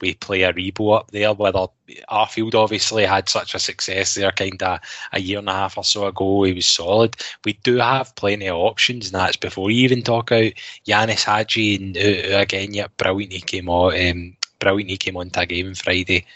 we 0.00 0.14
play 0.14 0.40
Aribo 0.40 0.98
up 0.98 1.10
there, 1.10 1.32
whether 1.32 1.66
Arfield 2.10 2.54
obviously 2.54 3.06
had 3.06 3.28
such 3.28 3.54
a 3.54 3.58
success 3.58 4.14
there 4.14 4.32
kind 4.32 4.62
of 4.62 4.80
a 5.12 5.20
year 5.20 5.38
and 5.38 5.48
a 5.48 5.52
half 5.52 5.78
or 5.78 5.84
so 5.84 6.06
ago. 6.06 6.42
He 6.42 6.52
was 6.52 6.66
solid. 6.66 7.16
We 7.44 7.54
do 7.54 7.76
have 7.76 8.14
plenty 8.16 8.48
of 8.48 8.56
options, 8.56 9.06
and 9.06 9.14
that's 9.14 9.36
before 9.36 9.70
you 9.70 9.84
even 9.84 10.02
talk 10.02 10.30
about 10.30 10.52
Ianis 10.86 11.24
Hagi, 11.24 11.76
and 11.76 11.96
again, 11.96 12.74
yeah, 12.74 12.88
brilliant. 12.98 13.32
He 13.32 13.40
came 13.40 13.70
on. 13.70 13.94
Um, 13.94 14.36
brilliant. 14.58 14.90
He 14.90 14.98
came 14.98 15.16
on 15.16 15.30
to 15.30 15.40
a 15.40 15.46
game 15.46 15.74
Friday 15.74 16.26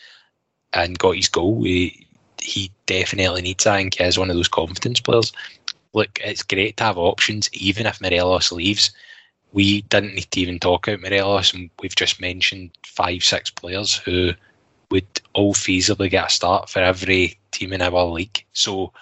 and 0.74 0.98
got 0.98 1.16
his 1.16 1.28
goal. 1.28 1.62
He, 1.62 2.06
he 2.40 2.70
definitely 2.86 3.42
needs 3.42 3.64
that. 3.64 3.74
I 3.74 3.78
think 3.78 4.00
as 4.00 4.18
one 4.18 4.30
of 4.30 4.36
those 4.36 4.48
confidence 4.48 5.00
players. 5.00 5.32
Look, 5.92 6.18
it's 6.24 6.42
great 6.42 6.76
to 6.78 6.84
have 6.84 6.98
options, 6.98 7.48
even 7.52 7.86
if 7.86 8.00
Morelos 8.00 8.50
leaves. 8.50 8.90
We 9.52 9.82
didn't 9.82 10.14
need 10.14 10.30
to 10.32 10.40
even 10.40 10.58
talk 10.58 10.88
about 10.88 11.02
Morelos, 11.02 11.54
and 11.54 11.70
we've 11.80 11.94
just 11.94 12.20
mentioned 12.20 12.70
five, 12.84 13.22
six 13.22 13.50
players 13.50 13.94
who 13.94 14.32
would 14.90 15.06
all 15.32 15.54
feasibly 15.54 16.10
get 16.10 16.26
a 16.26 16.30
start 16.30 16.68
for 16.68 16.80
every 16.80 17.38
team 17.52 17.72
in 17.72 17.80
our 17.80 18.04
league. 18.04 18.44
So 18.52 18.92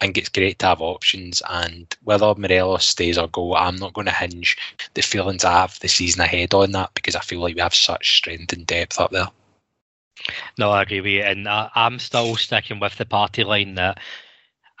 I 0.00 0.06
think 0.06 0.18
it's 0.18 0.28
great 0.28 0.58
to 0.58 0.66
have 0.66 0.80
options, 0.80 1.42
and 1.48 1.96
whether 2.02 2.34
Morelos 2.34 2.84
stays 2.84 3.16
or 3.16 3.28
go, 3.28 3.54
I'm 3.54 3.76
not 3.76 3.94
going 3.94 4.06
to 4.06 4.12
hinge 4.12 4.56
the 4.94 5.02
feelings 5.02 5.44
I 5.44 5.60
have 5.60 5.78
the 5.78 5.88
season 5.88 6.22
ahead 6.22 6.54
on 6.54 6.72
that 6.72 6.90
because 6.94 7.14
I 7.14 7.20
feel 7.20 7.40
like 7.40 7.54
we 7.54 7.60
have 7.60 7.74
such 7.74 8.16
strength 8.16 8.52
and 8.52 8.66
depth 8.66 8.98
up 8.98 9.12
there. 9.12 9.28
No, 10.58 10.70
I 10.70 10.82
agree 10.82 11.00
with 11.00 11.12
you, 11.12 11.22
and 11.22 11.48
I, 11.48 11.70
I'm 11.74 11.98
still 11.98 12.36
sticking 12.36 12.80
with 12.80 12.96
the 12.96 13.06
party 13.06 13.44
line 13.44 13.74
that 13.74 13.98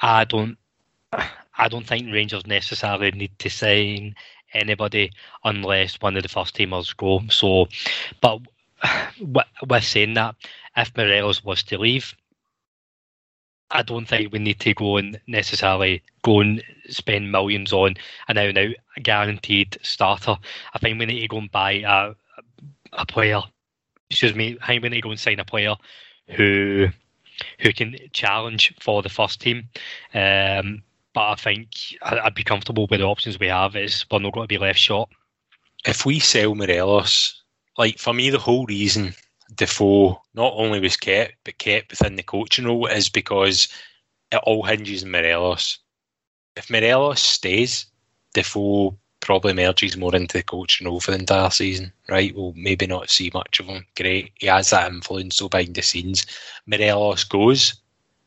I 0.00 0.24
don't, 0.24 0.56
I 1.12 1.68
don't 1.68 1.86
think 1.86 2.12
Rangers 2.12 2.46
necessarily 2.46 3.10
need 3.12 3.38
to 3.38 3.50
sign 3.50 4.14
anybody 4.54 5.10
unless 5.44 6.00
one 6.00 6.16
of 6.16 6.22
the 6.22 6.28
first 6.28 6.56
teamers 6.56 6.96
go. 6.96 7.22
So, 7.28 7.68
but 8.20 8.40
with 9.66 9.84
saying 9.84 10.14
that, 10.14 10.34
if 10.76 10.96
Morelos 10.96 11.44
was 11.44 11.62
to 11.64 11.78
leave, 11.78 12.14
I 13.70 13.82
don't 13.82 14.06
think 14.06 14.32
we 14.32 14.38
need 14.38 14.60
to 14.60 14.74
go 14.74 14.98
and 14.98 15.18
necessarily 15.26 16.02
go 16.22 16.40
and 16.40 16.62
spend 16.88 17.32
millions 17.32 17.72
on 17.72 17.94
an 18.28 18.38
out 18.38 18.48
and 18.50 18.58
out 18.58 18.74
guaranteed 19.02 19.78
starter. 19.82 20.36
I 20.74 20.78
think 20.78 20.98
we 20.98 21.06
need 21.06 21.20
to 21.20 21.28
go 21.28 21.38
and 21.38 21.50
buy 21.50 21.82
a, 21.86 22.14
a 22.92 23.06
player 23.06 23.40
excuse 24.12 24.34
me, 24.34 24.56
how 24.60 24.78
many 24.78 25.00
go 25.00 25.10
and 25.10 25.18
sign 25.18 25.40
a 25.40 25.44
player 25.44 25.74
who 26.28 26.88
who 27.60 27.72
can 27.72 27.96
challenge 28.12 28.74
for 28.78 29.02
the 29.02 29.08
first 29.08 29.40
team. 29.40 29.68
Um, 30.14 30.82
but 31.14 31.30
I 31.30 31.34
think 31.34 31.68
I'd 32.02 32.34
be 32.34 32.44
comfortable 32.44 32.86
with 32.90 33.00
the 33.00 33.06
options 33.06 33.38
we 33.38 33.48
have. 33.48 33.74
Is 33.74 34.04
we're 34.10 34.18
not 34.18 34.34
going 34.34 34.44
to 34.44 34.48
be 34.48 34.58
left 34.58 34.78
short. 34.78 35.10
If 35.86 36.06
we 36.06 36.20
sell 36.20 36.54
Morelos, 36.54 37.42
like 37.78 37.98
for 37.98 38.12
me, 38.12 38.30
the 38.30 38.38
whole 38.38 38.66
reason 38.66 39.14
Defoe 39.54 40.20
not 40.34 40.52
only 40.56 40.80
was 40.80 40.96
kept 40.96 41.34
but 41.44 41.58
kept 41.58 41.90
within 41.90 42.16
the 42.16 42.22
coaching 42.22 42.66
role 42.66 42.86
is 42.86 43.08
because 43.08 43.68
it 44.30 44.40
all 44.44 44.62
hinges 44.62 45.04
on 45.04 45.10
Morelos. 45.10 45.78
if 46.56 46.70
Morelos 46.70 47.20
stays, 47.20 47.86
Defoe 48.34 48.96
probably 49.22 49.54
merges 49.54 49.96
more 49.96 50.14
into 50.14 50.36
the 50.36 50.42
coaching 50.42 50.86
role 50.86 51.00
for 51.00 51.12
the 51.12 51.18
entire 51.18 51.48
season, 51.48 51.92
right? 52.08 52.34
We'll 52.34 52.52
maybe 52.54 52.86
not 52.86 53.08
see 53.08 53.30
much 53.32 53.60
of 53.60 53.66
him. 53.66 53.86
Great. 53.96 54.32
He 54.38 54.48
has 54.48 54.70
that 54.70 54.92
influence 54.92 55.36
so 55.36 55.48
behind 55.48 55.74
the 55.74 55.82
scenes. 55.82 56.26
Morelos 56.66 57.24
goes, 57.24 57.74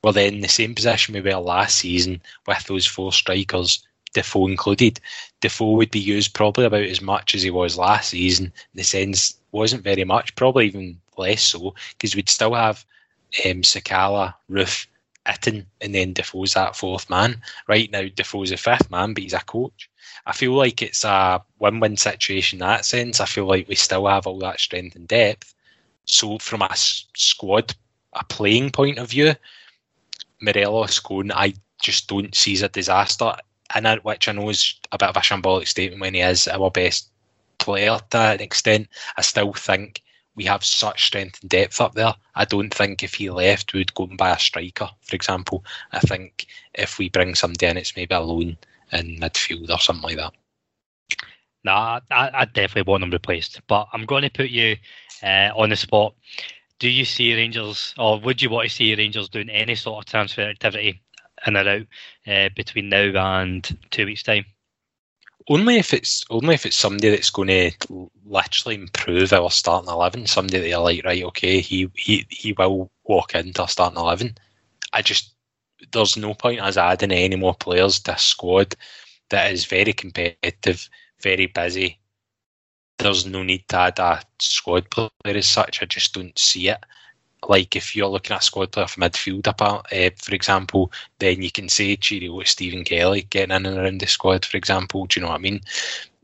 well 0.01 0.13
then 0.13 0.39
the 0.39 0.47
same 0.47 0.73
position 0.73 1.13
we 1.13 1.21
were 1.21 1.35
last 1.35 1.77
season 1.77 2.21
with 2.47 2.63
those 2.65 2.87
four 2.87 3.11
strikers, 3.11 3.85
Defoe 4.13 4.47
included. 4.47 4.99
Defoe 5.41 5.73
would 5.73 5.91
be 5.91 5.99
used 5.99 6.33
probably 6.33 6.65
about 6.65 6.83
as 6.83 7.01
much 7.01 7.35
as 7.35 7.43
he 7.43 7.51
was 7.51 7.77
last 7.77 8.09
season. 8.09 8.45
In 8.45 8.53
the 8.75 8.83
sense 8.83 9.37
wasn't 9.51 9.83
very 9.83 10.05
much, 10.05 10.35
probably 10.35 10.67
even 10.67 10.99
less 11.17 11.43
so, 11.43 11.75
because 11.89 12.15
we'd 12.15 12.29
still 12.29 12.53
have 12.53 12.85
um, 13.45 13.61
Sakala, 13.61 14.33
Roofe, 14.49 14.87
Itten, 15.25 15.65
and 15.81 15.93
then 15.93 16.13
Defoe's 16.13 16.53
that 16.53 16.75
fourth 16.75 17.09
man. 17.09 17.41
Right 17.67 17.91
now, 17.91 18.07
Defoe's 18.15 18.51
a 18.51 18.57
fifth 18.57 18.89
man, 18.91 19.13
but 19.13 19.23
he's 19.23 19.33
a 19.33 19.39
coach. 19.39 19.89
I 20.25 20.33
feel 20.33 20.53
like 20.53 20.81
it's 20.81 21.03
a 21.03 21.43
win-win 21.59 21.97
situation 21.97 22.57
in 22.57 22.67
that 22.67 22.85
sense. 22.85 23.19
I 23.19 23.25
feel 23.25 23.45
like 23.45 23.67
we 23.67 23.75
still 23.75 24.07
have 24.07 24.25
all 24.25 24.39
that 24.39 24.59
strength 24.59 24.95
and 24.95 25.07
depth. 25.07 25.53
So 26.05 26.37
from 26.39 26.61
a 26.61 26.69
squad, 26.73 27.75
a 28.13 28.23
playing 28.25 28.71
point 28.71 28.97
of 28.97 29.09
view, 29.09 29.35
Morelos 30.41 30.99
going, 30.99 31.31
I 31.31 31.53
just 31.81 32.07
don't 32.07 32.33
see 32.33 32.53
as 32.53 32.63
a 32.63 32.69
disaster. 32.69 33.35
And 33.73 33.99
which 34.03 34.27
I 34.27 34.31
know 34.31 34.49
is 34.49 34.79
a 34.91 34.97
bit 34.97 35.09
of 35.09 35.17
a 35.17 35.21
shambolic 35.21 35.67
statement 35.67 36.01
when 36.01 36.13
he 36.13 36.21
is 36.21 36.47
our 36.47 36.71
best 36.71 37.09
player 37.57 37.99
to 38.11 38.17
an 38.17 38.41
extent. 38.41 38.87
I 39.17 39.21
still 39.21 39.53
think 39.53 40.01
we 40.35 40.43
have 40.45 40.63
such 40.63 41.05
strength 41.05 41.41
and 41.41 41.49
depth 41.49 41.81
up 41.81 41.93
there. 41.93 42.13
I 42.35 42.45
don't 42.45 42.73
think 42.73 43.03
if 43.03 43.13
he 43.15 43.29
left, 43.29 43.73
we 43.73 43.79
would 43.79 43.93
go 43.93 44.03
and 44.05 44.17
buy 44.17 44.31
a 44.31 44.39
striker, 44.39 44.89
for 45.01 45.15
example. 45.15 45.63
I 45.91 45.99
think 45.99 46.45
if 46.73 46.99
we 46.99 47.09
bring 47.09 47.35
somebody 47.35 47.67
in, 47.67 47.77
it's 47.77 47.95
maybe 47.95 48.13
a 48.13 48.19
loan 48.19 48.57
in 48.91 49.19
midfield 49.19 49.69
or 49.69 49.79
something 49.79 50.03
like 50.03 50.17
that. 50.17 50.33
Nah, 51.63 51.99
I, 52.11 52.29
I 52.33 52.45
definitely 52.45 52.89
want 52.91 53.03
him 53.03 53.11
replaced. 53.11 53.59
But 53.67 53.87
I'm 53.91 54.05
going 54.05 54.21
to 54.23 54.29
put 54.29 54.49
you 54.49 54.77
uh, 55.23 55.51
on 55.55 55.69
the 55.69 55.75
spot. 55.75 56.13
Do 56.79 56.89
you 56.89 57.05
see 57.05 57.33
Rangers, 57.33 57.95
or 57.97 58.19
would 58.19 58.41
you 58.41 58.49
want 58.49 58.69
to 58.69 58.75
see 58.75 58.95
Rangers 58.95 59.29
doing 59.29 59.49
any 59.49 59.75
sort 59.75 60.03
of 60.03 60.09
transfer 60.09 60.41
activity 60.41 61.01
in 61.47 61.55
or 61.55 61.67
out 61.67 61.87
uh, 62.27 62.49
between 62.55 62.89
now 62.89 63.11
and 63.37 63.77
two 63.91 64.05
weeks' 64.05 64.23
time? 64.23 64.45
Only 65.47 65.77
if 65.77 65.93
it's 65.93 66.25
only 66.31 66.55
if 66.55 66.65
it's 66.65 66.75
somebody 66.75 67.09
that's 67.09 67.29
going 67.29 67.49
to 67.49 67.71
literally 68.25 68.75
improve 68.75 69.31
our 69.31 69.51
starting 69.51 69.89
eleven. 69.89 70.25
Somebody 70.25 70.59
that 70.59 70.69
you're 70.69 70.79
like, 70.79 71.05
right, 71.05 71.23
okay, 71.23 71.61
he 71.61 71.89
he 71.95 72.25
he 72.29 72.53
will 72.53 72.91
walk 73.03 73.35
into 73.35 73.61
our 73.61 73.67
starting 73.67 73.99
eleven. 73.99 74.35
I 74.91 75.03
just 75.03 75.34
there's 75.91 76.17
no 76.17 76.33
point 76.33 76.59
as 76.61 76.77
adding 76.77 77.11
any 77.11 77.35
more 77.35 77.55
players 77.55 77.99
to 77.99 78.13
a 78.13 78.17
squad 78.17 78.75
that 79.29 79.51
is 79.51 79.65
very 79.65 79.93
competitive, 79.93 80.89
very 81.21 81.47
busy. 81.47 81.99
There's 82.97 83.25
no 83.25 83.43
need 83.43 83.67
to 83.69 83.77
add 83.77 83.99
a 83.99 84.21
squad 84.39 84.89
player 84.89 85.09
as 85.25 85.47
such. 85.47 85.81
I 85.81 85.85
just 85.85 86.13
don't 86.13 86.37
see 86.37 86.69
it. 86.69 86.83
Like 87.47 87.75
if 87.75 87.95
you're 87.95 88.07
looking 88.07 88.33
at 88.33 88.41
a 88.41 88.45
squad 88.45 88.71
player 88.71 88.87
for 88.87 89.01
midfield, 89.01 89.47
uh, 89.47 90.09
for 90.17 90.35
example, 90.35 90.91
then 91.19 91.41
you 91.41 91.51
can 91.51 91.69
say 91.69 91.95
cheerio 91.95 92.35
with 92.35 92.47
Stephen 92.47 92.83
Kelly 92.83 93.23
getting 93.23 93.55
in 93.55 93.65
and 93.65 93.77
around 93.77 93.99
the 93.99 94.07
squad, 94.07 94.45
for 94.45 94.57
example. 94.57 95.05
Do 95.05 95.19
you 95.19 95.25
know 95.25 95.31
what 95.31 95.39
I 95.39 95.43
mean? 95.43 95.61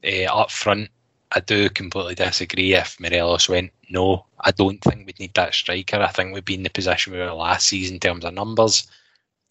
Uh, 0.04 0.34
up 0.34 0.49
front, 0.49 0.89
I 1.34 1.41
do 1.41 1.70
completely 1.70 2.16
disagree 2.16 2.74
if 2.74 2.99
Morelos 2.99 3.49
went. 3.49 3.72
No, 3.89 4.26
I 4.39 4.52
don't 4.52 4.82
think 4.82 5.06
we'd 5.06 5.20
need 5.20 5.34
that 5.36 5.54
striker. 5.54 5.97
I 5.97 6.08
think 6.08 6.34
we'd 6.34 6.45
be 6.45 6.56
in 6.56 6.64
the 6.64 6.70
position 6.70 7.14
we 7.14 7.20
were 7.20 7.32
last 7.34 7.68
season 7.68 7.95
in 7.95 7.99
terms 7.99 8.26
of 8.26 8.34
numbers 8.34 8.88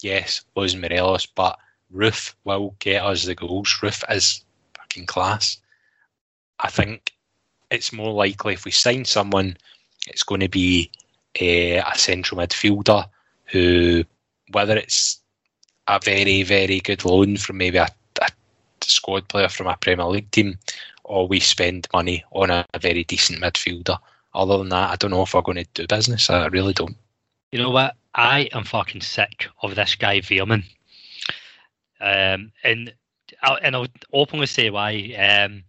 yes, 0.02 0.42
Los 0.56 0.74
Morelos, 0.74 1.26
but 1.26 1.58
Roofe 1.94 2.34
will 2.44 2.74
get 2.78 3.02
us 3.04 3.24
the 3.24 3.34
goals. 3.34 3.68
Roofe 3.80 4.04
is 4.14 4.44
fucking 4.76 5.06
class. 5.06 5.58
I 6.58 6.68
think 6.70 7.12
it's 7.70 7.92
more 7.92 8.12
likely 8.12 8.54
if 8.54 8.64
we 8.64 8.70
sign 8.70 9.04
someone, 9.04 9.56
it's 10.06 10.22
going 10.22 10.40
to 10.40 10.48
be 10.48 10.90
a, 11.40 11.78
a 11.78 11.92
central 11.96 12.40
midfielder 12.40 13.06
who, 13.46 14.04
whether 14.52 14.76
it's 14.76 15.20
a 15.88 16.00
very, 16.02 16.42
very 16.42 16.80
good 16.80 17.04
loan 17.04 17.36
from 17.36 17.58
maybe 17.58 17.78
a, 17.78 17.88
a 18.20 18.28
squad 18.82 19.28
player 19.28 19.48
from 19.48 19.66
a 19.66 19.76
Premier 19.76 20.06
League 20.06 20.30
team, 20.30 20.58
or 21.04 21.26
we 21.26 21.40
spend 21.40 21.88
money 21.92 22.24
on 22.32 22.50
a, 22.50 22.64
a 22.74 22.78
very 22.78 23.04
decent 23.04 23.40
midfielder. 23.40 23.98
Other 24.34 24.58
than 24.58 24.68
that, 24.68 24.90
I 24.90 24.96
don't 24.96 25.10
know 25.10 25.22
if 25.22 25.34
we're 25.34 25.40
going 25.42 25.64
to 25.64 25.66
do 25.74 25.86
business. 25.86 26.30
I 26.30 26.46
really 26.46 26.72
don't. 26.72 26.96
You 27.50 27.58
know 27.60 27.70
what? 27.70 27.96
I 28.14 28.48
am 28.52 28.64
fucking 28.64 29.02
sick 29.02 29.48
of 29.62 29.74
this 29.74 29.94
guy 29.94 30.20
Veerman. 30.20 30.64
Um, 32.00 32.52
and 32.64 32.92
I'll, 33.42 33.58
and 33.62 33.76
I'll 33.76 33.86
openly 34.12 34.46
say 34.46 34.70
why. 34.70 35.14
Um, 35.18 35.64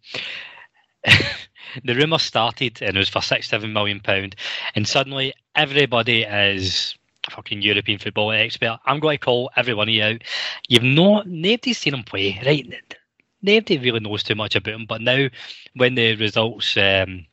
the 1.84 1.96
rumor 1.96 2.20
started 2.20 2.82
and 2.82 2.96
it 2.96 3.00
was 3.00 3.10
for 3.10 3.22
six 3.22 3.50
seven 3.50 3.74
million 3.74 4.00
pound, 4.00 4.36
and 4.76 4.88
suddenly 4.88 5.34
everybody 5.56 6.24
is 6.24 6.96
fucking 7.30 7.62
European 7.62 8.00
football 8.00 8.32
expert. 8.32 8.80
I'm 8.86 9.00
going 9.00 9.18
to 9.18 9.26
call 9.26 9.52
every 9.56 9.74
one 9.74 9.88
of 9.88 9.94
you 9.94 10.04
out. 10.04 10.22
You've 10.68 10.84
not 10.84 11.28
nobody's 11.28 11.78
seen 11.78 11.94
him 11.94 12.04
play, 12.04 12.42
right? 12.46 12.96
Nobody 13.42 13.78
really 13.78 14.00
knows 14.00 14.24
too 14.24 14.36
much 14.36 14.56
about 14.56 14.74
him. 14.74 14.86
But 14.88 15.02
now, 15.02 15.28
when 15.76 15.96
the 15.96 16.16
results 16.16 16.76
um, 16.78 17.26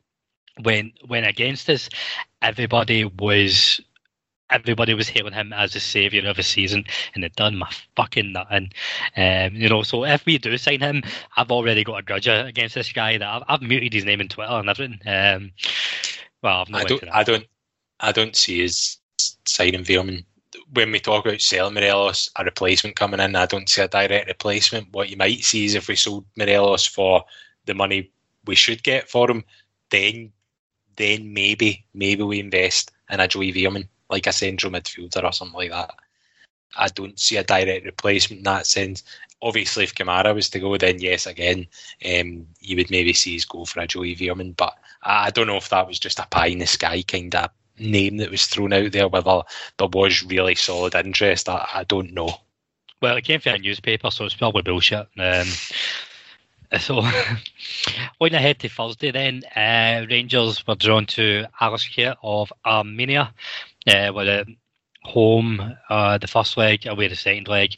went 0.63 0.93
went 1.07 1.27
against 1.27 1.69
us, 1.69 1.89
everybody 2.41 3.05
was 3.05 3.81
everybody 4.49 4.93
was 4.93 5.09
hailing 5.09 5.33
him 5.33 5.53
as 5.53 5.73
the 5.73 5.79
saviour 5.79 6.27
of 6.27 6.37
the 6.37 6.43
season, 6.43 6.85
and 7.13 7.23
it 7.23 7.35
done 7.35 7.57
my 7.57 7.71
fucking 7.95 8.31
nothing. 8.31 8.71
Um, 9.15 9.55
you 9.55 9.69
know, 9.69 9.83
so 9.83 10.05
if 10.05 10.25
we 10.25 10.37
do 10.37 10.57
sign 10.57 10.81
him, 10.81 11.03
I've 11.37 11.51
already 11.51 11.83
got 11.83 11.99
a 11.99 12.03
grudge 12.03 12.27
against 12.27 12.75
this 12.75 12.91
guy 12.91 13.17
that 13.17 13.27
I've, 13.27 13.43
I've 13.47 13.61
muted 13.61 13.93
his 13.93 14.05
name 14.05 14.21
in 14.21 14.27
Twitter 14.27 14.51
and 14.51 14.69
everything. 14.69 14.99
Um, 15.05 15.51
well, 16.41 16.65
i 16.73 16.83
don't, 16.83 17.03
I 17.11 17.23
don't, 17.23 17.45
I 17.99 18.11
don't 18.11 18.35
see 18.35 18.61
his 18.61 18.97
signing 19.45 19.83
Veerman. 19.83 20.25
When 20.73 20.91
we 20.91 20.99
talk 20.99 21.25
about 21.25 21.41
selling 21.41 21.73
Morelos, 21.73 22.29
a 22.35 22.43
replacement 22.43 22.95
coming 22.95 23.19
in, 23.19 23.35
I 23.35 23.45
don't 23.45 23.69
see 23.69 23.81
a 23.81 23.87
direct 23.87 24.27
replacement. 24.27 24.91
What 24.91 25.09
you 25.09 25.17
might 25.17 25.43
see 25.43 25.65
is 25.65 25.75
if 25.75 25.87
we 25.87 25.95
sold 25.95 26.25
Morelos 26.37 26.85
for 26.85 27.23
the 27.65 27.73
money 27.73 28.11
we 28.45 28.55
should 28.55 28.83
get 28.83 29.09
for 29.09 29.29
him, 29.29 29.43
then 29.89 30.31
then 30.95 31.33
maybe 31.33 31.85
maybe 31.93 32.23
we 32.23 32.39
invest 32.39 32.91
in 33.09 33.19
a 33.19 33.27
Joey 33.27 33.53
Veerman 33.53 33.87
like 34.09 34.27
a 34.27 34.33
central 34.33 34.71
midfielder 34.71 35.23
or 35.23 35.31
something 35.31 35.57
like 35.57 35.71
that. 35.71 35.93
I 36.77 36.87
don't 36.87 37.19
see 37.19 37.37
a 37.37 37.43
direct 37.43 37.85
replacement 37.85 38.39
in 38.39 38.43
that 38.43 38.67
sense. 38.67 39.03
Obviously, 39.41 39.85
if 39.85 39.95
Kamara 39.95 40.35
was 40.35 40.49
to 40.49 40.59
go, 40.59 40.77
then 40.77 40.99
yes, 40.99 41.25
again, 41.25 41.67
um, 42.05 42.45
you 42.59 42.75
would 42.75 42.91
maybe 42.91 43.13
see 43.13 43.33
his 43.33 43.45
go 43.45 43.65
for 43.65 43.79
a 43.79 43.87
Joey 43.87 44.15
Veerman. 44.15 44.55
But 44.55 44.77
I 45.01 45.29
don't 45.31 45.47
know 45.47 45.57
if 45.57 45.69
that 45.69 45.87
was 45.87 45.99
just 45.99 46.19
a 46.19 46.27
pie 46.29 46.47
in 46.47 46.59
the 46.59 46.67
sky 46.67 47.01
kind 47.01 47.33
of 47.35 47.49
name 47.79 48.17
that 48.17 48.31
was 48.31 48.45
thrown 48.45 48.73
out 48.73 48.91
there, 48.91 49.07
whether 49.07 49.41
there 49.77 49.87
was 49.87 50.23
really 50.23 50.55
solid 50.55 50.95
interest. 50.95 51.47
I, 51.47 51.67
I 51.73 51.83
don't 51.85 52.13
know. 52.13 52.33
Well, 53.01 53.15
it 53.15 53.23
came 53.23 53.39
from 53.39 53.55
a 53.55 53.57
newspaper, 53.59 54.11
so 54.11 54.25
it's 54.25 54.35
probably 54.35 54.61
bullshit. 54.61 55.07
Um, 55.17 55.47
so, 56.79 57.01
going 58.19 58.33
ahead 58.33 58.59
to 58.59 58.69
Thursday, 58.69 59.11
then 59.11 59.43
uh, 59.55 60.05
Rangers 60.09 60.67
were 60.67 60.75
drawn 60.75 61.05
to 61.07 61.45
Alashkert 61.61 62.17
of 62.21 62.51
Armenia 62.65 63.33
uh, 63.87 64.11
with 64.13 64.27
a 64.27 64.45
home 65.03 65.75
uh, 65.89 66.17
the 66.17 66.27
first 66.27 66.57
leg, 66.57 66.85
away 66.85 67.07
the 67.07 67.15
second 67.15 67.47
leg. 67.47 67.75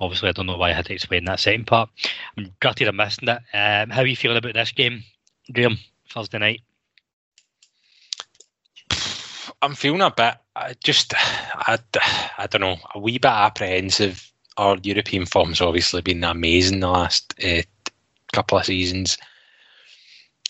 Obviously, 0.00 0.28
I 0.28 0.32
don't 0.32 0.46
know 0.46 0.56
why 0.56 0.70
I 0.70 0.74
had 0.74 0.86
to 0.86 0.94
explain 0.94 1.24
that 1.24 1.40
second 1.40 1.66
part. 1.66 1.88
I'm 2.36 2.52
gutted 2.60 2.88
I'm 2.88 2.96
missing 2.96 3.28
it. 3.28 3.40
Um, 3.56 3.90
how 3.90 4.02
are 4.02 4.06
you 4.06 4.16
feeling 4.16 4.36
about 4.36 4.54
this 4.54 4.72
game, 4.72 5.04
Graham, 5.52 5.78
Thursday 6.10 6.38
night? 6.38 6.60
I'm 9.62 9.74
feeling 9.74 10.02
a 10.02 10.10
bit, 10.10 10.34
I 10.56 10.74
just, 10.82 11.14
I, 11.16 11.78
I 12.38 12.46
don't 12.48 12.60
know, 12.60 12.78
a 12.94 12.98
wee 12.98 13.18
bit 13.18 13.30
apprehensive. 13.30 14.30
Our 14.56 14.76
European 14.82 15.26
form's 15.26 15.60
obviously 15.60 16.00
been 16.02 16.22
amazing 16.22 16.80
the 16.80 16.88
last 16.88 17.34
uh, 17.44 17.62
couple 18.32 18.58
of 18.58 18.66
seasons. 18.66 19.18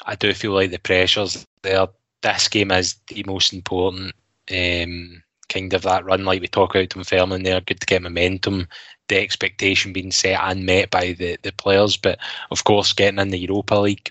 I 0.05 0.15
do 0.15 0.35
feel 0.35 0.53
like 0.53 0.71
the 0.71 0.79
pressures 0.79 1.47
there. 1.63 1.87
This 2.21 2.49
game 2.49 2.71
is 2.71 2.97
the 3.09 3.23
most 3.27 3.53
important 3.53 4.15
um, 4.51 5.23
kind 5.49 5.73
of 5.73 5.83
that 5.83 6.05
run, 6.05 6.25
like 6.25 6.41
we 6.41 6.49
talk 6.49 6.75
about 6.75 6.89
Dunfermline 6.91 7.43
there, 7.43 7.61
good 7.61 7.81
to 7.81 7.87
get 7.87 8.03
momentum, 8.03 8.67
the 9.09 9.21
expectation 9.21 9.93
being 9.93 10.11
set 10.11 10.41
and 10.41 10.67
met 10.67 10.91
by 10.91 11.13
the, 11.13 11.39
the 11.43 11.53
players. 11.53 11.97
But 11.97 12.19
of 12.51 12.65
course, 12.65 12.93
getting 12.93 13.21
in 13.21 13.31
the 13.31 13.39
Europa 13.39 13.75
League, 13.77 14.11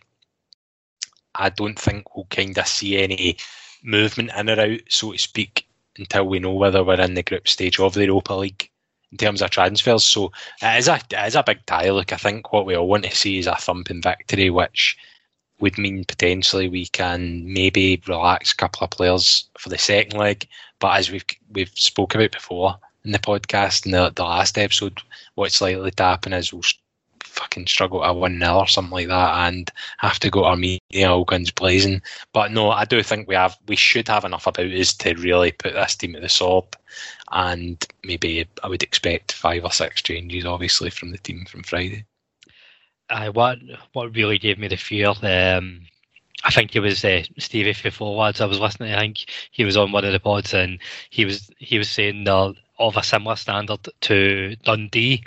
I 1.35 1.49
don't 1.49 1.79
think 1.79 2.15
we'll 2.15 2.27
kind 2.29 2.57
of 2.57 2.67
see 2.67 2.99
any 2.99 3.37
movement 3.83 4.31
in 4.37 4.49
or 4.49 4.59
out, 4.59 4.79
so 4.89 5.11
to 5.11 5.17
speak, 5.17 5.67
until 5.97 6.25
we 6.25 6.39
know 6.39 6.53
whether 6.53 6.83
we're 6.83 7.01
in 7.01 7.15
the 7.15 7.23
group 7.23 7.47
stage 7.47 7.79
of 7.79 7.93
the 7.93 8.05
Europa 8.05 8.33
League 8.33 8.69
in 9.11 9.17
terms 9.17 9.41
of 9.41 9.49
transfers. 9.49 10.03
So 10.03 10.31
it 10.61 10.77
is 10.77 10.87
a 10.87 10.95
it 10.95 11.27
is 11.27 11.35
a 11.35 11.43
big 11.43 11.65
tie. 11.65 11.89
Look, 11.89 12.13
I 12.13 12.17
think 12.17 12.51
what 12.51 12.65
we 12.65 12.75
all 12.75 12.87
want 12.87 13.03
to 13.05 13.15
see 13.15 13.37
is 13.37 13.47
a 13.47 13.55
thumping 13.55 14.01
victory, 14.01 14.49
which 14.49 14.97
would 15.63 15.77
mean 15.77 16.03
potentially 16.05 16.67
we 16.67 16.85
can 16.87 17.41
maybe 17.51 18.01
relax 18.07 18.51
a 18.51 18.55
couple 18.57 18.83
of 18.83 18.91
players 18.91 19.49
for 19.57 19.69
the 19.69 19.77
second 19.77 20.19
leg. 20.19 20.47
But 20.79 20.97
as 20.97 21.09
we've 21.09 21.25
we've 21.53 21.71
spoke 21.73 22.13
about 22.13 22.33
before, 22.33 22.77
in 23.05 23.11
the 23.11 23.19
podcast 23.19 23.85
in 23.85 23.91
the, 23.91 24.11
the 24.15 24.23
last 24.23 24.57
episode. 24.57 25.01
What's 25.35 25.61
likely 25.61 25.91
to 25.91 26.03
happen 26.03 26.33
is 26.33 26.53
we'll 26.53 26.63
fucking 27.23 27.67
struggle 27.67 28.03
to 28.03 28.13
win 28.13 28.37
nil 28.37 28.57
or 28.57 28.67
something 28.67 28.91
like 28.91 29.07
that 29.07 29.47
and 29.47 29.71
have 29.97 30.19
to 30.19 30.29
go 30.29 30.41
to 30.41 30.47
Armenia 30.47 30.79
all 31.07 31.23
guns 31.23 31.49
blazing. 31.49 32.01
But 32.33 32.51
no, 32.51 32.69
I 32.69 32.85
do 32.85 33.01
think 33.01 33.27
we 33.27 33.35
have 33.35 33.57
we 33.67 33.75
should 33.75 34.07
have 34.07 34.25
enough 34.25 34.47
about 34.47 34.65
us 34.65 34.93
to 34.95 35.13
really 35.15 35.51
put 35.51 35.73
this 35.73 35.95
team 35.95 36.15
at 36.15 36.21
the 36.21 36.29
sword. 36.29 36.65
And 37.31 37.85
maybe 38.03 38.45
I 38.61 38.67
would 38.67 38.83
expect 38.83 39.31
five 39.31 39.63
or 39.63 39.71
six 39.71 40.01
changes, 40.01 40.45
obviously, 40.45 40.89
from 40.89 41.11
the 41.11 41.17
team 41.17 41.45
from 41.45 41.63
Friday. 41.63 42.05
I 43.09 43.29
what 43.29 43.59
what 43.93 44.15
really 44.15 44.37
gave 44.37 44.57
me 44.57 44.67
the 44.67 44.77
fear. 44.77 45.09
Um, 45.21 45.81
I 46.45 46.51
think 46.51 46.75
it 46.75 46.81
was 46.81 47.03
uh, 47.05 47.23
Stevie 47.37 47.73
Forwards. 47.73 48.41
I 48.41 48.45
was 48.45 48.59
listening. 48.59 48.93
I 48.93 48.99
think 48.99 49.25
he 49.51 49.63
was 49.63 49.77
on 49.77 49.91
one 49.91 50.03
of 50.03 50.11
the 50.11 50.19
pods, 50.19 50.53
and 50.53 50.79
he 51.09 51.25
was 51.25 51.49
he 51.57 51.77
was 51.77 51.89
saying 51.89 52.25
that 52.25 52.55
of 52.79 52.97
a 52.97 53.03
similar 53.03 53.35
standard 53.35 53.87
to 54.01 54.55
Dundee 54.63 55.23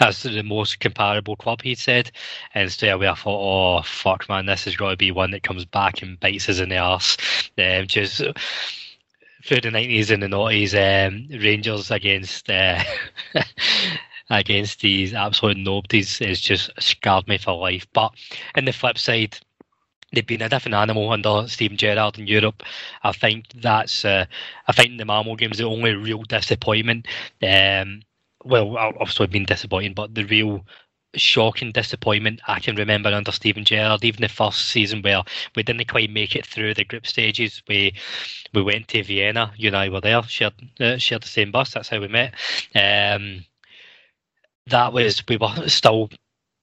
as 0.00 0.22
the 0.22 0.42
most 0.42 0.80
comparable 0.80 1.36
club, 1.36 1.62
he 1.62 1.74
said. 1.74 2.10
And 2.54 2.70
straight 2.70 2.90
away 2.90 3.08
I 3.08 3.14
thought, 3.14 3.78
oh, 3.78 3.82
fuck, 3.82 4.28
man, 4.28 4.46
this 4.46 4.64
has 4.64 4.76
got 4.76 4.90
to 4.90 4.96
be 4.96 5.10
one 5.10 5.30
that 5.30 5.42
comes 5.42 5.64
back 5.64 6.02
and 6.02 6.20
bites 6.20 6.48
us 6.48 6.60
in 6.60 6.68
the 6.68 6.78
arse. 6.78 7.16
Um, 7.58 7.86
just 7.86 8.18
through 8.18 9.60
the 9.62 9.70
90s 9.70 10.10
and 10.10 10.22
the 10.22 10.26
90s, 10.26 10.74
um, 10.74 11.40
Rangers 11.40 11.90
against. 11.90 12.50
Uh, 12.50 12.82
against 14.30 14.80
these 14.80 15.12
absolute 15.12 15.56
nobodies 15.56 16.18
has 16.20 16.40
just 16.40 16.70
scarred 16.78 17.28
me 17.28 17.36
for 17.36 17.52
life. 17.56 17.86
But 17.92 18.12
in 18.56 18.64
the 18.64 18.72
flip 18.72 18.96
side, 18.96 19.36
they've 20.12 20.26
been 20.26 20.42
a 20.42 20.48
different 20.48 20.74
animal 20.74 21.10
under 21.10 21.46
Steven 21.48 21.76
Gerrard 21.76 22.18
in 22.18 22.26
Europe. 22.26 22.62
I 23.02 23.12
think 23.12 23.46
that's 23.60 24.04
uh, 24.04 24.26
I 24.68 24.72
think 24.72 24.98
the 24.98 25.04
Malmo 25.04 25.36
game 25.36 25.50
is 25.50 25.58
the 25.58 25.64
only 25.64 25.94
real 25.94 26.22
disappointment. 26.22 27.06
Um, 27.42 28.02
well, 28.44 28.76
obviously 28.78 29.26
been 29.26 29.44
disappointing, 29.44 29.94
but 29.94 30.14
the 30.14 30.24
real 30.24 30.64
shocking 31.16 31.72
disappointment 31.72 32.40
I 32.46 32.60
can 32.60 32.76
remember 32.76 33.08
under 33.10 33.32
Steven 33.32 33.64
Gerrard, 33.64 34.04
even 34.04 34.22
the 34.22 34.28
first 34.28 34.68
season 34.68 35.02
where 35.02 35.22
we 35.56 35.62
didn't 35.64 35.88
quite 35.88 36.10
make 36.10 36.36
it 36.36 36.46
through 36.46 36.74
the 36.74 36.84
group 36.84 37.06
stages. 37.06 37.62
We 37.68 37.94
we 38.54 38.62
went 38.62 38.88
to 38.88 39.02
Vienna, 39.02 39.52
you 39.56 39.68
and 39.68 39.76
I 39.76 39.88
were 39.88 40.00
there, 40.00 40.22
shared 40.22 40.54
uh, 40.78 40.98
shared 40.98 41.22
the 41.22 41.28
same 41.28 41.50
bus. 41.50 41.72
That's 41.74 41.88
how 41.88 42.00
we 42.00 42.08
met. 42.08 42.34
Um, 42.74 43.44
that 44.66 44.92
was 44.92 45.22
we 45.28 45.36
were 45.36 45.68
still 45.68 46.10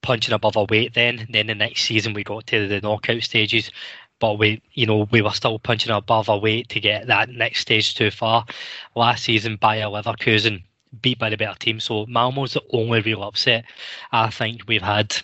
punching 0.01 0.33
above 0.33 0.57
our 0.57 0.65
weight 0.69 0.93
then. 0.93 1.27
Then 1.29 1.47
the 1.47 1.55
next 1.55 1.83
season 1.83 2.13
we 2.13 2.23
got 2.23 2.47
to 2.47 2.67
the 2.67 2.81
knockout 2.81 3.23
stages, 3.23 3.71
but 4.19 4.39
we, 4.39 4.61
you 4.73 4.85
know, 4.85 5.07
we 5.11 5.21
were 5.21 5.31
still 5.31 5.59
punching 5.59 5.91
above 5.91 6.29
our 6.29 6.39
weight 6.39 6.69
to 6.69 6.79
get 6.79 7.07
that 7.07 7.29
next 7.29 7.61
stage 7.61 7.95
too 7.95 8.11
far. 8.11 8.45
Last 8.95 9.23
season, 9.23 9.57
Bayer 9.57 9.85
Leverkusen 9.85 10.63
beat 11.01 11.19
by 11.19 11.29
the 11.29 11.37
better 11.37 11.57
team, 11.59 11.79
so 11.79 12.05
Malmo's 12.05 12.53
the 12.53 12.63
only 12.71 13.01
real 13.01 13.23
upset 13.23 13.65
I 14.11 14.29
think 14.29 14.61
we've 14.67 14.81
had 14.81 15.15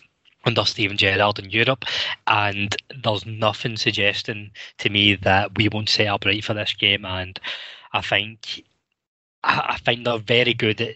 under 0.45 0.65
Steven 0.65 0.97
Gerrard 0.97 1.39
in 1.39 1.49
Europe, 1.49 1.85
and 2.27 2.75
there's 3.01 3.25
nothing 3.25 3.77
suggesting 3.77 4.51
to 4.79 4.89
me 4.89 5.15
that 5.15 5.57
we 5.57 5.69
won't 5.69 5.89
set 5.89 6.07
up 6.07 6.25
right 6.25 6.43
for 6.43 6.53
this 6.53 6.73
game. 6.73 7.05
And 7.05 7.39
I 7.93 8.01
think 8.01 8.63
I 9.43 9.77
think 9.83 10.03
they're 10.03 10.17
very 10.17 10.53
good 10.53 10.81
at 10.81 10.95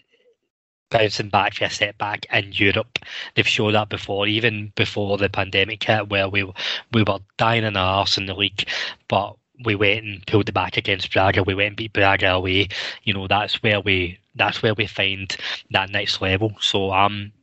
bouncing 0.90 1.30
back 1.30 1.56
for 1.56 1.66
a 1.66 1.70
setback 1.70 2.26
in 2.32 2.52
Europe. 2.54 3.00
They've 3.36 3.48
shown 3.48 3.74
that 3.74 3.90
before, 3.90 4.28
even 4.28 4.72
before 4.76 5.18
the 5.18 5.30
pandemic 5.30 5.84
hit, 5.84 6.10
where 6.10 6.30
we 6.30 6.44
we 6.92 7.04
were 7.04 7.20
dying 7.38 7.64
in 7.64 7.78
our 7.78 8.00
arse 8.00 8.18
in 8.18 8.26
the 8.26 8.34
league, 8.34 8.68
but 9.08 9.36
we 9.66 9.76
went 9.76 10.06
and 10.06 10.28
pulled 10.28 10.50
it 10.50 10.54
back 10.54 10.78
against 10.78 11.12
Braga. 11.12 11.44
We 11.44 11.56
went 11.56 11.70
and 11.70 11.78
beat 11.78 11.94
Braga 11.94 12.34
away. 12.34 12.70
You 13.04 13.14
know, 13.14 13.28
that's 13.28 13.62
where 13.64 13.82
we 13.82 14.20
that's 14.36 14.62
where 14.62 14.74
we 14.74 14.88
find 14.88 15.36
that 15.72 15.90
next 15.90 16.22
level. 16.22 16.56
So 16.62 16.92
I'm 16.92 17.34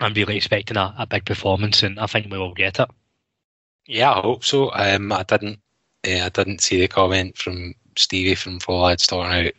I'm 0.00 0.14
really 0.14 0.36
expecting 0.36 0.76
a, 0.76 0.94
a 0.98 1.06
big 1.06 1.24
performance, 1.24 1.82
and 1.82 1.98
I 1.98 2.06
think 2.06 2.30
we 2.30 2.38
will 2.38 2.54
get 2.54 2.78
it. 2.78 2.88
Yeah, 3.86 4.12
I 4.12 4.20
hope 4.20 4.44
so. 4.44 4.72
Um, 4.72 5.12
I 5.12 5.22
didn't 5.22 5.60
uh, 6.06 6.24
I 6.24 6.28
didn't 6.28 6.60
see 6.60 6.80
the 6.80 6.88
comment 6.88 7.36
from 7.36 7.74
Stevie 7.96 8.34
from 8.34 8.60
Forwards 8.60 9.06
talking 9.06 9.46
out 9.46 9.52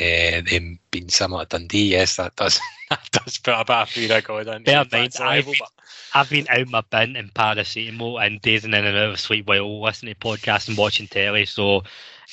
uh, 0.00 0.42
them 0.48 0.78
being 0.90 1.08
similar 1.08 1.44
to 1.44 1.58
Dundee, 1.58 1.90
yes, 1.90 2.16
that 2.16 2.36
does 2.36 2.60
that 2.90 3.08
does 3.12 3.38
put 3.38 3.54
a 3.54 3.64
bit 3.64 3.76
of 3.76 3.88
fear 3.90 4.20
God 4.20 4.48
on. 4.48 4.62
Bear 4.62 4.84
mind, 4.92 5.12
I've, 5.20 5.48
I've 6.14 6.30
been 6.30 6.46
out 6.48 6.68
my 6.68 6.82
bin 6.90 7.16
in 7.16 7.30
paracetamol 7.30 8.24
and 8.24 8.40
dazing 8.40 8.74
in 8.74 8.84
and 8.84 8.96
out 8.96 9.10
of 9.10 9.20
sleep 9.20 9.46
while 9.46 9.82
listening 9.82 10.14
to 10.14 10.20
podcasts 10.20 10.68
and 10.68 10.76
watching 10.76 11.08
telly. 11.08 11.46
So 11.46 11.82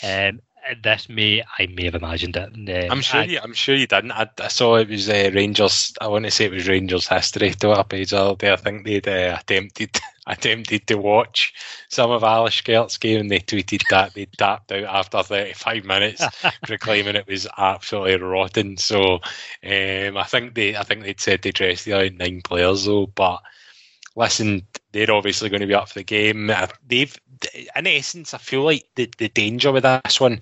um, 0.04 0.42
this 0.82 1.10
may 1.10 1.44
I 1.60 1.68
may 1.68 1.86
have 1.86 1.96
imagined 1.96 2.36
it. 2.36 2.86
Um, 2.86 2.92
I'm 2.92 3.02
sure 3.02 3.22
I, 3.22 3.26
you. 3.26 3.40
I'm 3.42 3.54
sure 3.54 3.76
you 3.76 3.88
didn't. 3.88 4.12
I, 4.12 4.30
I 4.40 4.48
saw 4.48 4.76
it 4.76 4.90
was 4.90 5.10
uh, 5.10 5.32
Rangers. 5.34 5.94
I 6.02 6.08
want 6.08 6.26
to 6.26 6.32
say 6.32 6.46
it 6.46 6.52
was 6.52 6.68
Rangers 6.68 7.08
history 7.08 7.52
Twitter 7.52 7.84
page 7.84 8.12
the 8.12 8.20
other 8.20 8.36
day. 8.36 8.52
I 8.52 8.56
think 8.56 8.86
they'd 8.86 9.08
uh, 9.08 9.38
attempted 9.40 10.00
attempted 10.28 10.88
to 10.88 10.96
watch 10.96 11.54
some 11.90 12.12
of 12.12 12.22
Alashkert's 12.22 12.98
game 12.98 13.20
and 13.20 13.32
they 13.32 13.40
tweeted 13.40 13.84
that 13.90 14.14
they 14.14 14.26
tapped 14.26 14.72
out 14.72 14.84
after 14.84 15.22
35 15.22 15.84
minutes, 15.84 16.24
proclaiming 16.64 17.16
it 17.16 17.28
was 17.28 17.48
absolutely 17.58 18.16
rotten. 18.26 18.78
So 18.78 19.16
um, 19.64 20.18
I 20.18 20.24
think 20.28 20.56
they 20.56 20.76
I 20.76 20.84
think 20.84 21.04
they'd 21.04 21.20
said 21.20 21.42
they 21.42 21.52
dressed 21.52 21.86
the 21.86 21.94
other 21.94 22.10
nine 22.10 22.42
players 22.42 22.86
though, 22.86 23.08
but 23.08 23.42
listen, 24.16 24.66
they're 24.92 25.12
obviously 25.12 25.50
going 25.50 25.62
to 25.62 25.68
be 25.68 25.74
up 25.74 25.90
for 25.90 25.96
the 25.96 26.04
game. 26.04 26.50
Uh, 26.50 26.68
they've, 26.88 27.16
in 27.76 27.88
essence, 27.88 28.34
I 28.34 28.38
feel 28.38 28.64
like 28.64 28.86
the, 28.96 29.12
the 29.18 29.30
danger 29.30 29.72
with 29.72 29.84
this 29.84 30.20
one 30.20 30.42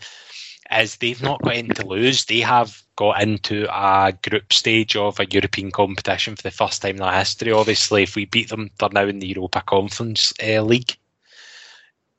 is 0.72 0.97
they've 0.97 1.22
not 1.22 1.41
got 1.41 1.56
anything 1.56 1.76
to 1.76 1.88
lose. 1.88 2.26
They 2.26 2.39
have 2.39 2.82
got 2.95 3.22
into 3.22 3.68
a 3.70 4.14
group 4.30 4.54
stage 4.54 4.95
of 4.95 5.20
a 5.20 5.26
European 5.26 5.72
competition 5.72 6.36
for 6.36 6.43
the 6.43 6.52
first 6.52 6.82
time 6.82 6.91
in 6.91 6.97
their 6.97 7.12
history. 7.12 7.52
Obviously, 7.52 8.04
if 8.04 8.16
we 8.16 8.26
beat 8.26 8.49
them, 8.49 8.70
they're 8.80 8.89
now 8.89 9.06
in 9.06 9.20
the 9.20 9.28
Europa 9.28 9.62
Conference 9.66 10.34
uh, 10.43 10.62
League. 10.62 10.95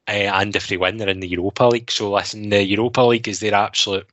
Uh, 0.09 0.29
and 0.35 0.55
if 0.57 0.67
they 0.67 0.77
win, 0.77 0.97
they're 0.97 1.09
in 1.09 1.21
the 1.21 1.29
Europa 1.29 1.65
League. 1.65 1.91
So, 1.91 2.13
listen, 2.13 2.49
the 2.49 2.63
Europa 2.63 3.03
League 3.03 3.29
is 3.29 3.41
their 3.41 3.55
absolute 3.55 4.07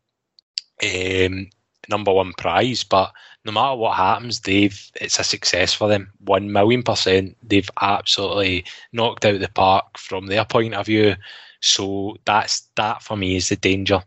um, 0.84 1.50
number 1.90 2.14
one 2.14 2.34
prize. 2.38 2.84
But 2.84 3.12
no 3.46 3.52
matter 3.52 3.76
what 3.76 3.96
happens, 3.96 4.42
they've 4.42 4.92
it's 5.00 5.20
a 5.20 5.24
success 5.24 5.74
for 5.74 5.88
them. 5.88 6.12
One 6.20 6.52
million 6.52 6.84
percent. 6.84 7.38
They've 7.44 7.70
absolutely 7.82 8.66
knocked 8.92 9.26
out 9.26 9.40
the 9.40 9.50
park 9.50 9.98
from 9.98 10.28
their 10.28 10.46
point 10.46 10.74
of 10.74 10.86
view. 10.86 11.16
So 11.62 12.18
that's 12.26 12.68
that 12.76 13.02
for 13.02 13.18
me 13.18 13.36
is 13.38 13.50
the 13.50 13.56
danger 13.56 14.04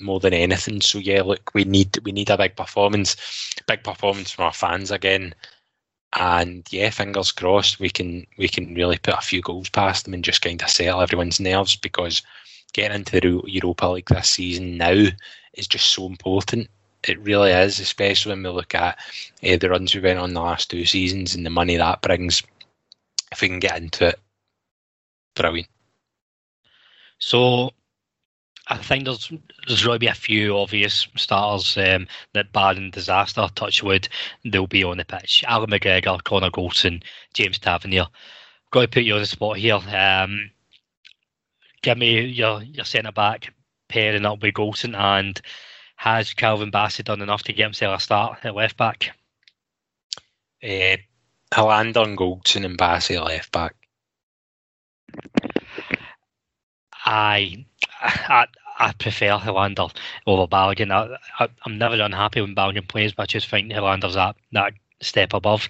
more 0.00 0.20
than 0.20 0.34
anything. 0.34 0.80
So 0.80 0.98
yeah, 0.98 1.22
look, 1.22 1.50
we 1.54 1.64
need 1.64 1.98
we 2.04 2.12
need 2.12 2.30
a 2.30 2.38
big 2.38 2.56
performance, 2.56 3.16
big 3.66 3.82
performance 3.82 4.30
from 4.30 4.44
our 4.44 4.52
fans 4.52 4.90
again. 4.90 5.34
And 6.14 6.66
yeah, 6.70 6.90
fingers 6.90 7.32
crossed 7.32 7.80
we 7.80 7.90
can 7.90 8.26
we 8.38 8.48
can 8.48 8.74
really 8.74 8.98
put 8.98 9.14
a 9.14 9.20
few 9.20 9.42
goals 9.42 9.68
past 9.68 10.04
them 10.04 10.14
and 10.14 10.24
just 10.24 10.42
kind 10.42 10.62
of 10.62 10.70
settle 10.70 11.00
everyone's 11.00 11.40
nerves 11.40 11.76
because 11.76 12.22
getting 12.72 12.94
into 12.94 13.20
the 13.20 13.42
Europa 13.50 13.86
League 13.86 14.08
this 14.08 14.30
season 14.30 14.76
now 14.76 15.06
is 15.54 15.66
just 15.66 15.90
so 15.90 16.06
important. 16.06 16.68
It 17.08 17.20
really 17.20 17.52
is, 17.52 17.78
especially 17.80 18.32
when 18.32 18.42
we 18.42 18.48
look 18.50 18.74
at 18.74 18.98
uh, 19.42 19.56
the 19.56 19.70
runs 19.70 19.94
we 19.94 20.00
went 20.00 20.18
on 20.18 20.34
the 20.34 20.40
last 20.40 20.70
two 20.70 20.84
seasons 20.84 21.34
and 21.34 21.46
the 21.46 21.50
money 21.50 21.76
that 21.76 22.02
brings. 22.02 22.42
If 23.32 23.40
we 23.40 23.48
can 23.48 23.58
get 23.58 23.76
into 23.76 24.08
it, 24.08 24.20
brilliant. 25.34 25.68
So 27.18 27.72
I 28.68 28.76
think 28.76 29.04
there's 29.04 29.32
there's 29.66 29.82
to 29.82 29.98
be 29.98 30.06
a 30.06 30.14
few 30.14 30.56
obvious 30.56 31.06
starters 31.16 31.76
um, 31.76 32.08
that 32.34 32.48
and 32.54 32.92
disaster, 32.92 33.48
touchwood, 33.54 34.08
they'll 34.44 34.66
be 34.66 34.84
on 34.84 34.98
the 34.98 35.04
pitch. 35.04 35.44
Allan 35.46 35.70
McGregor, 35.70 36.22
Connor 36.24 36.50
Goldson, 36.50 37.02
James 37.32 37.58
Tavernier. 37.58 38.06
Got 38.72 38.80
to 38.80 38.88
put 38.88 39.04
you 39.04 39.14
on 39.14 39.20
the 39.20 39.26
spot 39.26 39.56
here. 39.56 39.74
Um, 39.74 40.50
give 41.82 41.98
me 41.98 42.20
your 42.22 42.62
your 42.62 42.84
centre 42.84 43.12
back 43.12 43.52
pairing 43.88 44.26
up 44.26 44.42
with 44.42 44.54
Goldson, 44.54 44.96
and 44.96 45.40
has 45.96 46.32
Calvin 46.34 46.70
Bassey 46.70 47.02
done 47.02 47.22
enough 47.22 47.42
to 47.44 47.52
get 47.52 47.64
himself 47.64 47.98
a 47.98 48.02
start 48.02 48.38
at 48.44 48.54
left 48.54 48.76
back? 48.76 49.16
Uh, 50.62 50.96
and 51.52 51.94
Goldson 51.94 52.64
and 52.64 52.78
Bassey 52.78 53.16
at 53.16 53.24
left 53.24 53.52
back. 53.52 53.74
I, 57.04 57.64
I, 58.02 58.46
I 58.78 58.92
prefer 58.92 59.38
Helander 59.38 59.94
over 60.26 60.46
Balogun. 60.46 60.90
I, 60.90 61.16
I, 61.42 61.48
am 61.66 61.78
never 61.78 62.00
unhappy 62.00 62.40
when 62.40 62.54
Balogun 62.54 62.88
plays, 62.88 63.12
but 63.12 63.24
I 63.24 63.26
just 63.26 63.48
think 63.48 63.72
Helander's 63.72 64.14
that, 64.14 64.36
that 64.52 64.74
step 65.00 65.32
above. 65.32 65.68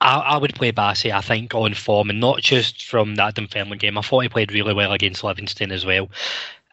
I, 0.00 0.16
I 0.18 0.36
would 0.38 0.54
play 0.54 0.72
Bassey, 0.72 1.12
I 1.12 1.20
think, 1.20 1.54
on 1.54 1.74
form, 1.74 2.10
and 2.10 2.20
not 2.20 2.40
just 2.40 2.84
from 2.84 3.16
that 3.16 3.34
Dunfermline 3.34 3.78
game. 3.78 3.98
I 3.98 4.02
thought 4.02 4.20
he 4.20 4.28
played 4.28 4.52
really 4.52 4.74
well 4.74 4.92
against 4.92 5.24
Livingston 5.24 5.72
as 5.72 5.84
well. 5.84 6.08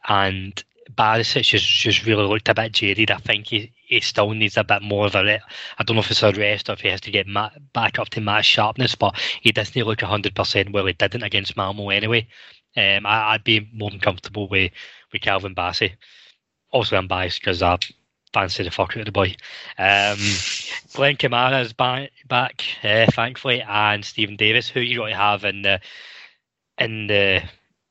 And 0.08 0.64
Barisic 0.96 1.44
just, 1.44 1.66
just 1.66 2.06
really 2.06 2.26
looked 2.26 2.50
a 2.50 2.54
bit 2.54 2.72
jaded. 2.72 3.12
I 3.12 3.18
think 3.18 3.48
he, 3.48 3.72
he 3.76 4.00
still 4.02 4.32
needs 4.32 4.58
a 4.58 4.64
bit 4.64 4.82
more 4.82 5.06
of 5.06 5.16
a. 5.16 5.40
I 5.78 5.84
don't 5.84 5.96
know 5.96 6.02
if 6.02 6.12
it's 6.12 6.24
a 6.24 6.32
rest 6.32 6.70
or 6.70 6.74
if 6.74 6.82
he 6.82 6.90
has 6.90 7.02
to 7.02 7.12
get 7.12 7.28
back 7.74 8.00
up 8.00 8.10
to 8.10 8.22
match 8.22 8.46
sharpness, 8.46 8.96
but 8.96 9.16
he 9.42 9.52
doesn't 9.52 9.76
look 9.76 10.00
100% 10.00 10.72
well. 10.72 10.86
He 10.86 10.94
didn't 10.94 11.24
against 11.24 11.58
Malmo 11.58 11.90
anyway. 11.90 12.28
Um, 12.76 13.06
I, 13.06 13.34
would 13.34 13.44
be 13.44 13.70
more 13.74 13.90
than 13.90 14.00
comfortable 14.00 14.48
with, 14.48 14.72
with 15.12 15.22
Calvin 15.22 15.56
Bassey. 15.56 15.94
Also, 16.72 16.98
I'm 16.98 17.08
biased 17.08 17.40
because 17.40 17.62
I, 17.62 17.78
fancy 18.34 18.64
the 18.64 18.72
fuck 18.72 18.92
out 18.92 19.02
of 19.02 19.06
the 19.06 19.12
boy. 19.12 19.36
Um, 19.78 20.18
Glenn 20.94 21.18
Kamara 21.18 21.62
is 21.62 21.74
back, 21.74 22.12
back 22.28 22.64
uh, 22.84 23.06
thankfully, 23.12 23.62
and 23.62 24.04
Steven 24.04 24.36
Davis, 24.36 24.68
who 24.68 24.80
you 24.80 25.00
got 25.00 25.10
to 25.10 25.16
have 25.16 25.46
in 25.46 25.62
the 25.62 25.80
in 26.78 27.08
the 27.08 27.44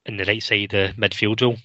in 0.04 0.16
the 0.16 0.24
right 0.24 0.42
side 0.42 0.74
of 0.74 0.96
the 0.96 1.00
midfield 1.00 1.40
role. 1.40 1.56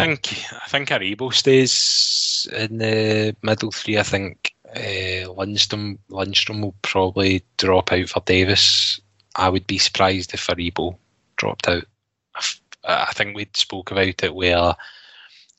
I 0.00 0.06
think 0.06 0.44
I 0.52 0.68
think 0.68 0.88
Aribo 0.88 1.32
stays 1.32 2.48
in 2.52 2.78
the 2.78 3.36
middle 3.42 3.70
three. 3.70 3.98
I 3.98 4.02
think 4.02 4.54
uh, 4.74 5.28
Lundstram 5.36 5.98
Lundstram 6.10 6.62
will 6.62 6.74
probably 6.82 7.42
drop 7.56 7.92
out 7.92 8.08
for 8.08 8.22
Davis. 8.24 9.00
I 9.36 9.48
would 9.48 9.66
be 9.66 9.78
surprised 9.78 10.34
if 10.34 10.46
Aribo 10.46 10.96
dropped 11.36 11.68
out. 11.68 11.84
I 12.84 13.12
think 13.12 13.36
we 13.36 13.48
spoke 13.54 13.90
about 13.90 14.22
it 14.22 14.34
where, 14.34 14.74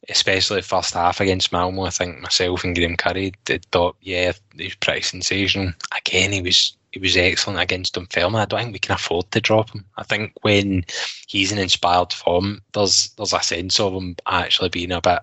especially 0.09 0.61
first 0.61 0.93
half 0.95 1.19
against 1.19 1.51
Malmo, 1.51 1.83
I 1.83 1.91
think 1.91 2.19
myself 2.19 2.63
and 2.63 2.75
Graham 2.75 2.97
Curry 2.97 3.33
did 3.45 3.65
thought, 3.71 3.95
yeah, 4.01 4.31
he 4.55 4.65
was 4.65 4.75
pretty 4.75 5.01
sensational. 5.01 5.73
Again, 5.95 6.31
he 6.31 6.41
was 6.41 6.75
he 6.91 6.99
was 6.99 7.15
excellent 7.15 7.59
against 7.59 7.95
Dunfermline. 7.95 8.41
I 8.41 8.45
don't 8.45 8.59
think 8.59 8.73
we 8.73 8.79
can 8.79 8.95
afford 8.95 9.31
to 9.31 9.41
drop 9.41 9.73
him. 9.73 9.85
I 9.97 10.03
think 10.03 10.33
when 10.41 10.85
he's 11.27 11.51
in 11.51 11.57
inspired 11.57 12.11
form, 12.11 12.61
there's 12.73 13.09
there's 13.17 13.33
a 13.33 13.41
sense 13.41 13.79
of 13.79 13.93
him 13.93 14.15
actually 14.27 14.69
being 14.69 14.91
a 14.91 15.01
bit 15.01 15.19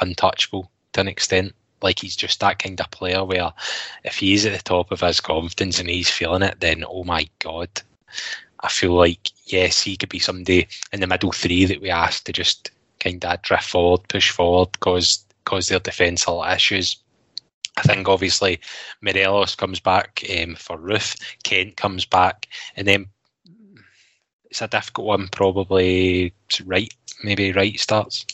untouchable 0.00 0.70
to 0.92 1.00
an 1.00 1.08
extent. 1.08 1.54
Like 1.82 1.98
he's 1.98 2.16
just 2.16 2.40
that 2.40 2.58
kind 2.58 2.80
of 2.80 2.90
player 2.90 3.24
where 3.24 3.52
if 4.04 4.16
he's 4.16 4.44
at 4.44 4.52
the 4.52 4.62
top 4.62 4.92
of 4.92 5.00
his 5.00 5.20
confidence 5.20 5.78
and 5.78 5.88
he's 5.88 6.10
feeling 6.10 6.42
it, 6.42 6.60
then 6.60 6.84
oh 6.86 7.04
my 7.04 7.28
god, 7.38 7.70
I 8.60 8.68
feel 8.68 8.92
like 8.92 9.30
yes, 9.46 9.82
he 9.82 9.96
could 9.96 10.08
be 10.10 10.18
somebody 10.18 10.68
in 10.92 11.00
the 11.00 11.06
middle 11.06 11.32
three 11.32 11.64
that 11.64 11.80
we 11.80 11.90
asked 11.90 12.26
to 12.26 12.32
just 12.32 12.70
kind 13.00 13.24
of 13.24 13.42
drift 13.42 13.70
forward, 13.70 14.08
push 14.08 14.30
forward, 14.30 14.78
cause 14.80 15.24
cause 15.44 15.68
their 15.68 15.78
defensive 15.78 16.42
issues. 16.50 16.96
I 17.76 17.82
think 17.82 18.08
obviously 18.08 18.60
Morelos 19.02 19.54
comes 19.54 19.80
back 19.80 20.24
um, 20.40 20.54
for 20.54 20.78
Roofe, 20.78 21.20
Kent 21.42 21.76
comes 21.76 22.06
back, 22.06 22.48
and 22.76 22.86
then 22.86 23.06
it's 24.50 24.62
a 24.62 24.68
difficult 24.68 25.06
one. 25.06 25.28
Probably 25.28 26.32
Wright, 26.64 26.92
maybe 27.22 27.52
Wright 27.52 27.78
starts. 27.78 28.24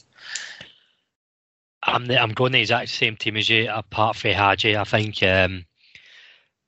I'm 1.84 2.06
the, 2.06 2.20
I'm 2.20 2.32
going 2.32 2.52
the 2.52 2.60
exact 2.60 2.90
same 2.90 3.16
team 3.16 3.36
as 3.36 3.48
you, 3.48 3.68
apart 3.68 4.16
from 4.16 4.32
Hagi. 4.32 4.76
I 4.76 4.84
think 4.84 5.20
um, 5.24 5.64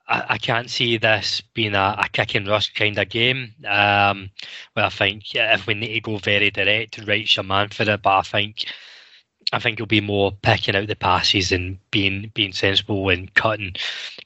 I, 0.08 0.24
I, 0.30 0.38
can't 0.38 0.68
see 0.68 0.96
this 0.96 1.40
being 1.40 1.74
a, 1.74 1.94
a 1.98 2.08
kick 2.12 2.34
and 2.34 2.48
rush 2.48 2.72
kind 2.74 2.98
of 2.98 3.08
game. 3.08 3.54
Um, 3.64 4.30
where 4.72 4.86
I 4.86 4.88
think 4.88 5.34
if 5.34 5.66
we 5.68 5.74
need 5.74 5.94
to 5.94 6.00
go 6.00 6.18
very 6.18 6.50
direct, 6.50 6.98
right, 7.06 7.36
your 7.36 7.44
man 7.44 7.68
for 7.68 7.84
it. 7.84 8.02
But 8.02 8.18
I 8.18 8.22
think 8.22 8.66
I 9.52 9.58
think 9.58 9.74
it'll 9.74 9.86
be 9.86 10.00
more 10.00 10.32
picking 10.32 10.76
out 10.76 10.88
the 10.88 10.96
passes 10.96 11.52
and 11.52 11.78
being 11.90 12.30
being 12.34 12.52
sensible 12.52 13.08
and 13.08 13.32
cutting 13.34 13.74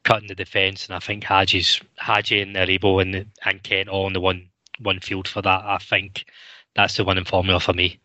cutting 0.05 0.29
the 0.29 0.35
defence. 0.35 0.87
And 0.87 0.95
I 0.95 0.99
think 0.99 1.25
Hagi's 1.25 1.81
Hagi 1.97 2.41
and 2.41 2.57
Aribo 2.57 3.03
and 3.03 3.31
and 3.45 3.62
Kent 3.62 3.89
all 3.89 4.07
in 4.07 4.12
the 4.12 4.21
one 4.21 4.49
one 4.81 5.01
field 5.01 5.29
for 5.29 5.43
that. 5.43 5.64
I 5.64 5.79
think 5.79 6.27
that's 6.75 6.97
the 6.97 7.05
winning 7.05 7.25
formula 7.25 7.61
for 7.61 7.73
me. 7.73 7.99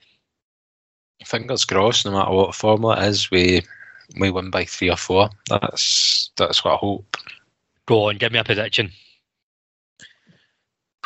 Fingers 1.24 1.64
crossed, 1.64 2.06
no 2.06 2.12
matter 2.12 2.32
what 2.32 2.56
formula 2.56 3.02
it 3.02 3.08
is, 3.10 3.32
we 3.32 3.62
we 4.20 4.32
win 4.32 4.50
by 4.50 4.66
three 4.66 4.90
or 4.90 4.98
four. 4.98 5.30
That's 5.50 6.32
that's 6.38 6.64
what 6.64 6.74
I 6.74 6.78
hope. 6.78 7.18
Go 7.86 8.10
on, 8.10 8.18
give 8.18 8.32
me 8.32 8.40
a 8.40 8.44
prediction. 8.44 8.92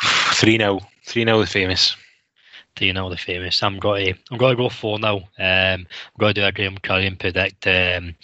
3 0.00 0.58
0. 0.58 0.80
3 1.04 1.24
0 1.24 1.38
the 1.40 1.46
famous. 1.46 1.96
3 2.78 2.92
0 2.92 3.08
the 3.08 3.16
famous. 3.16 3.62
I'm 3.62 3.78
going 3.78 4.14
to 4.14 4.20
I'm 4.30 4.38
going 4.38 4.56
to 4.56 4.62
go 4.62 4.68
4 4.68 4.98
now. 5.00 5.16
Um, 5.16 5.24
I'm 5.38 5.86
going 6.18 6.34
to 6.34 6.40
do 6.40 6.46
a 6.46 6.52
Graham 6.52 6.78
Curry 6.78 7.06
and 7.06 7.18
predict 7.18 7.66
um, 7.66 8.14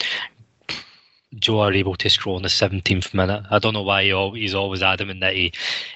Joe 1.34 1.55
Aribo 1.55 1.96
to 1.96 2.09
score 2.09 2.36
in 2.36 2.42
the 2.42 2.48
17th 2.48 3.12
minute. 3.14 3.44
I 3.50 3.59
don't 3.59 3.74
know 3.74 3.82
why 3.82 4.05
he, 4.05 4.30
he's 4.40 4.55
always 4.55 4.82
adamant 4.82 5.20
that 5.20 5.34
he, 5.34 5.52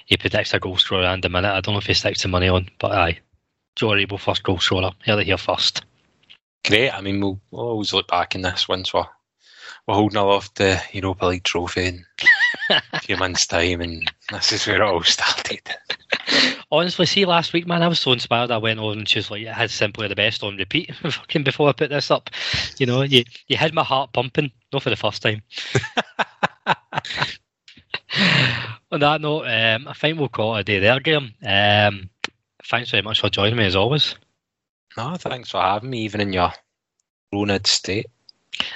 he 0.07 0.17
predicts 0.17 0.55
a 0.55 0.59
goal 0.59 0.77
scorer 0.77 1.05
and 1.05 1.25
a 1.25 1.29
minute. 1.29 1.53
I 1.53 1.61
don't 1.61 1.75
know 1.75 1.79
if 1.79 1.87
he 1.87 1.95
sticks 1.95 2.23
the 2.23 2.29
money 2.29 2.49
on, 2.49 2.69
but 2.79 2.93
aye. 2.93 3.19
Joe 3.77 3.89
Aribo 3.89 4.19
first 4.19 4.43
goal 4.43 4.59
scorer. 4.59 4.91
Here 5.05 5.21
here 5.23 5.37
first. 5.37 5.85
Great. 6.67 6.91
I 6.91 7.01
mean, 7.01 7.21
we'll, 7.21 7.41
we'll 7.53 7.69
always 7.69 7.93
look 7.93 8.09
back 8.09 8.35
in 8.35 8.43
this 8.43 8.69
once 8.69 8.93
we're, 8.93 9.07
we're 9.87 9.95
holding 9.95 10.19
aloft 10.19 10.57
the 10.57 10.83
Europa 10.93 11.27
League 11.27 11.45
trophy 11.45 11.87
in 11.87 12.05
a 12.93 13.01
few 13.01 13.17
months' 13.17 13.47
time, 13.47 13.81
and 13.81 14.11
this 14.33 14.51
is 14.51 14.67
where 14.67 14.77
it 14.77 14.83
all 14.83 15.03
started. 15.05 15.61
Honestly, 16.71 17.07
see 17.07 17.25
last 17.25 17.55
week, 17.55 17.67
man, 17.67 17.83
I 17.83 17.89
was 17.89 17.99
so 17.99 18.13
inspired. 18.13 18.51
I 18.51 18.59
went 18.59 18.79
on 18.79 18.99
and 18.99 19.07
just 19.07 19.31
like, 19.31 19.43
it 19.43 19.49
had 19.49 19.71
simply 19.71 20.07
the 20.07 20.15
best 20.15 20.43
on 20.43 20.59
repeat. 20.59 20.95
Fucking 21.03 21.43
before 21.43 21.69
I 21.69 21.73
put 21.73 21.89
this 21.89 22.11
up, 22.11 22.29
you 22.79 22.85
know, 22.85 23.03
you 23.03 23.25
you 23.47 23.57
had 23.57 23.73
my 23.73 23.85
heart 23.85 24.13
pumping. 24.13 24.53
Not 24.73 24.83
for 24.83 24.91
the 24.91 24.97
first 24.97 25.23
time. 25.23 25.43
on 28.91 29.01
that 29.01 29.21
note, 29.21 29.47
um, 29.47 29.89
I 29.89 29.93
think 29.95 30.19
we'll 30.19 30.29
call 30.29 30.57
it 30.57 30.61
a 30.61 30.65
day 30.65 30.79
there, 30.79 31.01
Graham. 31.01 31.35
Um, 31.45 32.11
thanks 32.65 32.91
very 32.91 33.03
much 33.03 33.21
for 33.21 33.31
joining 33.31 33.57
me 33.57 33.65
as 33.65 33.77
always. 33.77 34.15
No, 34.97 35.15
thanks 35.17 35.51
for 35.51 35.61
having 35.61 35.91
me, 35.91 36.01
even 36.01 36.21
in 36.21 36.33
your 36.33 36.53
ruined 37.33 37.67
state. 37.67 38.07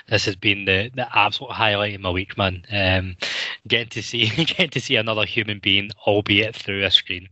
This 0.08 0.24
has 0.26 0.36
been 0.36 0.64
the, 0.64 0.90
the 0.94 1.08
absolute 1.16 1.52
highlight 1.52 1.96
of 1.96 2.00
my 2.00 2.10
week, 2.10 2.38
man. 2.38 2.64
Um, 2.70 3.16
getting 3.66 3.88
to 3.88 4.02
see 4.02 4.26
getting 4.44 4.70
to 4.70 4.80
see 4.80 4.96
another 4.96 5.24
human 5.24 5.58
being, 5.58 5.90
albeit 6.06 6.54
through 6.54 6.84
a 6.84 6.90
screen. 6.90 7.28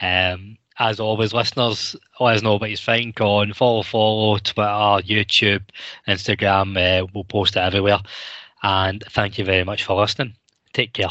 Um, 0.00 0.58
as 0.78 1.00
always, 1.00 1.32
listeners, 1.32 1.96
let 2.20 2.36
us 2.36 2.42
know 2.42 2.56
what 2.56 2.70
you 2.70 2.76
think 2.76 3.20
on 3.20 3.52
follow, 3.54 3.82
follow, 3.82 4.36
Twitter, 4.38 5.02
YouTube, 5.06 5.62
Instagram. 6.06 6.76
Uh, 6.76 7.06
we'll 7.14 7.24
post 7.24 7.56
it 7.56 7.60
everywhere. 7.60 8.00
And 8.62 9.02
thank 9.10 9.38
you 9.38 9.44
very 9.44 9.64
much 9.64 9.84
for 9.84 9.98
listening. 10.00 10.34
Take 10.72 10.92
care. 10.92 11.10